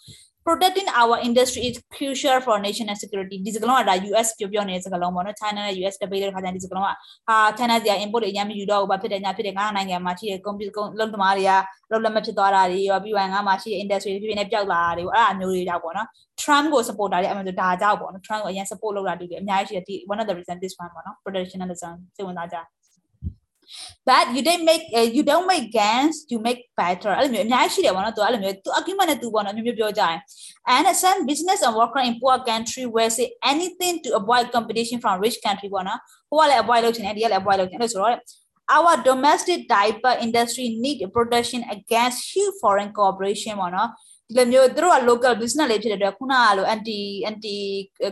[0.45, 6.87] protecting our industry is crucial for national security ဒီစကလုံးကဒါ US ပြောပြောနေတဲ့စကလုံးပေါ့နော် China နဲ့ US တပိတ်တဲ့ခါကျရင်ဒီစကလုံးက
[7.27, 11.51] ဟာ China စီက import တွေအများကြီးယူတော့ဘာဖြစ်တယ်ညာဖြစ်တယ်ငါနိုင်ငံမှာရှိတဲ့ computer လုံးသမားတွေက
[11.91, 16.07] လုံးလက်မဖြစ်သွားတာတွေရောပြီးရင်ငါမှာရှိတဲ့ industry တွေပြည့်ပြည့်နဲ့ပျောက်လာတာတွေပေါ့အဲ့အမျိုးတွေကြောက်ပေါ့နော်
[16.41, 21.15] Trump ကို support တာတွေအမှန်ဆိုဒါကြောက်ပေါ့နော် Trump ကိုအရင် support လုပ်တာတူတယ်အများကြီးရှိတယ်ဒီ one of the reason this one ပေါ့နော်
[21.23, 22.57] protectionism စိတ်ဝင်စားကြ
[24.07, 30.18] but you don't make uh, you don't make gains you make better အဲ့လိုမျိုးအများကြီးရှိတယ်ပေါ့နော်သူအဲ့လိုမျိုးသူ argument နဲ့သူပေါ့နော်မျိုးမျိုးပြောကြတယ်
[30.74, 35.14] and some business and worker in poor country will say anything to avoid competition from
[35.24, 35.99] rich country ပေါ့နော်
[36.30, 38.12] ဟိုကလည်း avoid လုပ်ချင်တယ်ဒီကလည်း avoid လုပ်ချင်တယ်ဆိုတော့
[38.76, 43.88] our domestic diaper industry need protection against huge foreign corporation ပေါ့နော်
[44.28, 46.99] ဒီလိုမျိုးသူတို့က local business လေးဖြစ်တဲ့အတွက်ခုနကလို anti
[47.30, 47.57] anti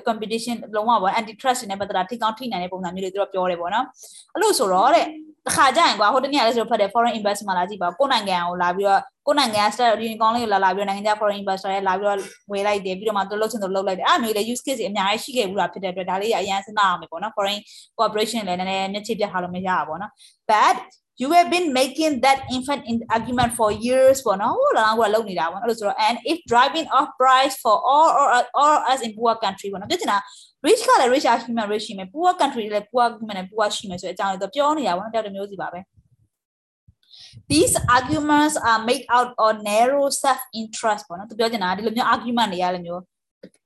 [0.06, 3.86] competition လုံးဝပေါ့ anti trust နဲ့ပတ်သက်တာထိကောင်းထိနိုင်တဲ့ပုံစံမျိုးတွေသူတို့ပြောတယ်ပေါ့နော်
[4.34, 5.06] အဲ့လိုဆိုတော့တဲ့
[5.47, 12.19] တခါကြရင်ကွာဟိုတနေ့လည်းဆိုဖတ်တယ် foreign investment လာကြည့်ပါကိုနိုင်ငံကိုလာပြီးတော့ကိုနိုင်ငံ start unicorn လေးကိုလာလာပြီးတော့နိုင်ငံခြား foreign investor တွေလာပြီးတော့
[12.51, 17.59] ဝယ်လိုက်တယ်ပြီးတော့မှသူလှုပ်ချင်သူလှုပ်လိုက်တယ်အဲ့မျိုးလေ use case တွေအများကြီးရှိခဲ့ဘူးလားဖြစ်တဲ့အတွက်ဒါလေးအရင်စဉ်းစားအောင်ပဲပေါ့နော် foreign
[17.97, 20.11] cooperation လည်းနည်းနည်းမျက်ခြေပြတ်ထားလို့မရပါဘူးနော်
[20.51, 20.77] but
[21.21, 27.07] you have been making that infant in argument for years ပေါ့နော်ဟိုလာကလုံနေတာပေါ့အဲ့လိုဆိုတော့ and if driving off
[27.21, 28.27] price for all or
[28.63, 30.17] or as in poor country ပေါ့နော်ပြချင်တာ
[30.67, 35.79] rich ကလည်း rich ရှိမှ rich ရှိမယ် poor country လည်း poor မှလည်း poor ရှိမယ်ဆိုတဲ့အကြောင်းလေးသူပြောနေတာပေါ့နော်တယောက်တစ်မျိုးစီပါပဲ
[37.51, 43.01] these arguments are made out of narrow self interest ပေါ့နော်သူပြောချင်တာဒီလိုမျိုး argument တွေကလည်းမျိုး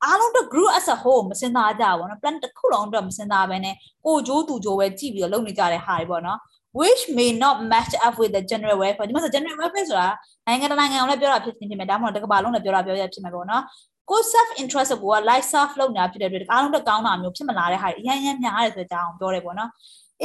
[0.03, 3.75] အားလုံးတော့ group as a whole မစင်သားကြဘူးနော် plan တစ်ခုလုံးတော့မစင်သားပဲနဲ့
[4.05, 6.39] ကိုဂျိုးသူဂျိုးပဲကြည့်ပြီးတော့လုပ်နေကြတဲ့ဟာတွေပေါ့နော်
[6.79, 10.07] which may not match up with the general welfare ဒီမှာဆို general welfare ဆိုတာ
[10.47, 13.63] နိုင်ငံတကာနိုင်ငံအောင်လည်းပြောတာဖြစ်နေဖြစ်မယ်ဒါမှမဟုတ်တစ်ကမ္ဘာလုံးလည်းပြောတာပြောရဖြစ်မယ်ပေါ့နော်
[14.10, 19.70] ကို self interest ကိုက life self လုပ်နေတာဖြစ်တဲ့အတွက်အားလုံးတော့ကောင်းတာမျိုးဖြစ်မလာတဲ့ဟာအရင်အရင်များရတယ်ဆိုတဲ့အကြောင်းပြောတယ်ပေါ့နော်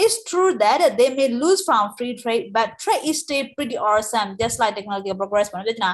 [0.04, 4.30] It's true that they may lose from free trade but trade is still pretty awesome
[4.42, 5.92] just like technological progress ပေါ့နော်ပြောချင်တာ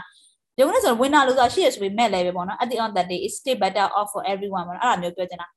[0.57, 4.21] ဒီကုန်းဆို winner loser ရှိရဆိုပေမဲ့လည်းပဲပေါ့နော် at the end of the day it's still better off for
[4.33, 5.47] everyone ပေါ့နော်အဲ့ဒါမျိုးပြောချင်တာ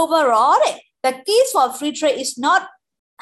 [0.00, 2.62] overall တဲ့ the case for free trade is not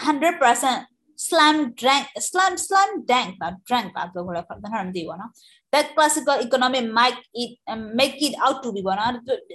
[0.00, 0.86] 100%
[1.26, 5.30] slam dunk slam slam dunk ပါ dunk ပါဘယ်လိုလဲခဏမသိဘူးနော်
[5.75, 9.11] that classical economy might it um, make it out to be ပေါ့နော်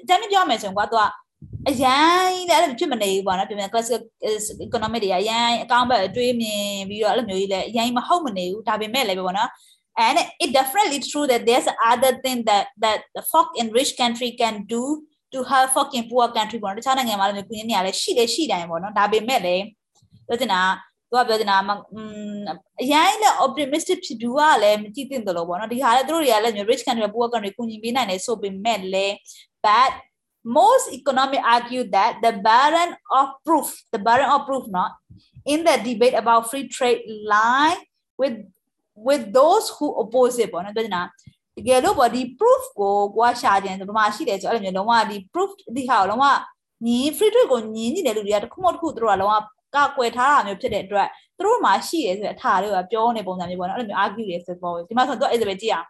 [0.08, 1.04] တမ်းပြောမယ်ဆိုရင်ကွာသူက
[1.68, 4.00] အရင်လည်းအဲ့လိုဖြစ်မနေဘူးပေါ့နော်ပြင် classical
[4.66, 9.50] economy တွေကအရင်အကောင့်ဘက်အတွေးမြင်ပြီးတော့အဲ့လိုမျိုးကြီးလည်းအရင်မဟုတ်မနေဘူးဒါပေမဲ့လည်းပေါ့နော်
[10.06, 14.30] and it definitely true that there's other thing that that the folk in rich country
[14.40, 14.82] can do
[15.32, 19.64] to help folk in poor country ပေါ့နော်တခြားနိုင်ငံမှာလည်းကုညီနေရလဲရှိတယ်ရှိတယ်ပေါ့နော်ဒါပေမဲ့လည်း
[20.26, 20.60] ပြောချင်တာ
[21.09, 21.57] သူကပြောချင်တာ
[21.93, 22.01] อื
[22.37, 22.41] ม
[22.81, 29.15] အရင်လည်း optimistic ဖြစ်သူကလည်းမကြည့်သင့်တယ်လို့ပေါ့နော်ဒီဟာလည်းသူတို့တွေကလည်း rich country poor country ကုညီပေးနိုင်တယ်ဆိုပေမဲ့လည်း
[29.65, 29.91] but
[30.57, 32.89] most economists argue that the burden
[33.19, 34.91] of proof the burden of proof not
[35.51, 37.01] in the debate about free trade
[37.33, 37.77] lie
[38.21, 38.35] with
[39.07, 41.03] with those who oppose it ပေါ့နော်ပြောချင်တာ
[41.57, 46.25] တကယ်လို့ပေါ့ဒီ proof ကိုကိုကရှာခြင်းဆိုဘာမှရှိတယ်ဆိုအဲ့လိုမျိုးလုံးဝဒီ proof ဒီဟာကိုလုံးဝ
[46.85, 49.35] ညီ free trade ကိုညီညီတယ်လူတွေကတခုမှတခုသူတို့ကလုံးဝ
[49.74, 55.86] ကကွယ်ထားတာမျိုးဖြစ်တဲ့အတွက်သူတို့မှာရှိတယ်ဆိုတဲ့အထာတွေကပြောနေပုံစံမျိုးပေါ့နော်အဲ့လိုမျိုး argue တွေဆိုပေါ့ဒီမှာဆိုတော့အဲ့ဒါပဲကြည့်အောင်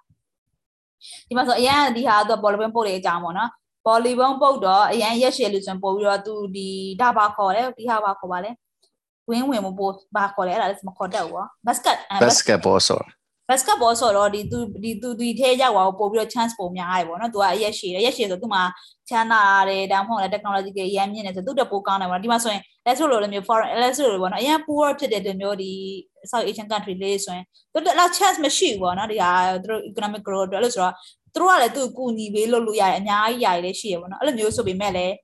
[1.28, 3.50] ဒီမှာဆိုအရင်ဒီဟာတော့ polygon ပို့တဲ့အကြောင်းပေါ့နော်
[3.86, 6.68] polygon ပုတ်တော့အရင်ရက်ရှည်လို့ဆိုရင်ပို့ပြီးတော့သူဒီ
[7.00, 8.50] ဒါပါခေါ်တယ်ဒီဟာပါခေါ်ပါလဲ
[9.28, 13.00] ဝင်းဝင်မပို့ဘာခေါ်လဲအဲ့ဒါလည်းမခေါ်တတ်ဘူးပေါ့ basket basketball ဆို
[13.48, 18.60] basketball ဆိုတော့ဒီသူဒီသူဒီထဲရောက်သွားပို့ပြီးတော့ chance ပုံများတယ်ပေါ့နော်သူကအရက်ရှည်တယ်ရက်ရှည်ဆိုသူမှ
[19.08, 25.72] ချမ်းသာတယ်ဒါမှမဟုတ်လည်း technology ကရမ်းမြင့်တယ်ဆိုသူတက်ပိုကောင်းတယ်ပေါ့နော်ဒီမှာဆိုရင် let's ဆိုလိုမျိုး foreign let's ဆိုလိုပေါ့နော်အရင် poor ဖြစ်တဲ့မျိုးဒီ
[26.30, 29.30] South Asian country လေးဆိုရင်သူတက်လောက် chance မရှိဘူးပေါ့နော်ဒီဟာ
[29.62, 30.94] သူတို့ economic growth အတွက်လို့ဆိုတော့
[31.34, 35.14] သူတို့ကလည်းသူ့ကူညီပေးလို့လို့ရတယ်အများကြီးရတယ်လည်းရှိရပေါ့နော်အဲ့လိုမျိုးဆိုပေမဲ့လည်း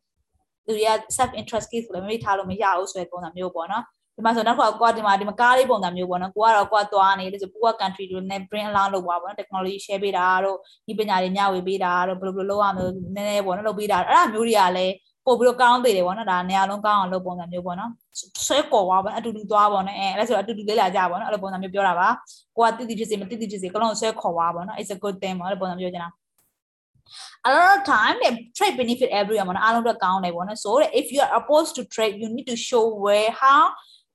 [0.67, 3.85] သူတွေက self interest case ကိုလည်းမမေ့ထားလို့မရဘူးဆိုတဲ့ပုံစံမျိုးပေါ့နော်
[4.17, 14.95] ဒီမှာဆိုတော့ကွာကွာဒီမှာဒီမှာကားလေးပုံစံမျိုးပေါ့နော်ကိုကတော့ကွာသွားနေလို့ဆိုပူက country တွေနဲ့ bring along လုပ်ပါပေါ့နော် technology share ပေးတာတို့ဒီပညာတွေမျှဝေပေးတာတို့ဘယ်လိုဘယ်လိုလုပ်ရမလဲနည်းနည်းပေါ့နော်လုပ်ပေးတာအဲ့ဒါမျိုးတွေကလည်း
[15.26, 17.92] ပို့ပြီးတော့ကောင်းသေးတယ်ပေါ့နော်ဒါနေရာလုံးကောင်းအောင်လုပ်ပုံစံမျိုးပေါ့နော်
[18.48, 22.08] ဆွဲကော်သွားပေါ့အတူတူသွားပေါ့နော်အဲအဲ့ဒါဆိုအတူတူလေးလာကြပေါ့နော်အဲ့လိုပုံစံမျိုးပြောတာပါ
[22.58, 26.10] ကိုကတိတိဖြစ်စေမတိတိဖြစ်စေကလုံးဆွဲခေါ်သွားပေါ့နော် it's a good thing ပေါ့အဲ့လိုပုံစံမျိုးကျင်တာ
[27.48, 30.70] a lot of time they trade benefit everyone ပေါ့နော်အားလုံးအတွက်ကောင်းတယ်ပေါ့နော် so
[31.02, 33.62] if you are opposed to trade you need to show where how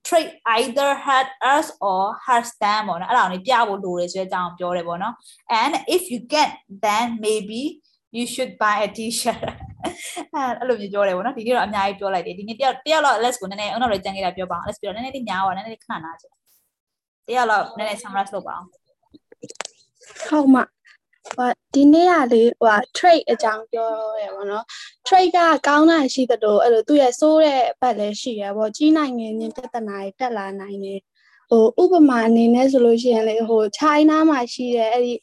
[0.09, 5.14] trade either had us or has them ပေါ့နော်အဲ့ဒါကိုပြဖို့လိုတယ်ဆိုတဲ့အကြောင်းပြောတယ်ပေါ့နော်
[5.62, 6.49] and if you can
[6.84, 7.62] then maybe
[8.16, 9.43] you should buy a t-shirt
[10.59, 16.34] အဲ့လိုမျိုးပြောတယ်ပေါ့နော်ဒီနေ့တော့အများကြီးပြောလိုက်တယ်ဒီနေ့တယောက်တယောက်တော့ let's ကိုနည်းနည်းအောင်တော့ကြံခဲ့တာပြောပါအောင် let's ပြောနည်းနည်းလေးညားပါနည်းနည်းလေးခဏနားချင်
[17.27, 18.67] တယောက်တော့နည်းနည်း summarize လုပ်ပါအောင်
[20.29, 20.63] ဟုတ်မှာ
[21.36, 23.89] ဟိုဒီနေ့ကလေဟို trade အကြောင်းပြော
[24.23, 24.65] ရပါတော့
[25.07, 30.99] trade ကကောင်းတာရှိသလိုအဲ့လိုသူ့ရဲ့စိုးတဲ့ဘက်လည်းရှိရပေါ့ကြီးနိုင်ငံချင်းပြဿနာတွေတက်လာနိုင်တယ်
[31.49, 35.13] ဟိုဥပမာအနေနဲ့ဆိုလို့ရှိရင်လေဟို China မှာရှိတဲ့အဲ့ဒီ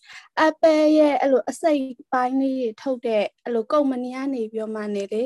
[0.47, 1.83] Apple ရဲ့အဲ့လိုအစိတ်
[2.13, 5.23] ပိုင်းလေးတွေထုတ်တဲ့အဲ့လိုကုမ္ပဏီကနေပြောမှနေလေ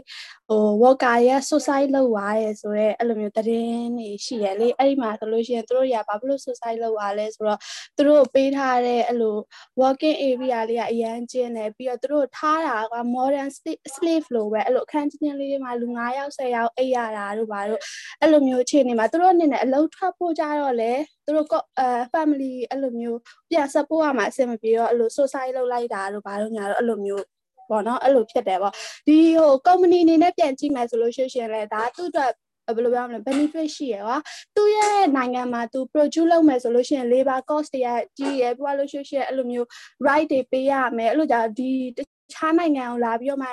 [0.48, 7.60] ဟို worker ရဲ့ suicide လုပ်သွားရဲဆိုတော့အဲ့လိုမျိုးသတင်းတွေရှိရလေအဲ့ဒီမှာဆိုလို့ရှိရင်တို့ရဘာဖြစ်လို့ suicide လုပ်သွားလဲဆိုတော့
[7.98, 9.36] တို့ပေးထားတဲ့အဲ့လို
[9.80, 13.50] working area လေးကအရန်ကျင်းတယ်ပြီးတော့တို့ထားတာက modern
[13.94, 17.80] slave လို့ပဲအဲ့လိုအခန်းချင်းလေးတွေမှာလူ9ယောက်10ယောက်အိပ်ရတာတို့ဘာလို့
[18.20, 20.92] အဲ့လိုမျိုးအခြေအနေမှာတို့အနေနဲ့အလုံးထွက်ဖို့ကြတော့လေ
[21.26, 23.18] တို့ကအဲ family အဲ့လိုမျိုး
[23.50, 27.24] ပြန် support ရမှာအဆင်မပြေတော့အဲ့လို suicide လုပ်လိုက်တာတို့ဘာလို့ညာတော့အဲ့လိုမျိုး
[27.70, 28.74] ပေါ့နော်အဲ့လိုဖြစ်တယ်ပေါ့
[29.06, 32.32] ဒီဟို company အနေနဲ့ပြန်ကြည့်မယ်ဆိုလို့ရှိရင်လည်းဒါသူ့အတွက်
[32.76, 34.18] ဘယ်လိုပြောမလဲ benefit ရှိရကွာ
[34.56, 39.66] သူရဲ့နိုင်ငံမှာသူ produce လုပ်မယ်ဆိုလို့ရှိရင် labor cost တွေကကြီးရပြလို့ရှိရင်အဲ့လိုမျိုး
[40.06, 41.70] right တွေပေးရမယ်အဲ့လိုじゃဒီ
[42.32, 43.48] ခြားနိုင်ငံကိုလာပြီးတော့မှ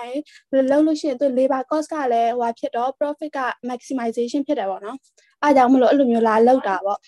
[0.72, 3.40] လုံးလို့ရှိရင်သူ labor cost ကလည်းဟိုဖြစ်တော့ profit က
[3.70, 4.98] maximization ဖြစ်တယ်ပေါ့နော်
[5.44, 7.00] အားကြောင့်မလို့အဲ့လိုမျိုးလာလောက်တာပေါ့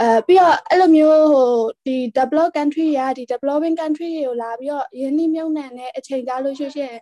[0.00, 1.50] အဲပြီးတော့အဲ့လိုမျိုးဟို
[1.86, 6.96] ဒီ develop country ရာဒီ developing country တွေကိုလာပြီးတော့ယင်းနှိမ့်မြုံနှံတဲ့အချိန်ကြာလို့ရှိရင်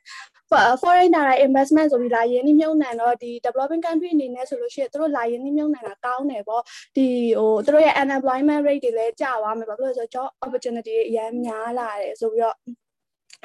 [0.82, 6.62] foreign direct investment ဆိုပြီးလာယင်းနှိမ့်မြုံနှံတော့ဒီ developing country အနေနဲ့ဆိုလို့ရှိရင်တို့လာယင်းနှိမ့်မြုံနှံတာကောင်းတယ်ပေါ့
[6.96, 7.06] ဒီ
[7.38, 12.56] ဟိုတို့ရဲ့ unemployment rate တွေလည်းကျသွားမယ်ဘာလို့လဲဆိုတော့ job opportunity တွေအများများလာတယ်ဆိုပြီးတော့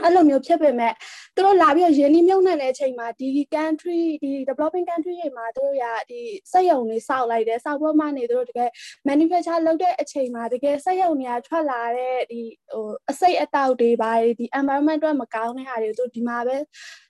[0.01, 0.93] အဲ့လိုမျိုးဖြစ်ပေမဲ့
[1.35, 6.21] သူတို့လာပြီးရင်းနှီးမြှုပ်နှံတဲ့အချိန်မှာဒီ country ဒီ developing country တွေမှာသူတို့ရဒီ
[6.51, 8.69] စက်ရုံတွေစောက်လိုက်တယ်စောက်ဖို့မှနေသူတို့တကယ်
[9.07, 12.41] manufacture လုပ်တဲ့အချိန်မှာတကယ်စက်ရုံတွေကထွက်လာတဲ့ဒီ
[12.73, 16.57] ဟိုအစိတ်အတောက်တွေပါဒီ environment အတွက်မကောင်းတဲ့ဟာတွေသူဒီမှာပဲ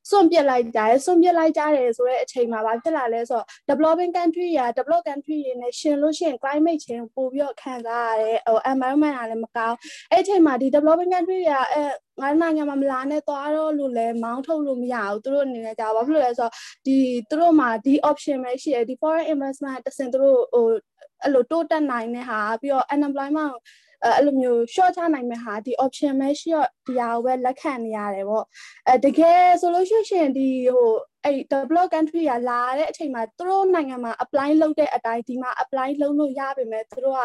[0.09, 9.77] စွန့်ပစ်လိုက်ကြတယ်စွန့်ပစ်လိုက်ကြတယ်ဆိုတဲ့အချိန်မှာဘာဖြစ်လာလဲဆိုတော့ developing country ရာ develop country တွေနဲ့ရှင်လို့ရှိရင် climate change ပို့ပြီးတော့ခံစားရတယ်ဟို environment ကလည်းမကောင်း
[10.11, 11.83] အဲ့အချိန်မှာဒီ developing country တွေကအဲ
[12.21, 16.53] ငါနိုင်ငံမှာမလာနဲ့သွားတော့လို့လဲမောင်းထုတ်လို့မရဘူးသူတို့အနေနဲ့ကြာဘာဖြစ်လို့လဲဆိုတော့
[16.85, 16.97] ဒီ
[17.29, 20.65] သူတို့မှာဒီ option ပဲရှိတယ်ဒီ foreign investment တစင်သူတို့ဟို
[21.23, 23.53] အဲ့လိုတိုးတက်နိုင်တဲ့ဟာပြီးတော့ unemployment
[24.05, 28.45] အဲအဲ့လိုမျိုး short ချနိုင်မဲ့ဟာဒီ option ပဲရှိတော့ဒီဟာကိုပဲလက်ခံနေရတယ်ပေါ့
[28.87, 30.91] အဲတကယ်ဆိုလို့ရှိရင်ဒီဟို
[31.25, 37.21] အဲ့ develop country ကလာတဲ့အချိန်မှာသူတို့နိုင်ငံမှာ apply လုပ်တဲ့အတိုင်းဒီမှာ apply လုပ်လို့ရပါမယ်သူတို့က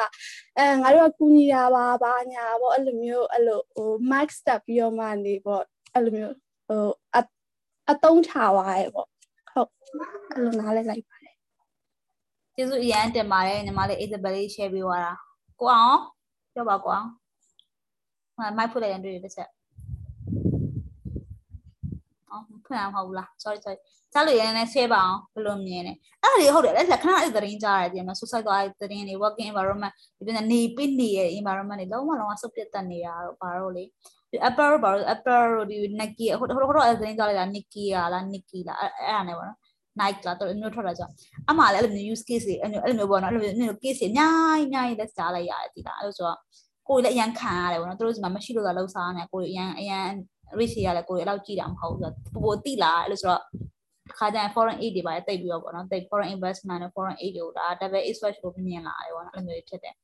[0.58, 5.62] အဲငါတို့ကကူညီတာပါဘာညာပေါ့အဲ့လိုမျိုးအဲ့လိုဟို max တက်ပြီးတော့မှနေပေါ့
[5.94, 6.34] အဲ့လိုမျိုး
[6.68, 7.20] ဟိုအ
[7.90, 9.08] အတုံးချသွားရဲပေါ့
[9.52, 9.70] ဟုတ်
[10.32, 11.34] အဲ့လိုနားလဲလိုက်ပါတယ်
[12.54, 15.12] ကျေးဇူးအရန်တင်ပါတယ်ညီမလေး Isabel လေး share ပေးသွားတာ
[15.60, 15.98] ကိုအောင်
[16.54, 17.08] ပြောပါကိုအောင်
[18.36, 19.48] ဟိုမိုက်ဖွင့်လိုက်ရင်တွေ့ရတစ်ချက်
[22.30, 23.78] အော်ဖွင့်အောင်မဟုတ်ဘူးလား sorry sorry
[24.12, 25.92] စားလို့ရရင်လည်း share ပါအောင်ဘယ်လိုမြင်လဲ
[26.22, 33.84] အဲ့ဒါတွေဟုတ်တယ်လက်ခဏအဲ့သတင်းကြားရတယ်ဒီမှာ suicide သွားတဲ့သတင်းတွေ working environment ဒီပြန်နေပိနေရဲ့ environment တွေလုံးဝလုံးဝစုပ်ပြတ်တက်နေတာတော့ဘာလို့လဲ
[34.30, 39.58] ဒီ Apple ဘာလို့ Apple ဒီ Nike ဟိုဟိုဟိုတော့သတင်းကြားလိုက်တာ Nike လား Nike လားအဲ့အဲ့ဒါနဲ့ပေါ့နော်
[40.00, 41.12] Nike လားတော့မျိုးထွက်တာကြောင့်
[41.50, 46.38] အမှလည်းအဲ့လိုမျိုး use case တွေအဲ့လိုအဲ့လိုမျိုးပေါ့နော်အဲ့လိုမျိုး case တွေအများကြီးအများကြီးလက်ကြားလိုက်ရတယ်ဒီလားအဲ့လိုဆိုတော့
[46.88, 50.06] ကိုယ်လည်းအရန်ခံရတယ်ပေါ့နော်သူတို့ဒီမှာမရှိလို့သာလှုပ်ရှားနေကိုယ်အရန်အရန်
[50.58, 53.42] rich ရတယ်ကိုယ်လည်းအဲ့လောက်ကြည့်တာမဟုတ်ဘူးဆိုတော့ပိုပိုတိလာအဲ့လိုဆိုတော့
[54.18, 59.94] ခါကျရင် foreign aid တွေပါတိတ်ပြီးတော့ပေါ့နော်တိတ် foreign investment နဲ့ foreign aid တွေကိုဒါ double exposure ကိုမြင်လာတယ်ပေါ့နော်အဲ့လိုမျိုးဖြစ်တယ်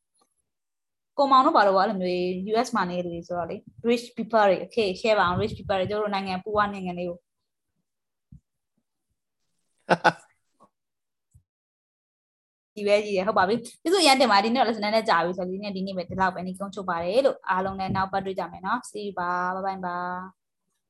[1.19, 2.17] ကိုမောင်တို့ဘာလို့အဲ့လိုမျိုး
[2.51, 3.57] US မှာနေတယ်ဆိုတော့လေ
[3.89, 7.19] rich people တွေ okay share ပါအောင် rich people တွေတို့နိုင်ငံပူဝနိုင်ငံလေးကို
[12.77, 20.44] ဒီပဲကြီးရဟုတ်ပါပြီကျေးဇူးအရင်တင်ပါဒီနေ့တော့ lesson နဲ့ကြာပြီဆိုတော့ဒီနေ့ဒီနေ့ပဲဒီလောက်ပဲနေကုန်းချုပ်ပါတယ်လို့အားလုံးလည်းနောက်ပတ်တွေ့ကြမယ်နော် see you ပါ bye bye ပါ